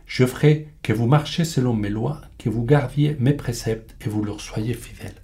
je 0.07 0.27
ferai 0.27 0.69
que 0.83 0.93
vous 0.93 1.07
marchiez 1.07 1.45
selon 1.45 1.75
mes 1.75 1.88
lois, 1.88 2.21
que 2.38 2.49
vous 2.49 2.64
gardiez 2.64 3.17
mes 3.19 3.33
préceptes 3.33 3.97
et 4.05 4.09
vous 4.09 4.23
leur 4.23 4.40
soyez 4.40 4.75
fidèles. 4.75 5.14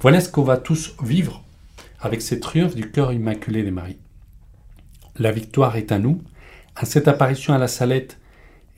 Voilà 0.00 0.20
ce 0.20 0.30
qu'on 0.30 0.42
va 0.42 0.56
tous 0.56 0.96
vivre 1.02 1.44
avec 2.00 2.22
ces 2.22 2.40
triomphes 2.40 2.74
du 2.74 2.90
cœur 2.90 3.12
immaculé 3.12 3.62
de 3.62 3.70
Marie. 3.70 3.98
La 5.18 5.32
victoire 5.32 5.76
est 5.76 5.92
à 5.92 5.98
nous. 5.98 6.22
À 6.76 6.86
cette 6.86 7.08
apparition 7.08 7.52
à 7.52 7.58
la 7.58 7.68
salette, 7.68 8.18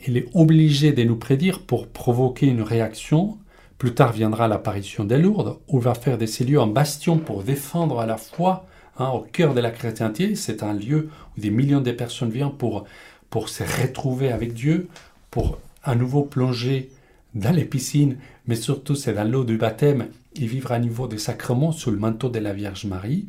il 0.07 0.17
est 0.17 0.29
obligé 0.35 0.93
de 0.93 1.05
nous 1.05 1.17
prédire 1.17 1.65
pour 1.65 1.89
provoquer 1.89 2.47
une 2.47 2.63
réaction 2.63 3.39
plus 3.83 3.95
tard 3.95 4.13
viendra 4.13 4.47
l'apparition 4.47 5.03
des 5.03 5.19
Lourdes, 5.19 5.59
où 5.67 5.81
va 5.81 5.95
faire 5.95 6.17
de 6.17 6.25
ces 6.25 6.45
lieux 6.45 6.61
un 6.61 6.69
bastion 6.69 7.19
pour 7.19 7.43
défendre 7.43 7.99
à 7.99 8.07
la 8.07 8.17
foi 8.17 8.65
hein, 8.97 9.09
au 9.09 9.23
cœur 9.23 9.55
de 9.55 9.61
la 9.61 9.73
chrétienté. 9.73 10.37
C'est 10.37 10.63
un 10.63 10.73
lieu 10.73 11.09
où 11.37 11.41
des 11.41 11.51
millions 11.51 11.81
de 11.81 11.91
personnes 11.91 12.31
viennent 12.31 12.57
pour, 12.57 12.85
pour 13.29 13.49
se 13.49 13.65
retrouver 13.65 14.31
avec 14.31 14.55
Dieu, 14.55 14.87
pour 15.33 15.59
à 15.83 15.97
nouveau 15.97 16.23
plonger 16.23 16.93
dans 17.35 17.51
les 17.51 17.65
piscines, 17.65 18.19
mais 18.47 18.55
surtout 18.55 18.95
c'est 18.95 19.15
dans 19.15 19.29
l'eau 19.29 19.43
du 19.43 19.57
baptême 19.57 20.09
et 20.37 20.47
vivre 20.47 20.71
à 20.71 20.79
niveau 20.79 21.09
des 21.09 21.19
sacrements 21.19 21.73
sous 21.73 21.91
le 21.91 21.97
manteau 21.97 22.29
de 22.29 22.39
la 22.39 22.53
Vierge 22.53 22.85
Marie. 22.85 23.27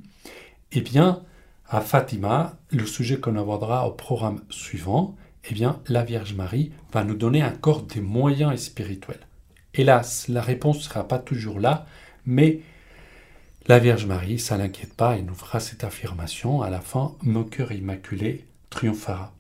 Eh 0.74 0.82
bien, 0.82 1.24
à 1.68 1.82
Fatima, 1.82 2.58
le 2.72 2.86
sujet 2.86 3.20
qu'on 3.20 3.38
abordera 3.38 3.88
au 3.88 3.92
programme 3.92 4.42
suivant, 4.50 5.16
eh 5.50 5.54
bien, 5.54 5.80
la 5.88 6.04
Vierge 6.04 6.34
Marie 6.34 6.72
va 6.92 7.04
nous 7.04 7.16
donner 7.16 7.44
encore 7.44 7.84
des 7.84 8.02
moyens 8.02 8.60
spirituels. 8.60 9.26
Hélas, 9.74 10.28
la 10.28 10.42
réponse 10.42 10.78
ne 10.78 10.84
sera 10.84 11.08
pas 11.08 11.20
toujours 11.20 11.60
là, 11.60 11.88
mais 12.26 12.60
la 13.68 13.80
Vierge 13.80 14.06
Marie, 14.06 14.40
ça 14.40 14.58
l'inquiète 14.58 14.94
pas, 14.94 15.18
et 15.18 15.22
nous 15.22 15.34
fera 15.34 15.62
cette 15.62 15.86
affirmation 15.86 16.62
à 16.62 16.70
la 16.70 16.82
fin, 16.82 17.14
mon 17.22 17.46
cœur 17.46 17.72
immaculé 17.72 18.46
triomphera. 18.70 19.34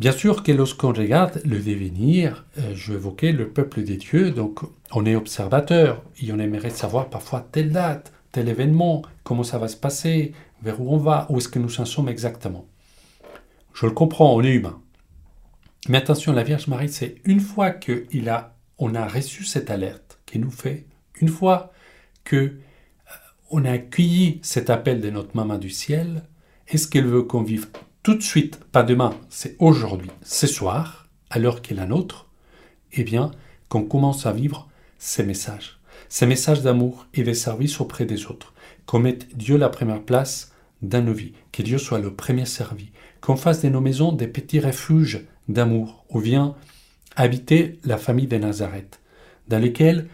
Bien 0.00 0.12
sûr 0.12 0.42
que 0.42 0.50
lorsqu'on 0.50 0.94
regarde 0.94 1.42
le 1.44 1.58
devenir, 1.58 2.46
euh, 2.56 2.74
je 2.74 2.94
évoquais 2.94 3.32
le 3.32 3.50
peuple 3.50 3.82
des 3.82 3.98
dieux, 3.98 4.30
donc 4.30 4.60
on 4.92 5.04
est 5.04 5.14
observateur 5.14 6.02
et 6.22 6.32
on 6.32 6.38
aimerait 6.38 6.70
savoir 6.70 7.10
parfois 7.10 7.46
telle 7.52 7.70
date, 7.70 8.10
tel 8.32 8.48
événement, 8.48 9.02
comment 9.24 9.42
ça 9.42 9.58
va 9.58 9.68
se 9.68 9.76
passer, 9.76 10.32
vers 10.62 10.80
où 10.80 10.90
on 10.90 10.96
va, 10.96 11.26
où 11.28 11.36
est-ce 11.36 11.50
que 11.50 11.58
nous 11.58 11.82
en 11.82 11.84
sommes 11.84 12.08
exactement. 12.08 12.66
Je 13.74 13.84
le 13.84 13.92
comprends, 13.92 14.34
on 14.34 14.42
est 14.42 14.54
humain. 14.54 14.80
Mais 15.90 15.98
attention, 15.98 16.32
la 16.32 16.44
Vierge 16.44 16.66
Marie, 16.68 16.88
c'est 16.88 17.16
une 17.26 17.40
fois 17.40 17.70
qu'il 17.70 18.30
a 18.30 18.56
on 18.78 18.94
a 18.94 19.06
reçu 19.06 19.44
cette 19.44 19.68
alerte 19.68 20.18
qui 20.24 20.38
nous 20.38 20.50
fait, 20.50 20.86
une 21.20 21.28
fois 21.28 21.74
que 22.24 22.36
euh, 22.36 22.50
on 23.50 23.66
a 23.66 23.72
accueilli 23.72 24.40
cet 24.42 24.70
appel 24.70 25.02
de 25.02 25.10
notre 25.10 25.36
maman 25.36 25.58
du 25.58 25.68
ciel, 25.68 26.22
est-ce 26.68 26.88
qu'elle 26.88 27.06
veut 27.06 27.24
qu'on 27.24 27.42
vive 27.42 27.68
tout 28.02 28.14
de 28.14 28.22
suite, 28.22 28.56
pas 28.72 28.82
demain, 28.82 29.14
c'est 29.28 29.56
aujourd'hui, 29.58 30.10
ce 30.22 30.46
soir, 30.46 31.08
à 31.28 31.38
l'heure 31.38 31.60
qui 31.60 31.74
est 31.74 31.76
la 31.76 31.86
nôtre, 31.86 32.28
eh 32.92 33.04
bien, 33.04 33.30
qu'on 33.68 33.82
commence 33.82 34.24
à 34.24 34.32
vivre 34.32 34.68
ces 34.98 35.22
messages, 35.22 35.78
ces 36.08 36.26
messages 36.26 36.62
d'amour 36.62 37.06
et 37.12 37.22
de 37.22 37.32
service 37.34 37.78
auprès 37.78 38.06
des 38.06 38.26
autres, 38.26 38.54
qu'on 38.86 39.00
mette 39.00 39.36
Dieu 39.36 39.58
la 39.58 39.68
première 39.68 40.02
place 40.02 40.52
dans 40.80 41.04
nos 41.04 41.12
vies, 41.12 41.34
que 41.52 41.62
Dieu 41.62 41.76
soit 41.76 41.98
le 41.98 42.14
premier 42.14 42.46
servi, 42.46 42.90
qu'on 43.20 43.36
fasse 43.36 43.60
de 43.60 43.68
nos 43.68 43.82
maisons 43.82 44.12
des 44.12 44.28
petits 44.28 44.60
refuges 44.60 45.26
d'amour, 45.48 46.06
où 46.08 46.20
vient 46.20 46.54
habiter 47.16 47.80
la 47.84 47.98
famille 47.98 48.26
de 48.26 48.38
Nazareth, 48.38 49.00
dans 49.48 49.58
lesquels 49.58 50.08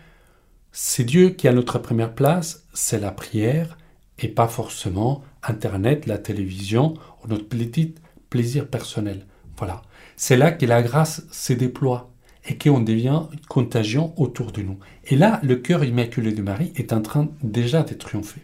c'est 0.72 1.04
Dieu 1.04 1.30
qui 1.30 1.46
a 1.46 1.52
notre 1.52 1.78
première 1.78 2.14
place, 2.14 2.64
c'est 2.74 2.98
la 2.98 3.12
prière, 3.12 3.78
et 4.18 4.28
pas 4.28 4.48
forcément 4.48 5.22
Internet, 5.46 6.06
la 6.06 6.18
télévision 6.18 6.94
notre 7.28 7.48
petit 7.48 7.94
plaisir 8.30 8.68
personnel. 8.68 9.26
Voilà. 9.56 9.82
C'est 10.16 10.36
là 10.36 10.52
que 10.52 10.66
la 10.66 10.82
grâce 10.82 11.26
se 11.30 11.52
déploie 11.52 12.10
et 12.48 12.56
qu'on 12.56 12.80
devient 12.80 13.22
contagion 13.48 14.12
autour 14.20 14.52
de 14.52 14.62
nous. 14.62 14.78
Et 15.04 15.16
là, 15.16 15.40
le 15.42 15.56
cœur 15.56 15.84
immaculé 15.84 16.32
de 16.32 16.42
Marie 16.42 16.72
est 16.76 16.92
en 16.92 17.02
train 17.02 17.28
déjà 17.42 17.82
de 17.82 17.94
triompher. 17.94 18.42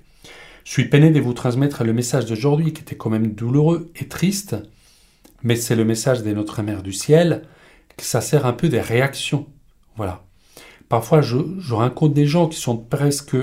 Je 0.64 0.70
suis 0.70 0.88
peiné 0.88 1.10
de 1.10 1.20
vous 1.20 1.32
transmettre 1.32 1.84
le 1.84 1.92
message 1.92 2.26
d'aujourd'hui 2.26 2.72
qui 2.72 2.82
était 2.82 2.96
quand 2.96 3.10
même 3.10 3.32
douloureux 3.32 3.90
et 3.96 4.06
triste, 4.06 4.56
mais 5.42 5.56
c'est 5.56 5.76
le 5.76 5.84
message 5.84 6.22
de 6.22 6.32
notre 6.32 6.62
Mère 6.62 6.82
du 6.82 6.92
ciel 6.92 7.42
que 7.96 8.04
ça 8.04 8.20
sert 8.20 8.46
un 8.46 8.52
peu 8.52 8.68
des 8.68 8.80
réactions. 8.80 9.46
Voilà. 9.96 10.24
Parfois, 10.88 11.20
je, 11.20 11.36
je 11.58 11.74
rencontre 11.74 12.14
des 12.14 12.26
gens 12.26 12.48
qui 12.48 12.58
sont 12.58 12.76
presque 12.76 13.36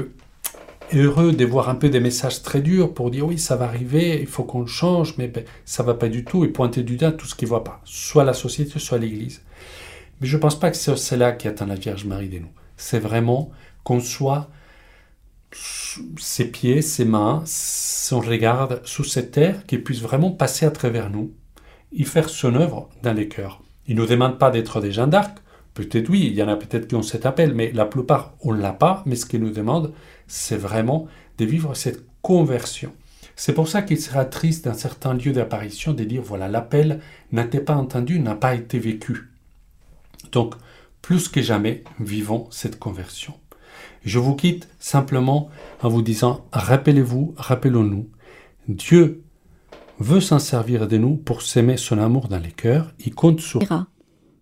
heureux 0.93 1.31
de 1.31 1.45
voir 1.45 1.69
un 1.69 1.75
peu 1.75 1.89
des 1.89 1.99
messages 1.99 2.41
très 2.41 2.61
durs 2.61 2.93
pour 2.93 3.11
dire 3.11 3.25
oui, 3.25 3.37
ça 3.37 3.55
va 3.55 3.65
arriver, 3.65 4.19
il 4.19 4.27
faut 4.27 4.43
qu'on 4.43 4.61
le 4.61 4.67
change, 4.67 5.15
mais 5.17 5.27
ben, 5.27 5.43
ça 5.65 5.83
va 5.83 5.93
pas 5.93 6.09
du 6.09 6.25
tout, 6.25 6.43
et 6.43 6.49
pointer 6.49 6.83
du 6.83 6.97
doigt 6.97 7.11
tout 7.11 7.25
ce 7.25 7.35
qui 7.35 7.45
ne 7.45 7.49
va 7.49 7.61
pas, 7.61 7.81
soit 7.85 8.23
la 8.23 8.33
société, 8.33 8.79
soit 8.79 8.97
l'Église. 8.97 9.41
Mais 10.21 10.27
je 10.27 10.37
ne 10.37 10.41
pense 10.41 10.59
pas 10.59 10.69
que 10.71 10.77
c'est 10.77 10.95
cela 10.97 11.31
qui 11.31 11.47
atteint 11.47 11.65
la 11.65 11.75
Vierge 11.75 12.05
Marie 12.05 12.29
de 12.29 12.39
nous. 12.39 12.51
C'est 12.77 12.99
vraiment 12.99 13.51
qu'on 13.83 13.99
soit 13.99 14.49
ses 16.17 16.45
pieds, 16.45 16.81
ses 16.81 17.05
mains, 17.05 17.43
son 17.45 18.19
regard 18.19 18.69
sous 18.83 19.03
cette 19.03 19.31
terre, 19.31 19.65
qui 19.65 19.77
puisse 19.77 20.01
vraiment 20.01 20.31
passer 20.31 20.65
à 20.65 20.71
travers 20.71 21.09
nous 21.09 21.33
et 21.91 22.03
faire 22.03 22.29
son 22.29 22.55
œuvre 22.55 22.89
dans 23.01 23.13
les 23.13 23.27
cœurs. 23.27 23.61
Il 23.87 23.95
ne 23.95 24.01
nous 24.01 24.07
demande 24.07 24.37
pas 24.37 24.51
d'être 24.51 24.81
des 24.81 24.91
gens 24.91 25.07
d'arc. 25.07 25.39
Peut-être 25.73 26.09
oui, 26.09 26.27
il 26.27 26.35
y 26.35 26.43
en 26.43 26.47
a 26.47 26.55
peut-être 26.55 26.87
qui 26.87 26.95
ont 26.95 27.01
cet 27.01 27.25
appel, 27.25 27.53
mais 27.53 27.71
la 27.71 27.85
plupart, 27.85 28.35
on 28.41 28.53
ne 28.53 28.61
l'a 28.61 28.73
pas. 28.73 29.03
Mais 29.05 29.15
ce 29.15 29.25
qu'il 29.25 29.41
nous 29.41 29.51
demande, 29.51 29.93
c'est 30.29 30.55
vraiment 30.55 31.07
de 31.37 31.43
vivre 31.43 31.75
cette 31.75 32.05
conversion. 32.21 32.93
C'est 33.35 33.53
pour 33.53 33.67
ça 33.67 33.81
qu'il 33.81 33.99
sera 33.99 34.25
triste 34.25 34.65
dans 34.65 34.73
certains 34.73 35.13
lieux 35.13 35.33
d'apparition 35.33 35.93
de 35.93 36.03
dire, 36.03 36.21
voilà, 36.21 36.47
l'appel 36.47 37.01
n'a 37.31 37.45
été 37.45 37.59
pas 37.59 37.75
entendu, 37.75 38.19
n'a 38.19 38.35
pas 38.35 38.55
été 38.55 38.79
vécu. 38.79 39.29
Donc, 40.31 40.55
plus 41.01 41.27
que 41.27 41.41
jamais, 41.41 41.83
vivons 41.99 42.47
cette 42.51 42.79
conversion. 42.79 43.33
Je 44.03 44.19
vous 44.19 44.35
quitte 44.35 44.67
simplement 44.79 45.49
en 45.81 45.89
vous 45.89 46.01
disant, 46.01 46.45
rappelez-vous, 46.51 47.33
rappelons-nous, 47.37 48.09
Dieu 48.67 49.23
veut 49.99 50.21
s'en 50.21 50.39
servir 50.39 50.87
de 50.87 50.97
nous 50.97 51.15
pour 51.17 51.41
s'aimer 51.41 51.77
son 51.77 51.97
amour 51.97 52.27
dans 52.27 52.39
les 52.39 52.51
cœurs, 52.51 52.93
il 52.99 53.13
compte 53.13 53.41
sur... 53.41 53.61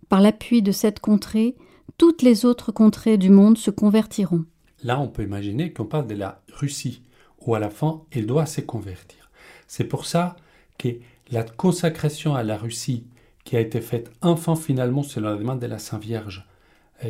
Par 0.09 0.21
l'appui 0.21 0.61
de 0.61 0.71
cette 0.71 0.99
contrée, 0.99 1.55
toutes 1.97 2.21
les 2.21 2.45
autres 2.45 2.71
contrées 2.71 3.17
du 3.17 3.29
monde 3.29 3.57
se 3.57 3.71
convertiront. 3.71 4.45
Là, 4.83 4.99
on 4.99 5.07
peut 5.07 5.23
imaginer 5.23 5.73
qu'on 5.73 5.85
parle 5.85 6.07
de 6.07 6.15
la 6.15 6.41
Russie, 6.53 7.03
où 7.41 7.55
à 7.55 7.59
la 7.59 7.69
fin, 7.69 8.01
elle 8.11 8.25
doit 8.25 8.45
se 8.45 8.61
convertir. 8.61 9.29
C'est 9.67 9.85
pour 9.85 10.05
ça 10.05 10.35
que 10.77 10.89
la 11.31 11.43
consacration 11.43 12.35
à 12.35 12.43
la 12.43 12.57
Russie, 12.57 13.05
qui 13.43 13.55
a 13.57 13.59
été 13.59 13.81
faite 13.81 14.11
enfin 14.21 14.55
finalement 14.55 15.03
selon 15.03 15.29
la 15.29 15.37
demande 15.37 15.59
de 15.59 15.67
la 15.67 15.79
Sainte 15.79 16.03
Vierge, 16.03 16.47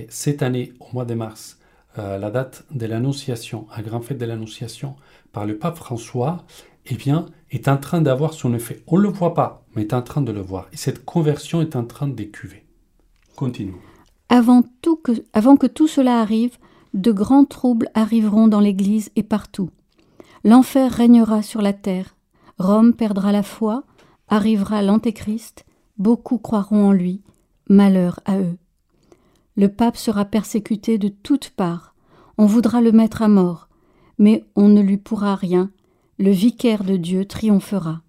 cette 0.09 0.41
année, 0.41 0.73
au 0.79 0.93
mois 0.93 1.05
de 1.05 1.13
mars, 1.13 1.59
euh, 1.97 2.17
la 2.17 2.29
date 2.29 2.65
de 2.71 2.85
l'Annonciation, 2.85 3.67
la 3.75 3.81
grande 3.81 4.03
fête 4.03 4.17
de 4.17 4.25
l'Annonciation, 4.25 4.95
par 5.31 5.45
le 5.45 5.57
pape 5.57 5.77
François, 5.77 6.45
eh 6.85 6.95
bien, 6.95 7.25
est 7.51 7.67
en 7.67 7.77
train 7.77 8.01
d'avoir 8.01 8.33
son 8.33 8.53
effet. 8.53 8.83
On 8.87 8.97
ne 8.97 9.03
le 9.03 9.09
voit 9.09 9.33
pas, 9.33 9.65
mais 9.75 9.83
est 9.83 9.93
en 9.93 10.01
train 10.01 10.21
de 10.21 10.31
le 10.31 10.41
voir. 10.41 10.67
Et 10.73 10.77
cette 10.77 11.05
conversion 11.05 11.61
est 11.61 11.75
en 11.75 11.85
train 11.85 12.07
d'écuver. 12.07 12.65
Continuons. 13.35 13.79
Avant, 14.29 14.63
tout 14.81 14.97
que, 14.97 15.11
avant 15.33 15.57
que 15.57 15.67
tout 15.67 15.87
cela 15.87 16.19
arrive, 16.21 16.57
de 16.93 17.11
grands 17.11 17.45
troubles 17.45 17.89
arriveront 17.93 18.47
dans 18.47 18.59
l'Église 18.59 19.09
et 19.15 19.23
partout. 19.23 19.69
L'enfer 20.43 20.91
régnera 20.91 21.41
sur 21.41 21.61
la 21.61 21.73
terre. 21.73 22.15
Rome 22.57 22.93
perdra 22.93 23.31
la 23.31 23.43
foi, 23.43 23.83
arrivera 24.27 24.81
l'Antéchrist, 24.81 25.65
beaucoup 25.97 26.37
croiront 26.37 26.87
en 26.87 26.91
lui, 26.91 27.21
malheur 27.69 28.19
à 28.25 28.39
eux. 28.39 28.57
Le 29.55 29.69
pape 29.69 29.97
sera 29.97 30.25
persécuté 30.25 30.97
de 30.97 31.07
toutes 31.07 31.49
parts, 31.49 31.95
on 32.37 32.45
voudra 32.45 32.81
le 32.81 32.91
mettre 32.91 33.21
à 33.21 33.27
mort, 33.27 33.67
mais 34.19 34.43
on 34.55 34.67
ne 34.67 34.81
lui 34.81 34.97
pourra 34.97 35.35
rien 35.35 35.71
le 36.19 36.31
vicaire 36.31 36.83
de 36.83 36.97
Dieu 36.97 37.25
triomphera. 37.25 38.01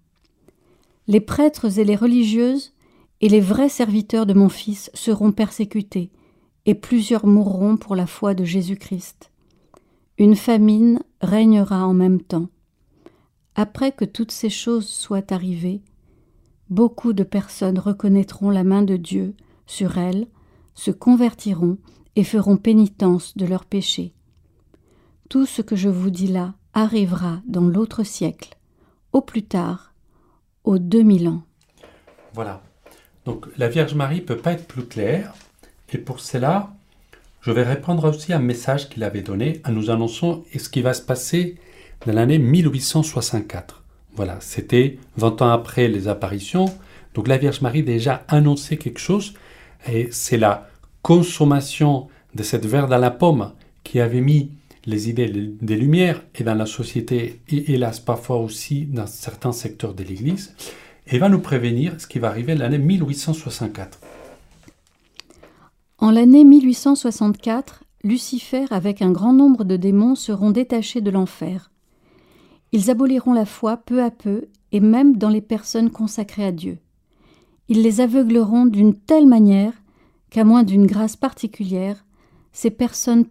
Les 1.07 1.21
prêtres 1.21 1.79
et 1.79 1.83
les 1.83 1.95
religieuses 1.95 2.73
et 3.21 3.29
les 3.29 3.39
vrais 3.39 3.69
serviteurs 3.69 4.25
de 4.25 4.33
mon 4.33 4.49
Fils 4.49 4.89
seront 4.93 5.31
persécutés, 5.31 6.11
et 6.69 6.75
plusieurs 6.75 7.25
mourront 7.25 7.77
pour 7.77 7.95
la 7.95 8.05
foi 8.05 8.35
de 8.35 8.43
Jésus-Christ. 8.43 9.31
Une 10.19 10.35
famine 10.35 10.99
régnera 11.19 11.87
en 11.87 11.95
même 11.95 12.21
temps. 12.21 12.47
Après 13.55 13.91
que 13.91 14.05
toutes 14.05 14.31
ces 14.31 14.51
choses 14.51 14.87
soient 14.87 15.33
arrivées, 15.33 15.81
beaucoup 16.69 17.13
de 17.13 17.23
personnes 17.23 17.79
reconnaîtront 17.79 18.51
la 18.51 18.63
main 18.63 18.83
de 18.83 18.97
Dieu 18.97 19.33
sur 19.65 19.97
elles, 19.97 20.27
se 20.75 20.91
convertiront 20.91 21.79
et 22.15 22.23
feront 22.23 22.57
pénitence 22.57 23.35
de 23.35 23.47
leurs 23.47 23.65
péchés. 23.65 24.13
tout 25.27 25.47
ce 25.47 25.63
que 25.63 25.75
je 25.75 25.89
vous 25.89 26.11
dis 26.11 26.27
là 26.27 26.53
arrivera 26.75 27.41
dans 27.47 27.67
l'autre 27.67 28.03
siècle, 28.03 28.59
au 29.11 29.21
plus 29.21 29.43
tard, 29.43 29.95
aux 30.65 30.77
2000 30.77 31.29
ans. 31.29 31.41
Voilà. 32.35 32.61
Donc 33.25 33.47
la 33.57 33.69
Vierge 33.69 33.95
Marie 33.95 34.21
peut 34.21 34.37
pas 34.37 34.53
être 34.53 34.67
plus 34.67 34.85
claire, 34.85 35.33
et 35.93 35.97
pour 35.97 36.19
cela, 36.19 36.73
je 37.41 37.51
vais 37.51 37.63
répondre 37.63 38.09
aussi 38.09 38.33
à 38.33 38.37
un 38.37 38.41
message 38.41 38.89
qu'il 38.89 39.03
avait 39.03 39.21
donné 39.21 39.61
en 39.65 39.71
nous 39.71 39.89
annonçant 39.89 40.43
ce 40.55 40.69
qui 40.69 40.81
va 40.81 40.93
se 40.93 41.01
passer 41.01 41.55
dans 42.05 42.13
l'année 42.13 42.37
1864. 42.37 43.83
Voilà, 44.15 44.37
c'était 44.41 44.97
20 45.17 45.41
ans 45.41 45.51
après 45.51 45.87
les 45.87 46.07
apparitions, 46.07 46.65
donc 47.13 47.27
la 47.27 47.37
Vierge 47.37 47.61
Marie 47.61 47.83
déjà 47.83 48.23
annoncé 48.27 48.77
quelque 48.77 48.99
chose, 48.99 49.33
et 49.91 50.09
c'est 50.11 50.37
la 50.37 50.69
consommation 51.01 52.07
de 52.35 52.43
cette 52.43 52.65
verre 52.65 52.87
dans 52.87 52.97
la 52.97 53.11
pomme 53.11 53.53
qui 53.83 53.99
avait 53.99 54.21
mis 54.21 54.51
les 54.85 55.09
idées 55.09 55.29
des 55.29 55.75
Lumières 55.75 56.23
et 56.35 56.43
dans 56.43 56.55
la 56.55 56.65
société, 56.65 57.41
et 57.49 57.73
hélas 57.73 57.99
parfois 57.99 58.37
aussi 58.37 58.85
dans 58.85 59.07
certains 59.07 59.51
secteurs 59.51 59.93
de 59.93 60.03
l'Église, 60.03 60.53
et 61.07 61.17
va 61.17 61.29
nous 61.29 61.39
prévenir 61.39 61.93
ce 61.99 62.07
qui 62.07 62.19
va 62.19 62.27
arriver 62.27 62.55
l'année 62.55 62.77
1864. 62.77 63.99
En 66.01 66.11
l'année 66.11 66.45
1864, 66.45 67.83
Lucifer 68.05 68.65
avec 68.69 69.01
un 69.01 69.11
grand 69.11 69.33
nombre 69.33 69.65
de 69.65 69.75
démons 69.75 70.15
seront 70.15 70.49
détachés 70.49 71.01
de 71.01 71.11
l'enfer. 71.11 71.71
Ils 72.71 72.89
aboliront 72.89 73.33
la 73.33 73.45
foi 73.45 73.75
peu 73.75 74.01
à 74.01 74.09
peu 74.09 74.47
et 74.71 74.79
même 74.79 75.17
dans 75.17 75.27
les 75.27 75.41
personnes 75.41 75.89
consacrées 75.89 76.45
à 76.45 76.53
Dieu. 76.53 76.77
Ils 77.67 77.81
les 77.81 77.99
aveugleront 77.99 78.65
d'une 78.65 78.95
telle 78.95 79.27
manière 79.27 79.73
qu'à 80.29 80.45
moins 80.45 80.63
d'une 80.63 80.85
grâce 80.85 81.17
particulière, 81.17 82.05
ces 82.53 82.71
personnes 82.71 83.25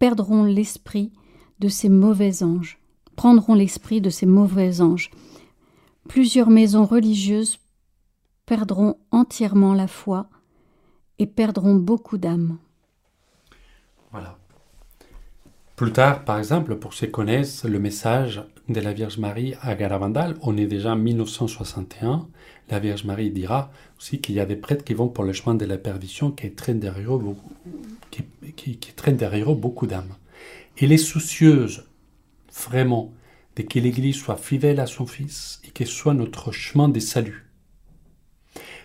perdront 0.00 0.42
l'esprit 0.42 1.12
de 1.60 1.68
ces 1.68 1.88
mauvais 1.88 2.42
anges, 2.42 2.80
prendront 3.14 3.54
l'esprit 3.54 4.00
de 4.00 4.10
ces 4.10 4.26
mauvais 4.26 4.80
anges. 4.80 5.12
Plusieurs 6.08 6.50
maisons 6.50 6.86
religieuses 6.86 7.60
perdront 8.46 8.96
entièrement 9.12 9.74
la 9.74 9.86
foi 9.86 10.28
et 11.20 11.26
perdront 11.26 11.76
beaucoup 11.76 12.18
d'âmes. 12.18 12.58
Voilà. 14.10 14.38
Plus 15.76 15.92
tard, 15.92 16.24
par 16.24 16.38
exemple, 16.38 16.76
pour 16.76 16.94
ceux 16.94 17.06
qui 17.06 17.12
connaissent 17.12 17.64
le 17.64 17.78
message 17.78 18.42
de 18.68 18.80
la 18.80 18.92
Vierge 18.92 19.18
Marie 19.18 19.54
à 19.62 19.74
Garavandal, 19.74 20.36
on 20.42 20.56
est 20.56 20.66
déjà 20.66 20.92
en 20.92 20.96
1961, 20.96 22.26
la 22.70 22.78
Vierge 22.78 23.04
Marie 23.04 23.30
dira 23.30 23.70
aussi 23.98 24.20
qu'il 24.20 24.34
y 24.34 24.40
a 24.40 24.46
des 24.46 24.56
prêtres 24.56 24.84
qui 24.84 24.94
vont 24.94 25.08
pour 25.08 25.24
le 25.24 25.32
chemin 25.32 25.54
de 25.54 25.64
la 25.64 25.78
perdition 25.78 26.30
qui 26.30 26.50
traînent 26.52 26.80
derrière 26.80 27.14
eux, 27.14 27.34
beaucoup 29.54 29.86
d'âmes. 29.86 30.14
Elle 30.80 30.92
est 30.92 30.98
soucieuse, 30.98 31.84
vraiment, 32.52 33.12
de 33.56 33.62
que 33.62 33.78
l'Église 33.78 34.16
soit 34.16 34.36
fidèle 34.36 34.80
à 34.80 34.86
son 34.86 35.06
Fils 35.06 35.60
et 35.64 35.70
qu'elle 35.70 35.86
soit 35.86 36.14
notre 36.14 36.52
chemin 36.52 36.88
de 36.88 37.00
salut. 37.00 37.49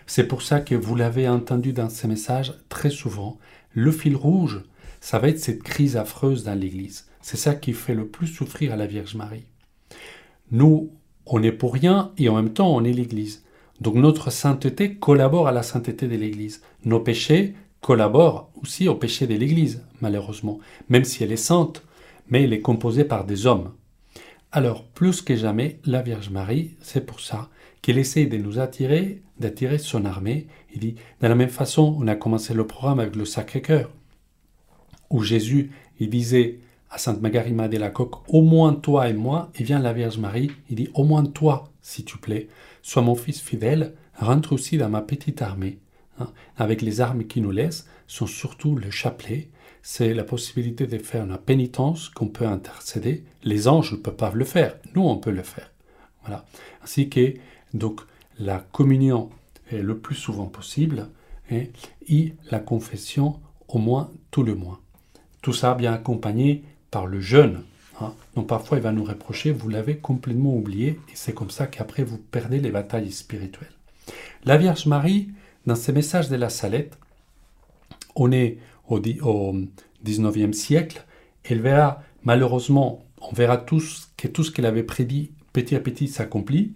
C'est 0.06 0.28
pour 0.28 0.42
ça 0.42 0.60
que 0.60 0.74
vous 0.74 0.94
l'avez 0.94 1.28
entendu 1.28 1.72
dans 1.72 1.88
ces 1.88 2.06
messages 2.06 2.54
très 2.68 2.90
souvent, 2.90 3.38
le 3.72 3.90
fil 3.90 4.16
rouge, 4.16 4.62
ça 5.00 5.18
va 5.18 5.28
être 5.28 5.40
cette 5.40 5.62
crise 5.62 5.96
affreuse 5.96 6.44
dans 6.44 6.58
l'Église. 6.58 7.06
C'est 7.20 7.36
ça 7.36 7.54
qui 7.54 7.72
fait 7.72 7.94
le 7.94 8.06
plus 8.06 8.28
souffrir 8.28 8.72
à 8.72 8.76
la 8.76 8.86
Vierge 8.86 9.16
Marie. 9.16 9.46
Nous, 10.52 10.90
on 11.26 11.42
est 11.42 11.52
pour 11.52 11.74
rien 11.74 12.12
et 12.18 12.28
en 12.28 12.36
même 12.36 12.52
temps 12.52 12.74
on 12.74 12.84
est 12.84 12.92
l'Église. 12.92 13.44
Donc 13.80 13.96
notre 13.96 14.30
sainteté 14.30 14.94
collabore 14.94 15.48
à 15.48 15.52
la 15.52 15.62
sainteté 15.62 16.06
de 16.06 16.16
l'Église. 16.16 16.62
Nos 16.84 17.00
péchés 17.00 17.54
collaborent 17.80 18.50
aussi 18.62 18.88
au 18.88 18.94
péché 18.94 19.26
de 19.26 19.34
l'Église, 19.34 19.84
malheureusement, 20.00 20.60
même 20.88 21.04
si 21.04 21.24
elle 21.24 21.32
est 21.32 21.36
sainte, 21.36 21.82
mais 22.28 22.44
elle 22.44 22.52
est 22.52 22.60
composée 22.60 23.04
par 23.04 23.24
des 23.24 23.46
hommes. 23.46 23.72
Alors, 24.52 24.84
plus 24.84 25.20
que 25.20 25.36
jamais, 25.36 25.80
la 25.84 26.02
Vierge 26.02 26.30
Marie, 26.30 26.76
c'est 26.80 27.04
pour 27.04 27.20
ça 27.20 27.50
qu'elle 27.86 27.98
essaie 27.98 28.26
de 28.26 28.36
nous 28.36 28.58
attirer, 28.58 29.22
d'attirer 29.38 29.78
son 29.78 30.06
armée. 30.06 30.48
Il 30.74 30.80
dit, 30.80 30.96
de 31.20 31.28
la 31.28 31.36
même 31.36 31.48
façon, 31.48 31.96
on 32.00 32.08
a 32.08 32.16
commencé 32.16 32.52
le 32.52 32.66
programme 32.66 32.98
avec 32.98 33.14
le 33.14 33.24
Sacré-Cœur, 33.24 33.92
où 35.08 35.22
Jésus, 35.22 35.70
il 36.00 36.10
disait 36.10 36.58
à 36.90 36.98
Sainte 36.98 37.22
Margarima 37.22 37.68
de 37.68 37.78
la 37.78 37.90
Coque, 37.90 38.28
au 38.28 38.42
moins 38.42 38.74
toi 38.74 39.08
et 39.08 39.12
moi, 39.12 39.52
et 39.54 39.62
vient 39.62 39.78
la 39.78 39.92
Vierge 39.92 40.18
Marie, 40.18 40.50
il 40.68 40.74
dit, 40.74 40.90
au 40.94 41.04
moins 41.04 41.24
toi, 41.24 41.70
s'il 41.80 42.04
te 42.04 42.18
plaît, 42.18 42.48
sois 42.82 43.02
mon 43.02 43.14
fils 43.14 43.40
fidèle, 43.40 43.94
rentre 44.16 44.52
aussi 44.52 44.78
dans 44.78 44.88
ma 44.88 45.02
petite 45.02 45.40
armée. 45.40 45.78
Hein? 46.18 46.32
Avec 46.56 46.82
les 46.82 47.00
armes 47.00 47.22
qui 47.22 47.40
nous 47.40 47.52
laissent, 47.52 47.86
sont 48.08 48.26
surtout 48.26 48.74
le 48.74 48.90
chapelet, 48.90 49.48
c'est 49.82 50.12
la 50.12 50.24
possibilité 50.24 50.88
de 50.88 50.98
faire 50.98 51.22
une 51.22 51.38
pénitence 51.38 52.08
qu'on 52.08 52.26
peut 52.26 52.48
intercéder. 52.48 53.22
Les 53.44 53.68
anges 53.68 53.92
ne 53.92 53.98
peuvent 53.98 54.16
pas 54.16 54.32
le 54.34 54.44
faire, 54.44 54.74
nous 54.96 55.02
on 55.02 55.18
peut 55.18 55.30
le 55.30 55.44
faire. 55.44 55.70
Voilà. 56.22 56.44
Ainsi 56.82 57.08
que 57.08 57.34
donc 57.78 58.00
la 58.38 58.58
communion 58.72 59.30
est 59.70 59.82
le 59.82 59.98
plus 59.98 60.14
souvent 60.14 60.46
possible 60.46 61.08
et, 61.50 61.70
la 62.50 62.58
confession 62.58 63.40
au 63.68 63.78
moins 63.78 64.10
tout 64.30 64.42
le 64.42 64.54
mois. 64.54 64.80
Tout 65.42 65.52
ça 65.52 65.74
bien 65.74 65.92
accompagné 65.92 66.64
par 66.90 67.06
le 67.06 67.20
jeûne 67.20 67.62
Hein. 68.00 68.14
Donc 68.34 68.46
parfois 68.46 68.78
il 68.78 68.82
va 68.82 68.92
nous 68.92 69.04
reprocher, 69.04 69.52
vous 69.52 69.68
l'avez 69.68 69.96
complètement 69.96 70.54
oublié, 70.54 71.00
et 71.08 71.14
c'est 71.14 71.32
comme 71.32 71.50
ça 71.50 71.66
qu'après 71.66 72.04
vous 72.04 72.18
perdez 72.18 72.60
les 72.60 72.70
batailles 72.70 73.12
spirituelles. 73.12 73.72
La 74.44 74.56
Vierge 74.56 74.86
Marie, 74.86 75.30
dans 75.66 75.74
ses 75.74 75.92
messages 75.92 76.28
de 76.28 76.36
la 76.36 76.48
Salette, 76.48 76.98
on 78.14 78.32
est 78.32 78.58
au, 78.88 78.98
au 78.98 79.54
19e 80.04 80.52
siècle, 80.52 81.04
elle 81.44 81.60
verra 81.60 82.02
malheureusement, 82.22 83.04
on 83.20 83.34
verra 83.34 83.56
tous 83.56 84.10
que 84.16 84.28
tout 84.28 84.44
ce 84.44 84.50
qu'elle 84.50 84.66
avait 84.66 84.82
prédit 84.82 85.32
petit 85.52 85.74
à 85.74 85.80
petit 85.80 86.08
s'accomplit. 86.08 86.72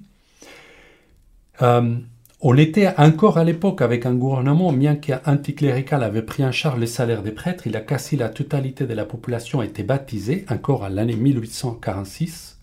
Euh, 1.62 1.96
on 2.42 2.56
était 2.56 2.88
encore 2.96 3.36
à 3.36 3.44
l'époque 3.44 3.82
avec 3.82 4.06
un 4.06 4.14
gouvernement, 4.14 4.72
bien 4.72 4.96
qu'anticlérical 4.96 6.02
avait 6.02 6.22
pris 6.22 6.42
en 6.44 6.52
charge 6.52 6.80
les 6.80 6.86
salaires 6.86 7.22
des 7.22 7.32
prêtres, 7.32 7.66
il 7.66 7.76
a 7.76 7.80
cassé 7.80 8.16
la 8.16 8.30
totalité 8.30 8.86
de 8.86 8.94
la 8.94 9.04
population 9.04 9.62
était 9.62 9.82
baptisée, 9.82 10.46
encore 10.48 10.84
à 10.84 10.88
l'année 10.88 11.16
1846, 11.16 12.58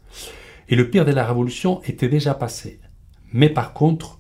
et 0.70 0.76
le 0.76 0.90
pire 0.90 1.06
de 1.06 1.12
la 1.12 1.26
révolution 1.26 1.82
était 1.84 2.10
déjà 2.10 2.34
passé. 2.34 2.80
Mais 3.34 3.50
par 3.50 3.74
contre, 3.74 4.18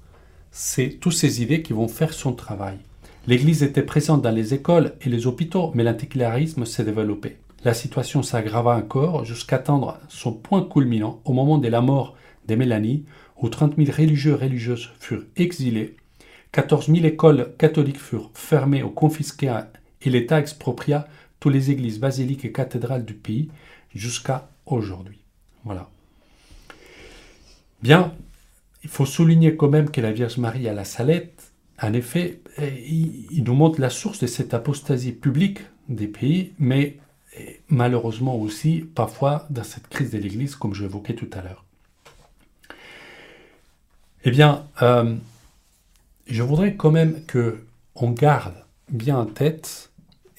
c'est 0.52 0.98
toutes 1.02 1.14
ces 1.14 1.42
idées 1.42 1.64
qui 1.64 1.74
vont 1.74 1.88
faire 1.88 2.14
son 2.14 2.34
travail. 2.34 2.78
L'Église 3.26 3.64
était 3.64 3.82
présente 3.82 4.22
dans 4.22 4.32
les 4.32 4.54
écoles 4.54 4.94
et 5.02 5.10
les 5.10 5.26
hôpitaux, 5.26 5.72
mais 5.74 5.84
l'anticlérisme 5.84 6.66
s'est 6.66 6.84
développé. 6.84 7.38
La 7.66 7.74
situation 7.74 8.22
s'aggrava 8.22 8.76
encore 8.76 9.26
jusqu'à 9.26 9.58
atteindre 9.58 9.98
son 10.08 10.34
point 10.34 10.62
culminant 10.64 11.20
au 11.26 11.34
moment 11.34 11.58
de 11.58 11.68
la 11.68 11.82
mort 11.82 12.16
de 12.48 12.56
Mélanie, 12.56 13.06
où 13.42 13.50
30 13.50 13.76
000 13.78 13.92
religieux 13.96 14.34
et 14.34 14.44
religieuses 14.44 14.90
furent 15.00 15.26
exilés, 15.36 15.96
14 16.52 16.88
000 16.88 17.06
écoles 17.06 17.54
catholiques 17.58 18.00
furent 18.00 18.32
fermées 18.34 18.84
ou 18.84 18.90
confisquées 18.90 19.62
et 20.02 20.10
l'État 20.10 20.40
expropria 20.40 21.08
toutes 21.40 21.54
les 21.54 21.72
églises, 21.72 22.00
basiliques 22.00 22.46
et 22.46 22.52
cathédrales 22.52 23.06
du 23.06 23.14
pays 23.14 23.50
jusqu'à 23.94 24.50
aujourd'hui. 24.66 25.20
Voilà. 25.64 25.90
Bien, 27.84 28.14
il 28.84 28.90
faut 28.90 29.06
souligner 29.06 29.56
quand 29.56 29.70
même 29.70 29.92
que 29.92 30.02
la 30.02 30.12
Vierge 30.12 30.38
Marie 30.38 30.68
à 30.68 30.74
la 30.74 30.86
Salette, 30.86 31.52
en 31.80 31.94
effet, 31.94 32.42
il 32.60 33.44
nous 33.44 33.54
montre 33.54 33.80
la 33.80 33.92
source 33.92 34.20
de 34.20 34.26
cette 34.26 34.56
apostasie 34.56 35.12
publique 35.12 35.60
des 35.90 36.08
pays, 36.08 36.54
mais 36.58 36.98
malheureusement 37.68 38.36
aussi 38.36 38.80
parfois 38.96 39.46
dans 39.52 39.64
cette 39.64 39.88
crise 39.90 40.10
de 40.10 40.18
l'Église, 40.18 40.56
comme 40.56 40.74
je 40.74 40.82
l'évoquais 40.84 41.14
tout 41.14 41.30
à 41.34 41.44
l'heure. 41.44 41.66
Eh 44.28 44.32
bien, 44.32 44.66
euh, 44.82 45.16
je 46.28 46.44
voudrais 46.44 46.76
quand 46.76 46.92
même 46.92 47.24
que 47.28 47.64
on 47.96 48.12
garde 48.12 48.56
bien 48.92 49.18
en 49.18 49.26
tête 49.26 49.90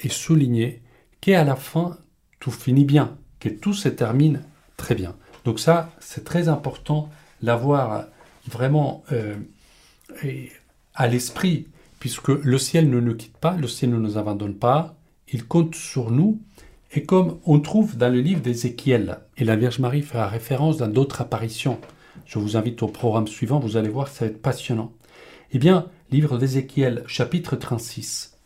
et 0.01 0.11
souligner 0.11 0.83
qu'à 1.23 1.43
la 1.43 1.57
fin, 1.57 1.97
tout 2.39 2.51
finit 2.51 2.85
bien, 2.85 3.17
que 3.41 3.49
tout 3.49 3.73
se 3.73 3.89
termine 3.89 4.43
très 4.77 4.95
bien. 4.95 5.17
Donc 5.47 5.59
ça, 5.59 5.91
c'est 6.01 6.23
très 6.23 6.51
important 6.51 7.09
d'avoir 7.41 8.05
vraiment 8.47 9.05
euh, 9.11 9.37
à 10.95 11.09
l'esprit, 11.09 11.67
puisque 11.99 12.29
le 12.29 12.59
ciel 12.59 12.91
ne 12.91 13.01
nous 13.01 13.17
quitte 13.17 13.39
pas, 13.39 13.57
le 13.57 13.69
ciel 13.69 13.89
ne 13.89 13.97
nous 13.97 14.19
abandonne 14.19 14.57
pas, 14.57 14.97
il 15.33 15.47
compte 15.47 15.75
sur 15.75 16.11
nous. 16.11 16.39
Et 16.93 17.05
comme 17.05 17.39
on 17.47 17.59
trouve 17.59 17.97
dans 17.97 18.13
le 18.13 18.21
livre 18.21 18.43
d'Ézéchiel, 18.43 19.21
et 19.39 19.45
la 19.45 19.57
Vierge 19.57 19.79
Marie 19.79 20.03
fera 20.03 20.29
référence 20.29 20.77
dans 20.77 20.89
d'autres 20.89 21.23
apparitions, 21.23 21.81
je 22.27 22.39
vous 22.39 22.57
invite 22.57 22.83
au 22.83 22.89
programme 22.89 23.27
suivant, 23.27 23.59
vous 23.59 23.77
allez 23.77 23.89
voir, 23.89 24.09
ça 24.09 24.25
va 24.25 24.31
être 24.31 24.43
passionnant. 24.43 24.93
Eh 25.53 25.59
bien, 25.59 25.89
livre 26.11 26.39
d'Ézéchiel, 26.39 27.05
chapitre 27.07 27.57
36. 27.57 28.39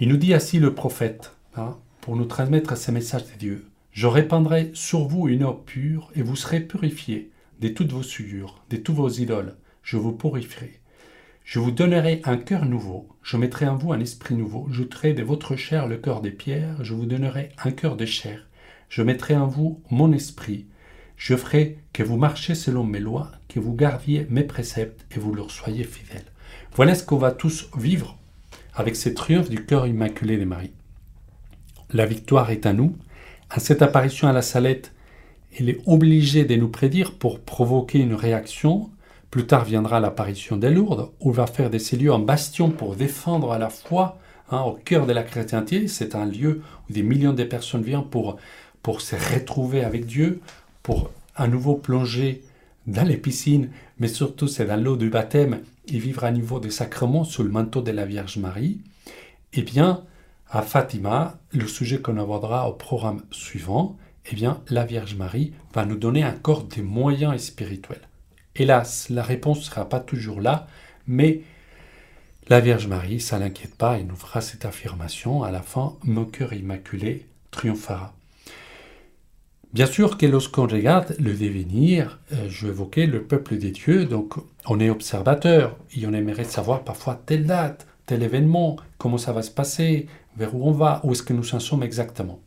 Il 0.00 0.08
nous 0.08 0.16
dit 0.16 0.34
ainsi 0.34 0.58
le 0.58 0.74
prophète, 0.74 1.32
hein, 1.56 1.78
pour 2.00 2.16
nous 2.16 2.24
transmettre 2.24 2.76
ces 2.76 2.92
messages 2.92 3.26
de 3.26 3.38
Dieu. 3.38 3.66
Je 3.92 4.06
répandrai 4.06 4.70
sur 4.74 5.06
vous 5.06 5.28
une 5.28 5.44
eau 5.44 5.54
pure, 5.54 6.10
et 6.14 6.22
vous 6.22 6.36
serez 6.36 6.60
purifiés 6.60 7.30
de 7.60 7.68
toutes 7.68 7.92
vos 7.92 8.02
souillures, 8.02 8.64
de 8.70 8.76
tous 8.76 8.94
vos 8.94 9.08
idoles. 9.08 9.56
Je 9.82 9.96
vous 9.96 10.12
purifierai. 10.12 10.80
Je 11.44 11.58
vous 11.58 11.70
donnerai 11.70 12.22
un 12.24 12.38
cœur 12.38 12.64
nouveau, 12.64 13.06
je 13.22 13.36
mettrai 13.36 13.68
en 13.68 13.76
vous 13.76 13.92
un 13.92 14.00
esprit 14.00 14.34
nouveau, 14.34 14.66
je 14.70 14.82
de 14.82 15.22
votre 15.22 15.56
chair 15.56 15.86
le 15.86 15.98
cœur 15.98 16.22
des 16.22 16.30
pierres, 16.30 16.82
je 16.82 16.94
vous 16.94 17.04
donnerai 17.04 17.50
un 17.62 17.70
cœur 17.70 17.96
de 17.96 18.06
chair, 18.06 18.48
Je 18.88 19.02
mettrai 19.02 19.36
en 19.36 19.46
vous 19.46 19.82
mon 19.90 20.12
esprit. 20.12 20.66
Je 21.16 21.36
ferai 21.36 21.78
que 21.92 22.02
vous 22.02 22.16
marchiez 22.16 22.54
selon 22.54 22.84
mes 22.84 23.00
lois, 23.00 23.30
que 23.48 23.60
vous 23.60 23.74
gardiez 23.74 24.26
mes 24.30 24.44
préceptes 24.44 25.06
et 25.14 25.18
vous 25.18 25.34
leur 25.34 25.50
soyez 25.50 25.84
fidèles. 25.84 26.24
Voilà 26.74 26.94
ce 26.94 27.04
qu'on 27.04 27.18
va 27.18 27.30
tous 27.30 27.70
vivre 27.76 28.18
avec 28.74 28.96
ces 28.96 29.14
triomphes 29.14 29.50
du 29.50 29.64
cœur 29.64 29.86
immaculé 29.86 30.36
de 30.36 30.44
Marie. 30.44 30.72
La 31.92 32.06
victoire 32.06 32.50
est 32.50 32.66
à 32.66 32.72
nous. 32.72 32.96
À 33.50 33.60
cette 33.60 33.82
apparition 33.82 34.26
à 34.26 34.32
la 34.32 34.42
salette, 34.42 34.92
il 35.58 35.70
est 35.70 35.80
obligé 35.86 36.44
de 36.44 36.56
nous 36.56 36.68
prédire 36.68 37.16
pour 37.16 37.40
provoquer 37.40 38.00
une 38.00 38.14
réaction. 38.14 38.90
Plus 39.30 39.46
tard 39.46 39.64
viendra 39.64 40.00
l'apparition 40.00 40.56
des 40.56 40.70
Lourdes, 40.70 41.10
où 41.20 41.30
va 41.30 41.46
faire 41.46 41.70
de 41.70 41.78
ces 41.78 41.96
lieux 41.96 42.12
un 42.12 42.18
bastion 42.18 42.70
pour 42.70 42.96
défendre 42.96 43.52
à 43.52 43.58
la 43.58 43.70
foi 43.70 44.18
hein, 44.50 44.62
au 44.62 44.72
cœur 44.72 45.06
de 45.06 45.12
la 45.12 45.22
chrétienté. 45.22 45.86
C'est 45.86 46.16
un 46.16 46.26
lieu 46.26 46.62
où 46.88 46.92
des 46.92 47.04
millions 47.04 47.32
de 47.32 47.44
personnes 47.44 47.82
viennent 47.82 48.08
pour, 48.08 48.38
pour 48.82 49.00
se 49.00 49.14
retrouver 49.14 49.84
avec 49.84 50.06
Dieu, 50.06 50.40
pour 50.84 51.10
à 51.34 51.48
nouveau 51.48 51.74
plonger 51.74 52.44
dans 52.86 53.02
les 53.02 53.16
piscines, 53.16 53.70
mais 53.98 54.06
surtout 54.06 54.46
c'est 54.46 54.66
dans 54.66 54.80
l'eau 54.80 54.96
du 54.96 55.10
baptême 55.10 55.62
et 55.88 55.98
vivre 55.98 56.22
à 56.22 56.30
niveau 56.30 56.60
des 56.60 56.70
sacrements 56.70 57.24
sous 57.24 57.42
le 57.42 57.50
manteau 57.50 57.82
de 57.82 57.90
la 57.90 58.04
Vierge 58.04 58.36
Marie. 58.36 58.78
Eh 59.54 59.62
bien, 59.62 60.04
à 60.48 60.62
Fatima, 60.62 61.38
le 61.52 61.66
sujet 61.66 62.00
qu'on 62.00 62.18
abordera 62.18 62.68
au 62.68 62.74
programme 62.74 63.22
suivant, 63.32 63.96
eh 64.30 64.36
bien, 64.36 64.60
la 64.68 64.84
Vierge 64.84 65.16
Marie 65.16 65.52
va 65.72 65.86
nous 65.86 65.96
donner 65.96 66.24
encore 66.24 66.64
des 66.64 66.82
moyens 66.82 67.40
spirituels. 67.42 68.06
Hélas, 68.54 69.08
la 69.08 69.22
réponse 69.22 69.58
ne 69.60 69.64
sera 69.64 69.88
pas 69.88 70.00
toujours 70.00 70.40
là, 70.40 70.68
mais 71.06 71.40
la 72.48 72.60
Vierge 72.60 72.86
Marie, 72.86 73.20
ça 73.20 73.38
l'inquiète 73.38 73.74
pas, 73.74 73.98
et 73.98 74.04
nous 74.04 74.16
fera 74.16 74.42
cette 74.42 74.66
affirmation 74.66 75.42
à 75.42 75.50
la 75.50 75.62
fin, 75.62 75.96
mon 76.04 76.26
cœur 76.26 76.52
immaculé 76.52 77.26
triomphera. 77.50 78.14
Bien 79.74 79.86
sûr 79.86 80.18
que 80.18 80.24
lorsqu'on 80.24 80.68
regarde 80.68 81.16
le 81.18 81.32
devenir, 81.32 82.20
euh, 82.32 82.48
je 82.48 82.68
évoquais 82.68 83.06
le 83.06 83.24
peuple 83.24 83.56
des 83.56 83.72
dieux, 83.72 84.04
donc 84.04 84.34
on 84.66 84.78
est 84.78 84.88
observateur, 84.88 85.76
et 85.96 86.06
on 86.06 86.12
aimerait 86.12 86.44
savoir 86.44 86.84
parfois 86.84 87.20
telle 87.26 87.44
date, 87.44 87.84
tel 88.06 88.22
événement, 88.22 88.76
comment 88.98 89.18
ça 89.18 89.32
va 89.32 89.42
se 89.42 89.50
passer, 89.50 90.06
vers 90.36 90.54
où 90.54 90.68
on 90.68 90.70
va, 90.70 91.00
où 91.02 91.10
est-ce 91.10 91.24
que 91.24 91.32
nous 91.32 91.56
en 91.56 91.58
sommes 91.58 91.82
exactement. 91.82 92.40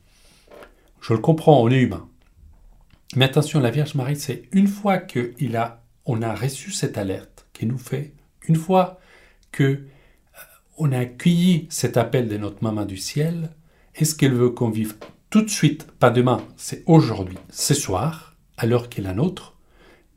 Je 1.02 1.12
le 1.12 1.20
comprends, 1.20 1.62
on 1.62 1.70
est 1.70 1.82
humain. 1.82 2.08
Mais 3.18 3.26
attention, 3.26 3.60
la 3.60 3.72
Vierge 3.72 3.96
Marie, 3.96 4.16
c'est 4.16 4.44
une 4.54 4.68
fois 4.68 4.98
qu'on 4.98 5.54
a, 5.54 5.84
on 6.06 6.22
a 6.22 6.34
reçu 6.34 6.72
cette 6.72 6.98
alerte 6.98 7.46
qui 7.52 7.66
nous 7.66 7.78
fait, 7.78 8.14
une 8.48 8.56
fois 8.56 9.02
que 9.52 9.64
euh, 9.64 9.78
on 10.78 10.94
a 10.94 11.00
accueilli 11.00 11.68
cet 11.72 11.98
appel 11.98 12.30
de 12.30 12.38
notre 12.38 12.64
maman 12.64 12.86
du 12.86 12.96
ciel, 12.96 13.50
est-ce 13.96 14.16
qu'elle 14.16 14.34
veut 14.34 14.52
qu'on 14.52 14.70
vive 14.70 14.96
tout 15.30 15.42
de 15.42 15.50
suite, 15.50 15.88
pas 16.00 16.10
demain, 16.10 16.42
c'est 16.56 16.84
aujourd'hui, 16.86 17.38
ce 17.50 17.74
soir, 17.74 18.36
à 18.56 18.66
l'heure 18.66 18.88
qui 18.88 19.02
est 19.02 19.04
la 19.04 19.14
nôtre, 19.14 19.56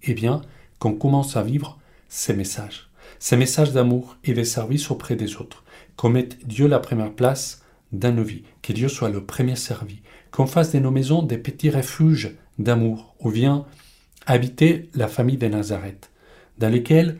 eh 0.05 0.15
bien, 0.15 0.41
qu'on 0.79 0.93
commence 0.93 1.37
à 1.37 1.43
vivre 1.43 1.79
ces 2.09 2.33
messages, 2.33 2.91
ces 3.19 3.37
messages 3.37 3.73
d'amour 3.73 4.17
et 4.23 4.35
de 4.35 4.45
service 4.45 4.91
auprès 4.91 5.17
des 5.17 5.37
autres, 5.37 5.65
qu'on 5.97 6.11
mette 6.11 6.47
Dieu 6.47 6.69
la 6.69 6.79
première 6.79 7.13
place 7.13 7.65
dans 7.93 8.15
nos 8.15 8.23
vies, 8.23 8.45
que 8.63 8.73
Dieu 8.73 8.89
soit 8.89 9.11
le 9.11 9.25
premier 9.25 9.57
servi, 9.57 10.01
qu'on 10.31 10.47
fasse 10.47 10.73
de 10.73 10.79
nos 10.79 10.93
maisons 10.93 11.23
des 11.23 11.39
petits 11.39 11.71
refuges 11.71 12.37
d'amour 12.61 13.17
où 13.19 13.31
vient 13.31 13.67
habiter 14.27 14.91
la 14.95 15.09
famille 15.09 15.39
de 15.39 15.49
Nazareth, 15.49 16.11
dans 16.59 16.69
lesquels 16.69 17.19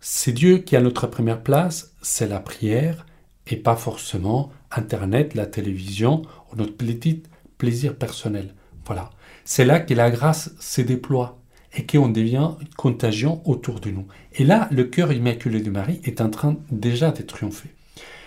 c'est 0.00 0.32
Dieu 0.32 0.58
qui 0.58 0.74
a 0.74 0.80
notre 0.80 1.06
première 1.06 1.42
place, 1.42 1.94
c'est 2.02 2.28
la 2.28 2.40
prière 2.40 3.06
et 3.46 3.56
pas 3.56 3.76
forcément 3.76 4.50
Internet, 4.76 5.34
la 5.34 5.46
télévision 5.46 6.22
notre 6.56 6.76
petit 6.76 7.22
plaisir 7.58 7.96
personnel. 7.96 8.54
Voilà. 8.86 9.10
C'est 9.44 9.64
là 9.64 9.80
que 9.80 9.94
la 9.94 10.10
grâce 10.10 10.54
se 10.60 10.80
déploie 10.80 11.38
et 11.76 11.86
qu'on 11.86 12.08
devient 12.08 12.50
contagion 12.76 13.42
autour 13.48 13.80
de 13.80 13.90
nous. 13.90 14.06
Et 14.34 14.44
là, 14.44 14.68
le 14.70 14.84
cœur 14.84 15.12
immaculé 15.12 15.60
de 15.60 15.70
Marie 15.70 16.00
est 16.04 16.20
en 16.20 16.30
train 16.30 16.56
déjà 16.70 17.10
de 17.10 17.22
triompher. 17.22 17.70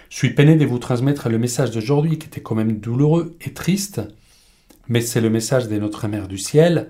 Je 0.09 0.17
suis 0.17 0.33
peiné 0.33 0.55
de 0.55 0.65
vous 0.65 0.79
transmettre 0.79 1.29
le 1.29 1.37
message 1.37 1.71
d'aujourd'hui 1.71 2.17
qui 2.17 2.27
était 2.27 2.41
quand 2.41 2.55
même 2.55 2.79
douloureux 2.79 3.35
et 3.41 3.53
triste, 3.53 4.01
mais 4.87 5.01
c'est 5.01 5.21
le 5.21 5.29
message 5.29 5.67
de 5.67 5.77
notre 5.77 6.07
Mère 6.07 6.27
du 6.27 6.37
ciel, 6.37 6.87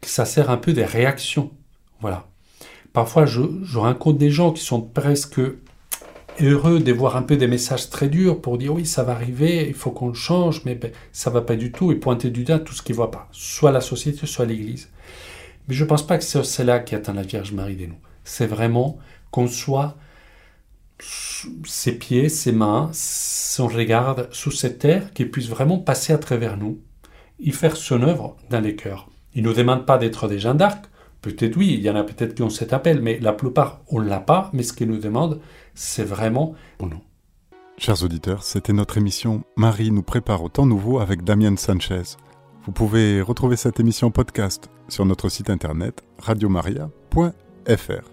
que 0.00 0.08
ça 0.08 0.24
sert 0.24 0.50
un 0.50 0.56
peu 0.56 0.72
des 0.72 0.84
réactions. 0.84 1.50
Voilà. 2.00 2.28
Parfois, 2.92 3.26
je, 3.26 3.42
je 3.62 3.78
rencontre 3.78 4.18
des 4.18 4.30
gens 4.30 4.52
qui 4.52 4.64
sont 4.64 4.80
presque 4.80 5.40
heureux 6.40 6.80
de 6.80 6.92
voir 6.92 7.16
un 7.16 7.22
peu 7.22 7.36
des 7.36 7.46
messages 7.46 7.90
très 7.90 8.08
durs 8.08 8.40
pour 8.40 8.58
dire 8.58 8.72
oui, 8.72 8.86
ça 8.86 9.02
va 9.02 9.12
arriver, 9.12 9.66
il 9.66 9.74
faut 9.74 9.90
qu'on 9.90 10.08
le 10.08 10.14
change, 10.14 10.64
mais 10.64 10.74
ben, 10.74 10.90
ça 11.12 11.30
va 11.30 11.40
pas 11.40 11.56
du 11.56 11.72
tout, 11.72 11.92
et 11.92 11.96
pointer 11.96 12.30
du 12.30 12.44
doigt 12.44 12.58
tout 12.58 12.74
ce 12.74 12.82
qui 12.82 12.92
ne 12.92 12.98
va 12.98 13.08
pas, 13.08 13.28
soit 13.32 13.72
la 13.72 13.80
société, 13.80 14.26
soit 14.26 14.46
l'Église. 14.46 14.90
Mais 15.68 15.74
je 15.74 15.84
ne 15.84 15.88
pense 15.88 16.06
pas 16.06 16.18
que 16.18 16.24
c'est 16.24 16.42
cela 16.44 16.78
qui 16.80 16.94
atteint 16.94 17.14
la 17.14 17.22
Vierge 17.22 17.52
Marie 17.52 17.76
de 17.76 17.86
nous. 17.86 17.98
C'est 18.24 18.46
vraiment 18.46 18.98
qu'on 19.30 19.48
soit 19.48 19.96
ses 21.64 21.98
pieds, 21.98 22.28
ses 22.28 22.52
mains, 22.52 22.90
son 22.92 23.66
regard 23.66 24.26
sous 24.30 24.50
cette 24.50 24.78
terre, 24.78 25.12
qui 25.12 25.24
puisse 25.24 25.48
vraiment 25.48 25.78
passer 25.78 26.12
à 26.12 26.18
travers 26.18 26.56
nous 26.56 26.80
et 27.40 27.50
faire 27.50 27.76
son 27.76 28.02
œuvre 28.02 28.36
dans 28.50 28.60
les 28.60 28.76
cœurs. 28.76 29.10
Il 29.34 29.42
ne 29.42 29.48
nous 29.48 29.54
demande 29.54 29.84
pas 29.84 29.98
d'être 29.98 30.28
des 30.28 30.38
gens 30.38 30.54
d'arc. 30.54 30.86
Peut-être 31.20 31.56
oui, 31.56 31.74
il 31.74 31.82
y 31.82 31.90
en 31.90 31.96
a 31.96 32.04
peut-être 32.04 32.34
qui 32.34 32.42
ont 32.42 32.50
cet 32.50 32.72
appel, 32.72 33.02
mais 33.02 33.18
la 33.20 33.32
plupart, 33.32 33.82
on 33.88 34.00
ne 34.00 34.08
l'a 34.08 34.20
pas. 34.20 34.50
Mais 34.52 34.62
ce 34.62 34.72
qu'il 34.72 34.88
nous 34.88 34.98
demande, 34.98 35.40
c'est 35.76 36.04
vraiment 36.04 36.54
pour 36.78 36.88
nous. 36.88 37.00
Chers 37.78 38.02
auditeurs, 38.02 38.42
c'était 38.42 38.72
notre 38.72 38.96
émission 38.96 39.44
Marie 39.56 39.92
nous 39.92 40.02
prépare 40.02 40.42
au 40.42 40.48
temps 40.48 40.66
nouveau 40.66 40.98
avec 40.98 41.22
Damien 41.22 41.56
Sanchez. 41.56 42.16
Vous 42.64 42.72
pouvez 42.72 43.20
retrouver 43.20 43.56
cette 43.56 43.78
émission 43.78 44.10
podcast 44.10 44.68
sur 44.88 45.04
notre 45.04 45.28
site 45.28 45.50
internet 45.50 46.02
radiomaria.fr. 46.18 48.10